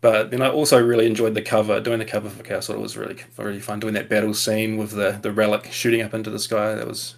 but 0.01 0.31
then 0.31 0.41
I 0.41 0.49
also 0.49 0.81
really 0.81 1.07
enjoyed 1.07 1.33
the 1.33 1.41
cover. 1.41 1.79
Doing 1.79 1.99
the 1.99 2.05
cover 2.05 2.29
for 2.29 2.43
Order 2.53 2.79
was 2.79 2.95
really 2.97 3.17
really 3.37 3.59
fun. 3.59 3.79
Doing 3.79 3.95
that 3.95 4.09
battle 4.09 4.33
scene 4.33 4.77
with 4.77 4.91
the 4.91 5.19
the 5.21 5.31
relic 5.31 5.71
shooting 5.71 6.01
up 6.01 6.13
into 6.13 6.29
the 6.29 6.39
sky 6.39 6.75
that 6.75 6.87
was 6.87 7.15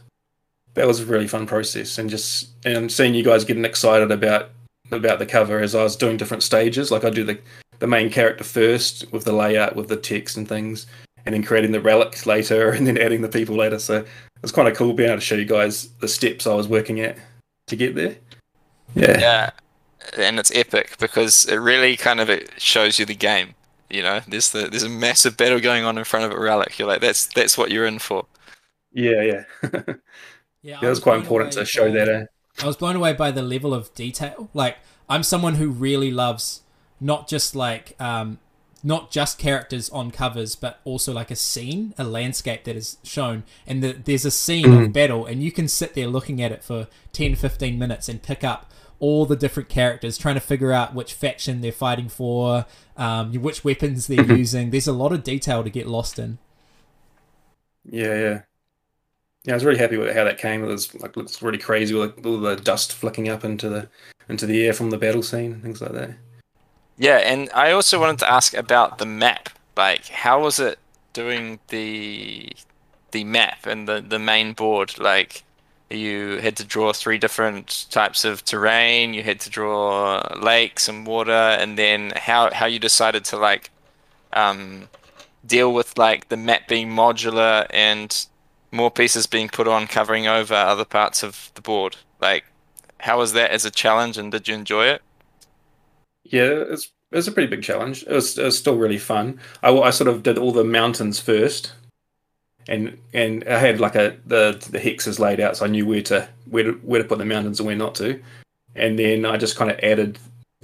that 0.73 0.87
was 0.87 1.01
a 1.01 1.05
really 1.05 1.27
fun 1.27 1.45
process. 1.47 1.97
And 1.97 2.09
just 2.09 2.49
and 2.65 2.91
seeing 2.91 3.13
you 3.13 3.23
guys 3.23 3.45
getting 3.45 3.65
excited 3.65 4.11
about 4.11 4.49
about 4.91 5.19
the 5.19 5.25
cover 5.25 5.59
as 5.59 5.75
I 5.75 5.83
was 5.83 5.95
doing 5.95 6.17
different 6.17 6.43
stages. 6.43 6.91
Like 6.91 7.03
I 7.03 7.09
do 7.09 7.23
the 7.23 7.39
the 7.79 7.87
main 7.87 8.09
character 8.09 8.43
first 8.43 9.11
with 9.11 9.23
the 9.23 9.33
layout 9.33 9.75
with 9.75 9.87
the 9.87 9.97
text 9.97 10.37
and 10.37 10.47
things, 10.47 10.87
and 11.27 11.33
then 11.33 11.43
creating 11.43 11.73
the 11.73 11.81
relics 11.81 12.25
later, 12.25 12.71
and 12.71 12.87
then 12.87 12.97
adding 12.97 13.21
the 13.21 13.27
people 13.29 13.55
later. 13.55 13.79
So 13.79 14.05
it's 14.41 14.51
kind 14.51 14.67
of 14.67 14.77
cool 14.77 14.93
being 14.93 15.09
able 15.09 15.19
to 15.19 15.25
show 15.25 15.35
you 15.35 15.45
guys 15.45 15.89
the 15.99 16.07
steps 16.07 16.47
I 16.47 16.53
was 16.53 16.67
working 16.67 17.01
at 17.01 17.17
to 17.67 17.75
get 17.75 17.95
there. 17.95 18.15
Yeah. 18.95 19.19
Yeah, 19.19 19.49
and 20.17 20.39
it's 20.39 20.51
epic 20.55 20.95
because 20.99 21.45
it 21.45 21.57
really 21.57 21.97
kind 21.97 22.21
of 22.21 22.29
it 22.29 22.49
shows 22.57 22.97
you 22.97 23.05
the 23.05 23.13
game. 23.13 23.55
You 23.89 24.03
know, 24.03 24.21
there's 24.25 24.51
the 24.51 24.67
there's 24.67 24.83
a 24.83 24.89
massive 24.89 25.35
battle 25.35 25.59
going 25.59 25.83
on 25.83 25.97
in 25.97 26.05
front 26.05 26.25
of 26.25 26.31
a 26.31 26.41
relic. 26.41 26.79
You're 26.79 26.87
like, 26.87 27.01
that's 27.01 27.27
that's 27.27 27.57
what 27.57 27.71
you're 27.71 27.85
in 27.85 27.99
for. 27.99 28.25
Yeah, 28.93 29.21
yeah. 29.21 29.43
Yeah, 30.63 30.79
Yeah, 30.81 30.87
it 30.87 30.89
was 30.89 30.99
quite 30.99 31.19
important 31.19 31.53
to 31.53 31.65
show 31.65 31.89
that. 31.91 32.09
Uh, 32.09 32.25
I 32.61 32.67
was 32.67 32.75
blown 32.75 32.95
away 32.95 33.13
by 33.13 33.31
the 33.31 33.43
level 33.43 33.73
of 33.73 33.93
detail. 33.93 34.49
Like, 34.53 34.77
I'm 35.07 35.23
someone 35.23 35.55
who 35.55 35.69
really 35.69 36.11
loves 36.11 36.61
not 36.99 37.29
just 37.29 37.55
like 37.55 37.95
um, 38.01 38.39
not 38.83 39.11
just 39.11 39.37
characters 39.37 39.89
on 39.89 40.11
covers, 40.11 40.55
but 40.55 40.79
also 40.83 41.13
like 41.13 41.31
a 41.31 41.35
scene, 41.35 41.93
a 41.97 42.03
landscape 42.03 42.63
that 42.65 42.75
is 42.75 42.97
shown. 43.03 43.43
And 43.65 43.83
the, 43.83 43.93
there's 43.93 44.25
a 44.25 44.31
scene 44.31 44.71
of 44.71 44.93
battle, 44.93 45.25
and 45.25 45.43
you 45.43 45.51
can 45.51 45.67
sit 45.67 45.93
there 45.93 46.07
looking 46.07 46.41
at 46.41 46.51
it 46.51 46.63
for 46.63 46.87
10, 47.13 47.35
15 47.35 47.77
minutes 47.77 48.07
and 48.07 48.21
pick 48.21 48.43
up 48.43 48.71
all 48.99 49.25
the 49.25 49.35
different 49.35 49.69
characters, 49.69 50.17
trying 50.17 50.35
to 50.35 50.41
figure 50.41 50.71
out 50.71 50.93
which 50.93 51.13
faction 51.13 51.61
they're 51.61 51.71
fighting 51.71 52.09
for, 52.09 52.65
um, 52.95 53.33
which 53.33 53.63
weapons 53.63 54.07
they're 54.07 54.25
using. 54.37 54.71
There's 54.71 54.87
a 54.87 54.93
lot 54.93 55.11
of 55.13 55.23
detail 55.23 55.63
to 55.63 55.69
get 55.69 55.87
lost 55.87 56.17
in. 56.17 56.39
yeah, 57.85 58.19
yeah. 58.19 58.41
Yeah, 59.45 59.53
I 59.53 59.55
was 59.55 59.63
really 59.65 59.79
happy 59.79 59.95
with 59.95 60.13
how 60.13 60.25
that 60.25 60.37
came. 60.37 60.61
It 60.61 60.67
was 60.67 60.93
like 60.95 61.15
looks 61.15 61.41
really 61.41 61.57
crazy 61.57 61.93
with 61.95 62.17
like, 62.17 62.25
all 62.25 62.37
the 62.37 62.57
dust 62.57 62.93
flicking 62.93 63.29
up 63.29 63.45
into 63.45 63.69
the 63.69 63.87
into 64.27 64.45
the 64.45 64.65
air 64.65 64.73
from 64.73 64.89
the 64.89 64.97
battle 64.97 65.23
scene 65.23 65.61
things 65.61 65.81
like 65.81 65.93
that. 65.93 66.17
Yeah, 66.97 67.17
and 67.17 67.49
I 67.53 67.71
also 67.71 67.99
wanted 67.99 68.19
to 68.19 68.31
ask 68.31 68.53
about 68.53 68.97
the 68.97 69.05
map. 69.05 69.49
Like, 69.75 70.07
how 70.07 70.41
was 70.41 70.59
it 70.59 70.79
doing 71.13 71.59
the 71.69 72.51
the 73.11 73.23
map 73.23 73.65
and 73.65 73.87
the 73.87 74.01
the 74.01 74.19
main 74.19 74.53
board? 74.53 74.97
Like, 74.97 75.43
you 75.89 76.37
had 76.39 76.57
to 76.57 76.65
draw 76.65 76.93
three 76.93 77.17
different 77.19 77.85
types 77.91 78.25
of 78.25 78.43
terrain. 78.43 79.13
You 79.13 79.23
had 79.23 79.39
to 79.41 79.49
draw 79.49 80.21
lakes 80.41 80.89
and 80.89 81.05
water, 81.05 81.31
and 81.31 81.77
then 81.77 82.13
how 82.15 82.51
how 82.53 82.65
you 82.65 82.79
decided 82.79 83.25
to 83.25 83.37
like 83.37 83.69
um, 84.33 84.89
deal 85.45 85.73
with 85.73 85.97
like 85.97 86.29
the 86.29 86.37
map 86.37 86.67
being 86.67 86.89
modular 86.89 87.67
and 87.71 88.27
more 88.71 88.91
pieces 88.91 89.27
being 89.27 89.49
put 89.49 89.67
on, 89.67 89.87
covering 89.87 90.27
over 90.27 90.55
other 90.55 90.85
parts 90.85 91.23
of 91.23 91.51
the 91.55 91.61
board. 91.61 91.97
Like, 92.19 92.45
how 92.99 93.19
was 93.19 93.33
that 93.33 93.51
as 93.51 93.65
a 93.65 93.71
challenge, 93.71 94.17
and 94.17 94.31
did 94.31 94.47
you 94.47 94.55
enjoy 94.55 94.87
it? 94.87 95.01
Yeah, 96.29 96.63
it's 96.69 96.91
it 97.11 97.15
was 97.15 97.27
a 97.27 97.31
pretty 97.31 97.47
big 97.47 97.63
challenge. 97.63 98.03
It 98.03 98.11
was, 98.11 98.37
it 98.37 98.43
was 98.43 98.57
still 98.57 98.77
really 98.77 98.97
fun. 98.97 99.39
I, 99.63 99.71
I 99.71 99.91
sort 99.91 100.09
of 100.09 100.23
did 100.23 100.37
all 100.37 100.51
the 100.51 100.63
mountains 100.63 101.19
first, 101.19 101.71
and 102.67 102.97
and 103.13 103.45
I 103.47 103.59
had 103.59 103.79
like 103.79 103.95
a 103.95 104.17
the 104.25 104.57
the 104.69 104.79
hexes 104.79 105.19
laid 105.19 105.39
out, 105.39 105.57
so 105.57 105.65
I 105.65 105.69
knew 105.69 105.85
where 105.85 106.01
to 106.03 106.27
where 106.49 106.63
to 106.63 106.71
where 106.83 107.01
to 107.01 107.07
put 107.07 107.17
the 107.17 107.25
mountains 107.25 107.59
and 107.59 107.67
where 107.67 107.75
not 107.75 107.95
to, 107.95 108.21
and 108.75 108.99
then 108.99 109.25
I 109.25 109.37
just 109.37 109.55
kind 109.55 109.71
of 109.71 109.79
added 109.81 110.19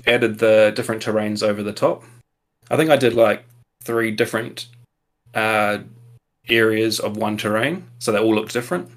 added 0.05 0.39
the 0.39 0.73
different 0.75 1.03
terrains 1.03 1.47
over 1.47 1.63
the 1.63 1.73
top. 1.73 2.03
I 2.69 2.75
think 2.75 2.89
I 2.89 2.97
did 2.97 3.13
like 3.13 3.45
three 3.83 4.11
different 4.11 4.67
uh, 5.33 5.79
areas 6.49 6.99
of 6.99 7.15
one 7.15 7.37
terrain, 7.37 7.87
so 7.99 8.11
they 8.11 8.19
all 8.19 8.35
looked 8.35 8.53
different. 8.53 8.89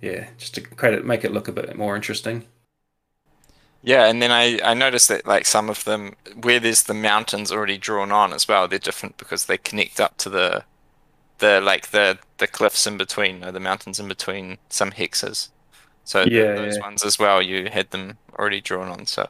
Yeah, 0.00 0.28
just 0.38 0.54
to 0.54 0.60
create 0.60 0.94
it, 0.94 1.04
make 1.04 1.24
it 1.24 1.32
look 1.32 1.48
a 1.48 1.52
bit 1.52 1.76
more 1.76 1.96
interesting. 1.96 2.44
Yeah, 3.88 4.04
and 4.04 4.20
then 4.20 4.30
I, 4.30 4.60
I 4.62 4.74
noticed 4.74 5.08
that 5.08 5.26
like 5.26 5.46
some 5.46 5.70
of 5.70 5.84
them 5.84 6.14
where 6.42 6.60
there's 6.60 6.82
the 6.82 6.92
mountains 6.92 7.50
already 7.50 7.78
drawn 7.78 8.12
on 8.12 8.34
as 8.34 8.46
well, 8.46 8.68
they're 8.68 8.78
different 8.78 9.16
because 9.16 9.46
they 9.46 9.56
connect 9.56 9.98
up 9.98 10.18
to 10.18 10.28
the 10.28 10.64
the 11.38 11.60
like 11.62 11.90
the 11.90 12.18
the 12.38 12.46
cliffs 12.46 12.86
in 12.86 12.98
between, 12.98 13.42
or 13.44 13.52
the 13.52 13.60
mountains 13.60 13.98
in 13.98 14.06
between 14.08 14.58
some 14.68 14.90
hexes. 14.92 15.48
So 16.04 16.26
Yeah, 16.26 16.54
those 16.54 16.76
yeah. 16.76 16.82
ones 16.82 17.02
as 17.04 17.18
well, 17.18 17.40
you 17.42 17.70
had 17.70 17.90
them 17.90 18.18
already 18.38 18.60
drawn 18.60 18.88
on. 18.88 19.06
So 19.06 19.28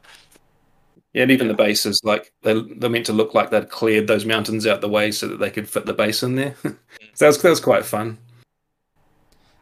Yeah, 1.13 1.23
and 1.23 1.31
even 1.31 1.49
the 1.49 1.55
bases, 1.55 2.01
like 2.05 2.33
they 2.43 2.61
they're 2.79 2.91
meant 2.91 3.07
to 3.07 3.13
look 3.13 3.35
like 3.35 3.51
they'd 3.51 3.71
cleared 3.71 4.07
those 4.07 4.25
mountains 4.27 4.67
out 4.67 4.81
the 4.81 4.89
way 4.89 5.11
so 5.13 5.29
that 5.29 5.39
they 5.39 5.51
could 5.51 5.69
fit 5.69 5.87
the 5.87 5.95
base 5.95 6.23
in 6.23 6.35
there. 6.37 6.55
so 6.63 6.71
that 7.19 7.27
was 7.29 7.43
that 7.43 7.51
was 7.51 7.61
quite 7.61 7.85
fun. 7.85 8.19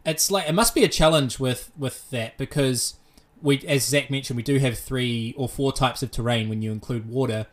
it's 0.04 0.30
like 0.30 0.48
it 0.48 0.54
must 0.54 0.74
be 0.74 0.85
a 0.85 0.88
challenge 0.88 1.38
with 1.38 1.70
with 1.76 2.09
that 2.11 2.37
because 2.38 2.94
we 3.42 3.59
as 3.66 3.85
Zach 3.85 4.11
mentioned 4.11 4.37
we 4.37 4.42
do 4.42 4.59
have 4.59 4.79
three 4.79 5.35
or 5.37 5.49
four 5.49 5.72
types 5.72 6.03
of 6.03 6.11
terrain 6.11 6.49
when 6.49 6.62
you 6.62 6.72
include 6.72 7.09
water 7.09 7.46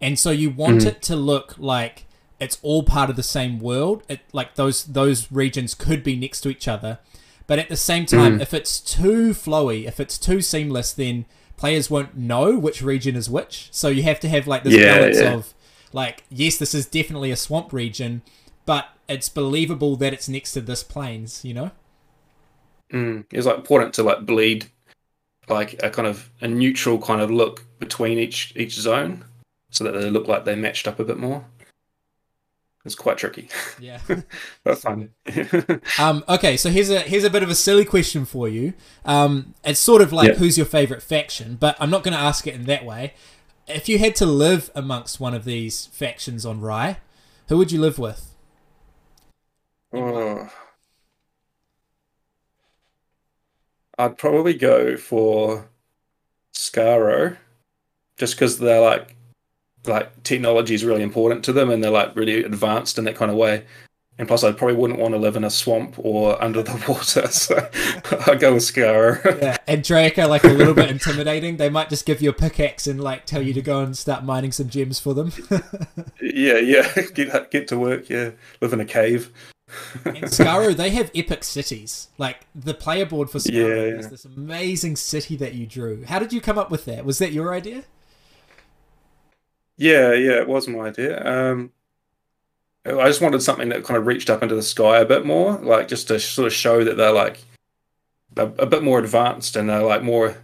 and 0.00 0.18
so 0.18 0.30
you 0.30 0.50
want 0.50 0.82
Mhm. 0.82 0.86
it 0.86 1.02
to 1.02 1.16
look 1.16 1.54
like 1.58 2.04
it's 2.40 2.58
all 2.62 2.82
part 2.82 3.10
of 3.10 3.16
the 3.16 3.22
same 3.22 3.58
world 3.58 4.02
it 4.08 4.20
like 4.32 4.54
those 4.54 4.84
those 4.84 5.30
regions 5.32 5.74
could 5.74 6.02
be 6.04 6.14
next 6.16 6.40
to 6.42 6.48
each 6.50 6.68
other 6.68 6.98
but 7.46 7.58
at 7.58 7.68
the 7.68 7.76
same 7.76 8.06
time 8.06 8.38
Mm. 8.38 8.42
if 8.42 8.54
it's 8.54 8.80
too 8.80 9.30
flowy 9.34 9.86
if 9.86 9.98
it's 10.00 10.18
too 10.18 10.40
seamless 10.40 10.92
then 10.92 11.24
players 11.56 11.90
won't 11.90 12.16
know 12.16 12.58
which 12.58 12.82
region 12.82 13.16
is 13.16 13.28
which 13.30 13.68
so 13.70 13.88
you 13.88 14.02
have 14.02 14.20
to 14.20 14.28
have 14.28 14.46
like 14.46 14.62
this 14.64 14.74
Yeah, 14.74 14.98
balance 14.98 15.20
yeah. 15.20 15.34
of 15.34 15.54
like 15.92 16.24
yes 16.30 16.56
this 16.58 16.74
is 16.74 16.86
definitely 16.86 17.30
a 17.30 17.36
swamp 17.36 17.72
region 17.72 18.22
but 18.66 18.88
it's 19.08 19.28
believable 19.28 19.96
that 19.96 20.12
it's 20.12 20.28
next 20.28 20.52
to 20.52 20.60
this 20.60 20.82
plains 20.82 21.44
you 21.44 21.54
know 21.54 21.70
Mm. 22.92 23.24
It's 23.32 23.46
like 23.46 23.56
important 23.56 23.94
to 23.94 24.02
like 24.02 24.24
bleed 24.26 24.66
like 25.48 25.82
a 25.82 25.90
kind 25.90 26.08
of 26.08 26.30
a 26.40 26.48
neutral 26.48 26.98
kind 26.98 27.20
of 27.20 27.30
look 27.30 27.64
between 27.78 28.18
each 28.18 28.52
each 28.56 28.74
zone, 28.74 29.24
so 29.70 29.84
that 29.84 29.92
they 29.92 30.10
look 30.10 30.28
like 30.28 30.44
they 30.44 30.54
matched 30.56 30.86
up 30.88 30.98
a 30.98 31.04
bit 31.04 31.18
more. 31.18 31.44
It's 32.84 32.94
quite 32.94 33.16
tricky, 33.16 33.48
Yeah. 33.80 33.98
that's 34.64 34.82
fun. 34.82 35.10
Um, 35.98 36.22
okay, 36.28 36.56
so 36.58 36.68
here's 36.68 36.90
a 36.90 37.00
here's 37.00 37.24
a 37.24 37.30
bit 37.30 37.42
of 37.42 37.48
a 37.48 37.54
silly 37.54 37.84
question 37.86 38.26
for 38.26 38.46
you. 38.46 38.74
Um, 39.06 39.54
it's 39.64 39.80
sort 39.80 40.02
of 40.02 40.12
like 40.12 40.28
Yeah. 40.28 40.34
who's 40.34 40.58
your 40.58 40.66
favorite 40.66 41.02
faction, 41.02 41.56
but 41.58 41.76
I'm 41.80 41.88
not 41.88 42.02
going 42.02 42.12
to 42.14 42.20
ask 42.22 42.46
it 42.46 42.54
in 42.54 42.64
that 42.64 42.84
way. 42.84 43.14
If 43.66 43.88
you 43.88 43.98
had 43.98 44.14
to 44.16 44.26
live 44.26 44.70
amongst 44.74 45.18
one 45.18 45.32
of 45.32 45.44
these 45.46 45.86
factions 45.86 46.44
on 46.44 46.60
Rhy, 46.60 46.98
who 47.48 47.56
would 47.56 47.72
you 47.72 47.80
live 47.80 47.98
with? 47.98 48.34
Oh. 49.94 50.50
I'd 53.98 54.18
probably 54.18 54.54
go 54.54 54.96
for 54.96 55.68
Scaro, 56.52 57.36
just 58.16 58.34
because 58.34 58.58
they're 58.58 58.80
like, 58.80 59.16
like 59.86 60.22
technology 60.22 60.74
is 60.74 60.84
really 60.84 61.02
important 61.02 61.44
to 61.44 61.52
them, 61.52 61.70
and 61.70 61.82
they're 61.82 61.90
like 61.90 62.14
really 62.16 62.44
advanced 62.44 62.98
in 62.98 63.04
that 63.04 63.16
kind 63.16 63.30
of 63.30 63.36
way. 63.36 63.64
And 64.16 64.28
plus, 64.28 64.44
I 64.44 64.52
probably 64.52 64.76
wouldn't 64.76 65.00
want 65.00 65.12
to 65.14 65.18
live 65.18 65.34
in 65.34 65.42
a 65.42 65.50
swamp 65.50 65.96
or 65.98 66.40
under 66.42 66.62
the 66.62 66.84
water, 66.88 67.26
so 67.28 67.56
I'd 68.30 68.40
go 68.40 68.54
with 68.54 68.62
Scaro. 68.62 69.42
Yeah, 69.42 69.56
and 69.66 69.82
Drake 69.82 70.18
are 70.18 70.28
like 70.28 70.44
a 70.44 70.48
little 70.48 70.74
bit 70.74 70.90
intimidating. 70.90 71.56
They 71.56 71.68
might 71.68 71.88
just 71.88 72.06
give 72.06 72.22
you 72.22 72.30
a 72.30 72.34
pickaxe 72.34 72.86
and 72.86 73.00
like 73.00 73.26
tell 73.26 73.42
you 73.42 73.52
to 73.54 73.62
go 73.62 73.82
and 73.82 73.96
start 73.96 74.24
mining 74.24 74.52
some 74.52 74.68
gems 74.68 75.00
for 75.00 75.14
them. 75.14 75.32
yeah, 76.20 76.58
yeah, 76.58 76.92
get 77.14 77.50
get 77.50 77.68
to 77.68 77.78
work. 77.78 78.08
Yeah, 78.08 78.30
live 78.60 78.72
in 78.72 78.80
a 78.80 78.84
cave. 78.84 79.32
And 80.04 80.24
Scaro, 80.24 80.74
they 80.76 80.90
have 80.90 81.10
epic 81.14 81.44
cities. 81.44 82.08
Like 82.18 82.46
the 82.54 82.74
player 82.74 83.06
board 83.06 83.30
for 83.30 83.38
Scaro 83.38 83.52
Yeah, 83.92 83.98
is 83.98 84.10
this 84.10 84.24
amazing 84.24 84.96
city 84.96 85.36
that 85.36 85.54
you 85.54 85.66
drew. 85.66 86.04
How 86.04 86.18
did 86.18 86.32
you 86.32 86.40
come 86.40 86.58
up 86.58 86.70
with 86.70 86.84
that? 86.86 87.04
Was 87.04 87.18
that 87.18 87.32
your 87.32 87.52
idea? 87.54 87.84
Yeah, 89.76 90.12
yeah, 90.12 90.34
it 90.40 90.48
was 90.48 90.68
my 90.68 90.80
idea. 90.88 91.22
Um, 91.24 91.72
I 92.86 93.06
just 93.08 93.20
wanted 93.20 93.42
something 93.42 93.70
that 93.70 93.82
kind 93.84 93.96
of 93.98 94.06
reached 94.06 94.30
up 94.30 94.42
into 94.42 94.54
the 94.54 94.62
sky 94.62 94.98
a 94.98 95.04
bit 95.06 95.24
more, 95.24 95.54
like 95.58 95.88
just 95.88 96.08
to 96.08 96.20
sort 96.20 96.46
of 96.46 96.52
show 96.52 96.84
that 96.84 96.96
they're 96.96 97.12
like 97.12 97.38
a, 98.36 98.46
a 98.46 98.66
bit 98.66 98.82
more 98.82 98.98
advanced 98.98 99.56
and 99.56 99.68
they're 99.68 99.82
like 99.82 100.02
more. 100.02 100.36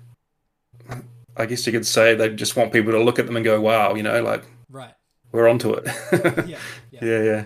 I 1.37 1.47
guess 1.47 1.65
you 1.67 1.73
could 1.73 1.87
say 1.87 2.15
they 2.15 2.29
just 2.31 2.57
want 2.57 2.73
people 2.73 2.93
to 2.93 3.03
look 3.03 3.19
at 3.19 3.27
them 3.27 3.37
and 3.37 3.45
go, 3.45 3.61
"Wow," 3.61 3.95
you 3.95 4.03
know, 4.03 4.23
like 4.23 4.43
Right. 4.69 4.93
we're 5.33 5.49
onto 5.49 5.73
it. 5.75 5.87
Yeah. 6.13 6.43
yeah. 6.47 6.59
yeah, 7.01 7.23
yeah. 7.23 7.45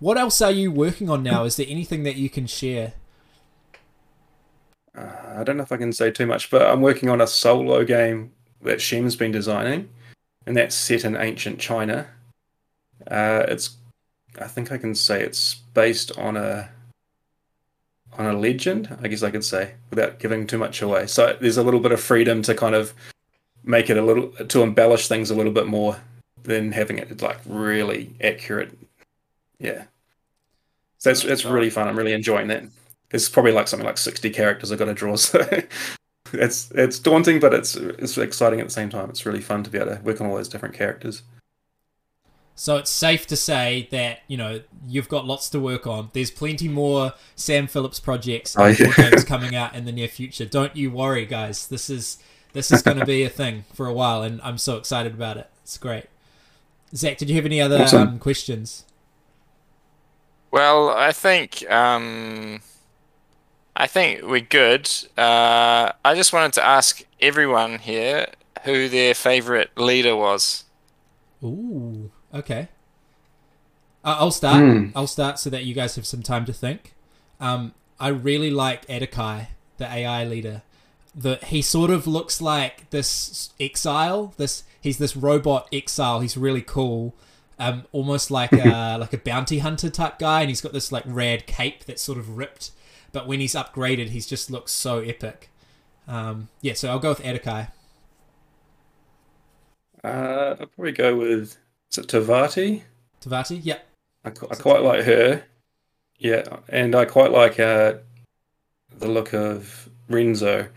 What 0.00 0.16
else 0.16 0.40
are 0.40 0.50
you 0.50 0.72
working 0.72 1.10
on 1.10 1.22
now? 1.22 1.44
Is 1.44 1.56
there 1.56 1.66
anything 1.68 2.04
that 2.04 2.16
you 2.16 2.30
can 2.30 2.46
share? 2.46 2.94
Uh, 4.96 5.36
I 5.36 5.44
don't 5.44 5.58
know 5.58 5.62
if 5.62 5.72
I 5.72 5.76
can 5.76 5.92
say 5.92 6.10
too 6.10 6.26
much, 6.26 6.50
but 6.50 6.62
I'm 6.62 6.80
working 6.80 7.10
on 7.10 7.20
a 7.20 7.26
solo 7.26 7.84
game 7.84 8.32
that 8.62 8.80
Shem's 8.80 9.14
been 9.14 9.30
designing, 9.30 9.90
and 10.46 10.56
that's 10.56 10.74
set 10.74 11.04
in 11.04 11.16
ancient 11.16 11.58
China. 11.60 12.08
Uh, 13.06 13.44
it's, 13.48 13.76
I 14.40 14.46
think 14.46 14.72
I 14.72 14.78
can 14.78 14.94
say 14.94 15.22
it's 15.22 15.54
based 15.74 16.16
on 16.18 16.36
a 16.36 16.70
on 18.18 18.26
a 18.26 18.32
legend. 18.32 18.96
I 19.02 19.08
guess 19.08 19.22
I 19.22 19.30
could 19.30 19.44
say 19.44 19.74
without 19.90 20.18
giving 20.18 20.46
too 20.46 20.58
much 20.58 20.80
away. 20.82 21.06
So 21.06 21.36
there's 21.40 21.58
a 21.58 21.62
little 21.62 21.80
bit 21.80 21.92
of 21.92 22.00
freedom 22.00 22.42
to 22.42 22.54
kind 22.54 22.74
of 22.74 22.94
make 23.64 23.90
it 23.90 23.98
a 23.98 24.02
little 24.02 24.30
to 24.30 24.62
embellish 24.62 25.08
things 25.08 25.30
a 25.30 25.34
little 25.34 25.52
bit 25.52 25.66
more 25.66 25.98
than 26.42 26.72
having 26.72 26.98
it 26.98 27.20
like 27.20 27.38
really 27.46 28.14
accurate. 28.22 28.76
Yeah. 29.60 29.84
So 30.98 31.10
that's 31.10 31.22
that's 31.22 31.44
really 31.44 31.70
fun. 31.70 31.86
I'm 31.86 31.96
really 31.96 32.12
enjoying 32.12 32.48
that. 32.48 32.64
There's 33.10 33.28
probably 33.28 33.52
like 33.52 33.68
something 33.68 33.86
like 33.86 33.98
60 33.98 34.30
characters 34.30 34.72
I've 34.72 34.78
got 34.78 34.86
to 34.86 34.94
draw. 34.94 35.16
So 36.32 36.38
it's 36.38 36.70
it's 36.76 36.98
daunting, 37.00 37.40
but 37.40 37.52
it's 37.52 37.74
it's 37.74 38.16
exciting 38.16 38.60
at 38.60 38.66
the 38.66 38.72
same 38.72 38.88
time. 38.88 39.10
It's 39.10 39.26
really 39.26 39.40
fun 39.40 39.64
to 39.64 39.70
be 39.70 39.78
able 39.78 39.96
to 39.96 40.02
work 40.02 40.20
on 40.20 40.28
all 40.28 40.36
those 40.36 40.48
different 40.48 40.74
characters. 40.76 41.22
So 42.54 42.76
it's 42.76 42.90
safe 42.90 43.26
to 43.28 43.36
say 43.36 43.88
that 43.90 44.20
you 44.28 44.36
know 44.36 44.60
you've 44.86 45.08
got 45.08 45.26
lots 45.26 45.48
to 45.50 45.58
work 45.58 45.86
on. 45.88 46.10
There's 46.12 46.30
plenty 46.30 46.68
more 46.68 47.14
Sam 47.34 47.66
Phillips 47.66 47.98
projects 47.98 48.54
Oh, 48.56 48.66
yeah. 48.66 48.92
games 48.92 49.24
coming 49.24 49.56
out 49.56 49.74
in 49.74 49.86
the 49.86 49.92
near 49.92 50.06
future. 50.08 50.44
Don't 50.44 50.76
you 50.76 50.90
worry, 50.92 51.26
guys. 51.26 51.66
This 51.66 51.90
is 51.90 52.18
this 52.52 52.70
is 52.70 52.80
going 52.82 52.98
to 52.98 53.06
be 53.06 53.24
a 53.24 53.28
thing 53.40 53.64
for 53.74 53.86
a 53.86 53.92
while, 53.92 54.22
and 54.22 54.40
I'm 54.42 54.58
so 54.58 54.76
excited 54.76 55.14
about 55.14 55.36
it. 55.36 55.48
It's 55.64 55.78
great. 55.78 56.04
Zach, 56.94 57.18
did 57.18 57.28
you 57.28 57.34
have 57.36 57.46
any 57.46 57.60
other 57.60 57.78
Awesome. 57.82 58.02
um, 58.08 58.18
questions? 58.20 58.84
Well, 60.50 60.90
I 60.90 61.12
think 61.12 61.68
um, 61.70 62.60
I 63.76 63.86
think 63.86 64.22
we're 64.22 64.40
good. 64.40 64.90
Uh, 65.16 65.92
I 66.04 66.14
just 66.14 66.32
wanted 66.32 66.54
to 66.54 66.64
ask 66.64 67.02
everyone 67.20 67.78
here 67.78 68.26
who 68.64 68.88
their 68.88 69.14
favorite 69.14 69.70
leader 69.76 70.16
was. 70.16 70.64
Ooh, 71.42 72.10
okay. 72.34 72.68
Uh, 74.04 74.16
I'll 74.18 74.30
start. 74.30 74.62
Hmm. 74.62 74.88
I'll 74.94 75.06
start 75.06 75.38
so 75.38 75.50
that 75.50 75.64
you 75.64 75.74
guys 75.74 75.96
have 75.96 76.06
some 76.06 76.22
time 76.22 76.44
to 76.46 76.52
think. 76.52 76.94
Um, 77.38 77.74
I 77.98 78.08
really 78.08 78.50
like 78.50 78.86
Edekai, 78.86 79.48
the 79.76 79.86
AI 79.86 80.24
leader. 80.24 80.62
The 81.14 81.36
he 81.44 81.62
sort 81.62 81.90
of 81.90 82.06
looks 82.06 82.40
like 82.40 82.88
this 82.90 83.50
exile. 83.58 84.34
This 84.36 84.64
he's 84.80 84.98
this 84.98 85.16
robot 85.16 85.68
exile. 85.72 86.20
He's 86.20 86.36
really 86.36 86.62
cool. 86.62 87.14
Um, 87.60 87.84
almost 87.92 88.30
like 88.30 88.52
a 88.52 88.96
like 89.00 89.12
a 89.12 89.18
bounty 89.18 89.58
hunter 89.58 89.90
type 89.90 90.18
guy, 90.18 90.40
and 90.40 90.48
he's 90.48 90.62
got 90.62 90.72
this 90.72 90.90
like 90.90 91.04
rad 91.06 91.46
cape 91.46 91.84
that's 91.84 92.02
sort 92.02 92.18
of 92.18 92.36
ripped. 92.36 92.70
But 93.12 93.26
when 93.26 93.40
he's 93.40 93.54
upgraded, 93.54 94.08
he 94.08 94.20
just 94.20 94.50
looks 94.50 94.72
so 94.72 95.00
epic. 95.00 95.50
Um, 96.08 96.48
yeah, 96.62 96.74
so 96.74 96.88
I'll 96.88 96.98
go 96.98 97.10
with 97.10 97.22
Edekai. 97.22 97.70
Uh, 100.02 100.56
I'll 100.58 100.66
probably 100.66 100.92
go 100.92 101.16
with 101.16 101.58
is 101.90 101.98
it 101.98 102.06
Tavati? 102.06 102.82
Tavati, 103.20 103.60
yep. 103.62 103.86
I, 104.24 104.28
I 104.28 104.54
quite 104.54 104.82
like 104.82 105.04
her. 105.04 105.42
Yeah, 106.18 106.44
and 106.68 106.94
I 106.94 107.04
quite 107.04 107.32
like 107.32 107.58
uh, 107.58 107.94
the 108.98 109.08
look 109.08 109.34
of 109.34 109.88
Renzo. 110.08 110.68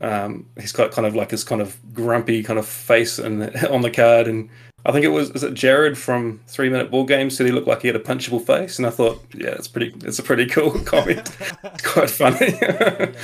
Um, 0.00 0.50
he's 0.60 0.72
got 0.72 0.92
kind 0.92 1.06
of 1.06 1.14
like 1.14 1.30
this 1.30 1.44
kind 1.44 1.62
of 1.62 1.76
grumpy 1.94 2.42
kind 2.42 2.58
of 2.58 2.66
face 2.66 3.18
in 3.18 3.38
the, 3.38 3.70
on 3.72 3.82
the 3.82 3.90
card, 3.90 4.28
and 4.28 4.50
I 4.86 4.92
think 4.92 5.04
it 5.04 5.08
was 5.08 5.30
is 5.30 5.42
it 5.42 5.54
Jared 5.54 5.98
from 5.98 6.40
Three 6.46 6.70
Minute 6.70 6.92
Board 6.92 7.08
Game 7.08 7.28
said 7.28 7.44
he 7.44 7.52
looked 7.52 7.66
like 7.66 7.82
he 7.82 7.88
had 7.88 7.96
a 7.96 8.00
punchable 8.00 8.40
face, 8.44 8.78
and 8.78 8.86
I 8.86 8.90
thought, 8.90 9.20
yeah, 9.34 9.48
it's 9.48 9.66
pretty, 9.66 9.92
it's 10.06 10.20
a 10.20 10.22
pretty 10.22 10.46
cool 10.46 10.70
comment. 10.84 11.28
it's 11.64 11.82
quite 11.82 12.08
funny. 12.08 12.52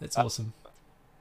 That's 0.00 0.18
awesome. 0.18 0.52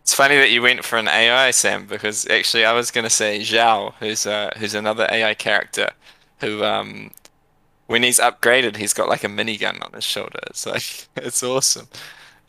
It's 0.02 0.16
funny 0.16 0.36
that 0.38 0.50
you 0.50 0.64
went 0.64 0.84
for 0.84 0.98
an 0.98 1.08
AI, 1.08 1.52
Sam, 1.52 1.86
because 1.86 2.28
actually 2.28 2.66
I 2.66 2.74
was 2.74 2.90
going 2.90 3.04
to 3.04 3.10
say 3.10 3.40
Zhao, 3.40 3.94
who's 4.00 4.26
uh, 4.26 4.50
who's 4.58 4.74
another 4.74 5.08
AI 5.12 5.36
character, 5.36 5.92
who 6.40 6.64
um, 6.64 7.12
when 7.86 8.02
he's 8.02 8.20
upgraded, 8.20 8.78
he's 8.78 8.94
got 8.94 9.08
like 9.10 9.24
a 9.24 9.28
minigun 9.28 9.84
on 9.86 9.94
his 9.94 10.04
shoulder. 10.04 10.40
It's 10.48 10.66
like 10.66 11.08
it's 11.24 11.44
awesome. 11.44 11.88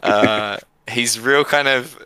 Uh, 0.03 0.57
he's 0.89 1.21
real 1.21 1.45
kind 1.45 1.69
of 1.69 2.06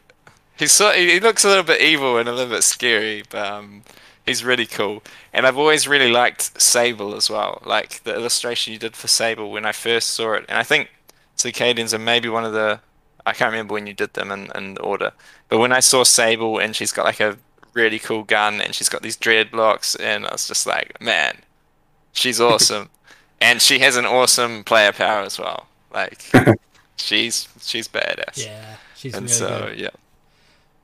he's 0.60 0.72
sort 0.72 0.94
he 0.96 1.18
looks 1.18 1.44
a 1.44 1.48
little 1.48 1.64
bit 1.64 1.80
evil 1.80 2.18
and 2.18 2.28
a 2.28 2.32
little 2.32 2.54
bit 2.54 2.62
scary, 2.62 3.24
but 3.28 3.50
um, 3.50 3.82
he's 4.24 4.44
really 4.44 4.66
cool. 4.66 5.02
And 5.32 5.46
I've 5.46 5.58
always 5.58 5.88
really 5.88 6.10
liked 6.10 6.60
Sable 6.60 7.14
as 7.16 7.28
well, 7.30 7.62
like 7.64 8.04
the 8.04 8.14
illustration 8.14 8.72
you 8.72 8.78
did 8.78 8.94
for 8.94 9.08
Sable 9.08 9.50
when 9.50 9.64
I 9.64 9.72
first 9.72 10.10
saw 10.10 10.34
it. 10.34 10.44
And 10.48 10.58
I 10.58 10.62
think 10.62 10.90
Circadians 11.36 11.94
are 11.94 11.98
maybe 11.98 12.28
one 12.28 12.44
of 12.44 12.52
the 12.52 12.80
I 13.26 13.32
can't 13.32 13.50
remember 13.50 13.74
when 13.74 13.86
you 13.86 13.94
did 13.94 14.14
them 14.14 14.30
in, 14.30 14.50
in 14.54 14.78
order, 14.78 15.12
but 15.48 15.58
when 15.58 15.72
I 15.72 15.80
saw 15.80 16.04
Sable 16.04 16.58
and 16.58 16.76
she's 16.76 16.92
got 16.92 17.04
like 17.06 17.20
a 17.20 17.38
really 17.72 17.98
cool 17.98 18.22
gun 18.24 18.60
and 18.60 18.74
she's 18.74 18.88
got 18.88 19.02
these 19.02 19.16
dreadlocks, 19.16 19.98
and 19.98 20.26
I 20.26 20.32
was 20.32 20.46
just 20.46 20.66
like, 20.66 21.00
man, 21.00 21.38
she's 22.12 22.40
awesome, 22.50 22.90
and 23.40 23.62
she 23.62 23.78
has 23.80 23.96
an 23.96 24.04
awesome 24.06 24.62
player 24.64 24.92
power 24.92 25.22
as 25.22 25.38
well. 25.38 25.66
Like, 25.92 26.22
she's 26.96 27.48
she's 27.60 27.88
badass. 27.88 28.44
Yeah, 28.44 28.76
she's 28.94 29.14
and 29.14 29.22
really 29.22 29.34
so 29.34 29.66
good. 29.68 29.80
yeah. 29.80 29.90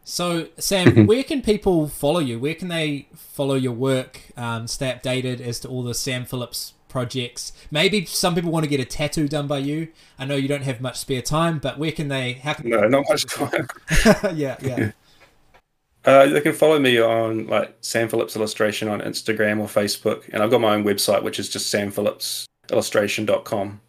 So, 0.08 0.46
Sam, 0.56 1.08
where 1.08 1.24
can 1.24 1.42
people 1.42 1.88
follow 1.88 2.20
you? 2.20 2.38
Where 2.38 2.54
can 2.54 2.68
they 2.68 3.08
follow 3.12 3.56
your 3.56 3.72
work? 3.72 4.20
Um, 4.36 4.68
stay 4.68 4.92
updated 4.92 5.40
as 5.40 5.58
to 5.60 5.68
all 5.68 5.82
the 5.82 5.94
Sam 5.94 6.24
Phillips 6.24 6.74
projects. 6.88 7.50
Maybe 7.72 8.04
some 8.04 8.36
people 8.36 8.52
want 8.52 8.62
to 8.62 8.70
get 8.70 8.78
a 8.78 8.84
tattoo 8.84 9.26
done 9.26 9.48
by 9.48 9.58
you. 9.58 9.88
I 10.16 10.24
know 10.24 10.36
you 10.36 10.46
don't 10.46 10.62
have 10.62 10.80
much 10.80 10.96
spare 10.96 11.22
time, 11.22 11.58
but 11.58 11.76
where 11.76 11.90
can 11.90 12.06
they? 12.06 12.34
How 12.34 12.54
can? 12.54 12.70
no, 12.70 12.86
not 12.86 13.04
much 13.08 13.26
time. 13.34 13.66
yeah, 14.34 14.56
yeah. 14.62 14.92
Uh, 16.04 16.26
they 16.26 16.40
can 16.40 16.52
follow 16.52 16.78
me 16.78 17.00
on 17.00 17.48
like 17.48 17.76
Sam 17.80 18.08
Phillips 18.08 18.36
Illustration 18.36 18.86
on 18.86 19.00
Instagram 19.00 19.58
or 19.58 19.66
Facebook, 19.66 20.28
and 20.32 20.40
I've 20.40 20.52
got 20.52 20.60
my 20.60 20.72
own 20.72 20.84
website, 20.84 21.24
which 21.24 21.40
is 21.40 21.48
just 21.48 21.74
samphillipsillustration.com. 21.74 23.80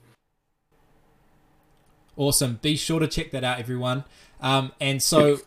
Awesome. 2.15 2.59
Be 2.63 2.76
sure 2.76 2.99
to 2.99 3.07
check 3.07 3.30
that 3.30 3.43
out, 3.43 3.59
everyone. 3.59 4.03
Um, 4.41 4.72
and 4.82 5.03
so, 5.03 5.41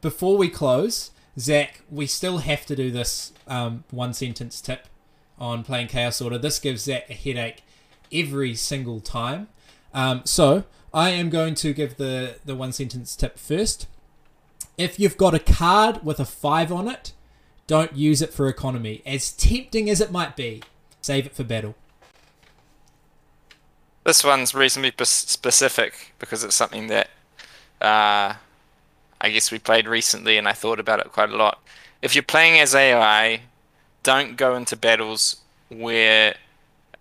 before 0.00 0.36
we 0.36 0.48
close, 0.48 1.10
Zach, 1.38 1.82
we 1.90 2.06
still 2.06 2.38
have 2.38 2.66
to 2.66 2.76
do 2.76 2.90
this 2.90 3.32
um, 3.46 3.84
one 3.90 4.12
sentence 4.12 4.60
tip 4.60 4.86
on 5.38 5.64
playing 5.64 5.88
Chaos 5.88 6.20
Order. 6.20 6.38
This 6.38 6.58
gives 6.58 6.82
Zach 6.84 7.08
a 7.08 7.14
headache 7.14 7.62
every 8.12 8.54
single 8.54 9.00
time. 9.00 9.48
Um, 9.92 10.22
so, 10.24 10.64
I 10.92 11.10
am 11.10 11.30
going 11.30 11.54
to 11.56 11.72
give 11.72 11.96
the 11.96 12.36
the 12.44 12.54
one 12.54 12.72
sentence 12.72 13.14
tip 13.14 13.38
first. 13.38 13.86
If 14.76 14.98
you've 14.98 15.16
got 15.16 15.34
a 15.34 15.38
card 15.38 16.04
with 16.04 16.18
a 16.20 16.24
five 16.24 16.72
on 16.72 16.88
it, 16.88 17.12
don't 17.66 17.94
use 17.94 18.22
it 18.22 18.32
for 18.32 18.48
economy. 18.48 19.02
As 19.06 19.30
tempting 19.30 19.88
as 19.88 20.00
it 20.00 20.10
might 20.10 20.36
be, 20.36 20.62
save 21.00 21.26
it 21.26 21.34
for 21.34 21.44
battle. 21.44 21.74
This 24.04 24.24
one's 24.24 24.54
reasonably 24.54 24.92
specific 25.04 26.14
because 26.18 26.42
it's 26.42 26.54
something 26.54 26.86
that 26.86 27.10
uh, 27.80 28.34
I 29.20 29.30
guess 29.30 29.50
we 29.50 29.58
played 29.58 29.86
recently 29.86 30.38
and 30.38 30.48
I 30.48 30.52
thought 30.52 30.80
about 30.80 31.00
it 31.00 31.12
quite 31.12 31.30
a 31.30 31.36
lot. 31.36 31.62
If 32.02 32.14
you're 32.14 32.22
playing 32.22 32.60
as 32.60 32.74
AI, 32.74 33.42
don't 34.02 34.36
go 34.36 34.56
into 34.56 34.76
battles 34.76 35.42
where 35.68 36.34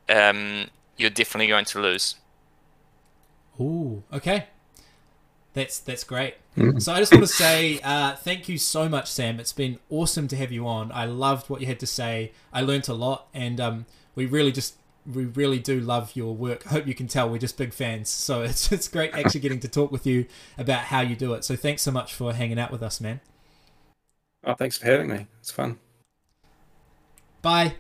um, 0.10 0.68
you're 0.98 1.10
definitely 1.10 1.48
going 1.48 1.66
to 1.66 1.80
lose. 1.80 2.16
Ooh, 3.60 4.04
okay. 4.14 4.48
That's 5.54 5.80
that's 5.80 6.04
great. 6.04 6.36
So 6.80 6.94
I 6.94 7.00
just 7.00 7.14
want 7.14 7.26
to 7.26 7.34
say 7.34 7.80
uh, 7.84 8.16
thank 8.18 8.50
you 8.50 8.58
so 8.58 8.90
much, 8.90 9.10
Sam. 9.10 9.40
It's 9.40 9.54
been 9.54 9.80
awesome 9.90 10.28
to 10.28 10.36
have 10.36 10.52
you 10.52 10.68
on. 10.68 10.92
I 10.92 11.06
loved 11.06 11.50
what 11.50 11.62
you 11.62 11.68
had 11.68 11.80
to 11.80 11.88
say. 11.88 12.34
I 12.52 12.62
learnt 12.62 12.90
a 12.90 12.94
lot, 12.94 13.28
and 13.34 13.62
um, 13.62 13.86
we 14.14 14.26
really 14.26 14.52
just 14.52 14.76
we 15.14 15.26
really 15.26 15.60
do 15.60 15.80
love 15.80 16.16
your 16.16 16.36
work. 16.36 16.68
I 16.68 16.70
hope 16.72 16.88
you 16.88 16.94
can 16.94 17.08
tell 17.08 17.30
we're 17.30 17.38
just 17.38 17.58
big 17.58 17.74
fans. 17.74 18.10
So 18.10 18.42
it's 18.44 18.72
it's 18.72 18.88
great 18.88 19.14
actually 19.14 19.42
getting 19.42 19.60
to 19.62 19.68
talk 19.68 19.92
with 19.92 20.06
you 20.06 20.26
about 20.58 20.86
how 20.86 21.02
you 21.02 21.16
do 21.16 21.34
it. 21.34 21.44
So 21.44 21.56
thanks 21.56 21.82
so 21.82 21.92
much 21.92 22.14
for 22.14 22.34
hanging 22.34 22.60
out 22.60 22.72
with 22.72 22.84
us, 22.84 23.02
man. 23.02 23.22
Oh, 24.44 24.54
thanks 24.54 24.78
for 24.78 24.86
having 24.86 25.08
me. 25.08 25.28
It's 25.40 25.52
fun. 25.52 25.80
Bye. 27.42 27.76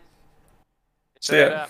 See 1.22 1.38
ya. 1.38 1.44
Check 1.44 1.52
it 1.52 1.54
out. 1.54 1.70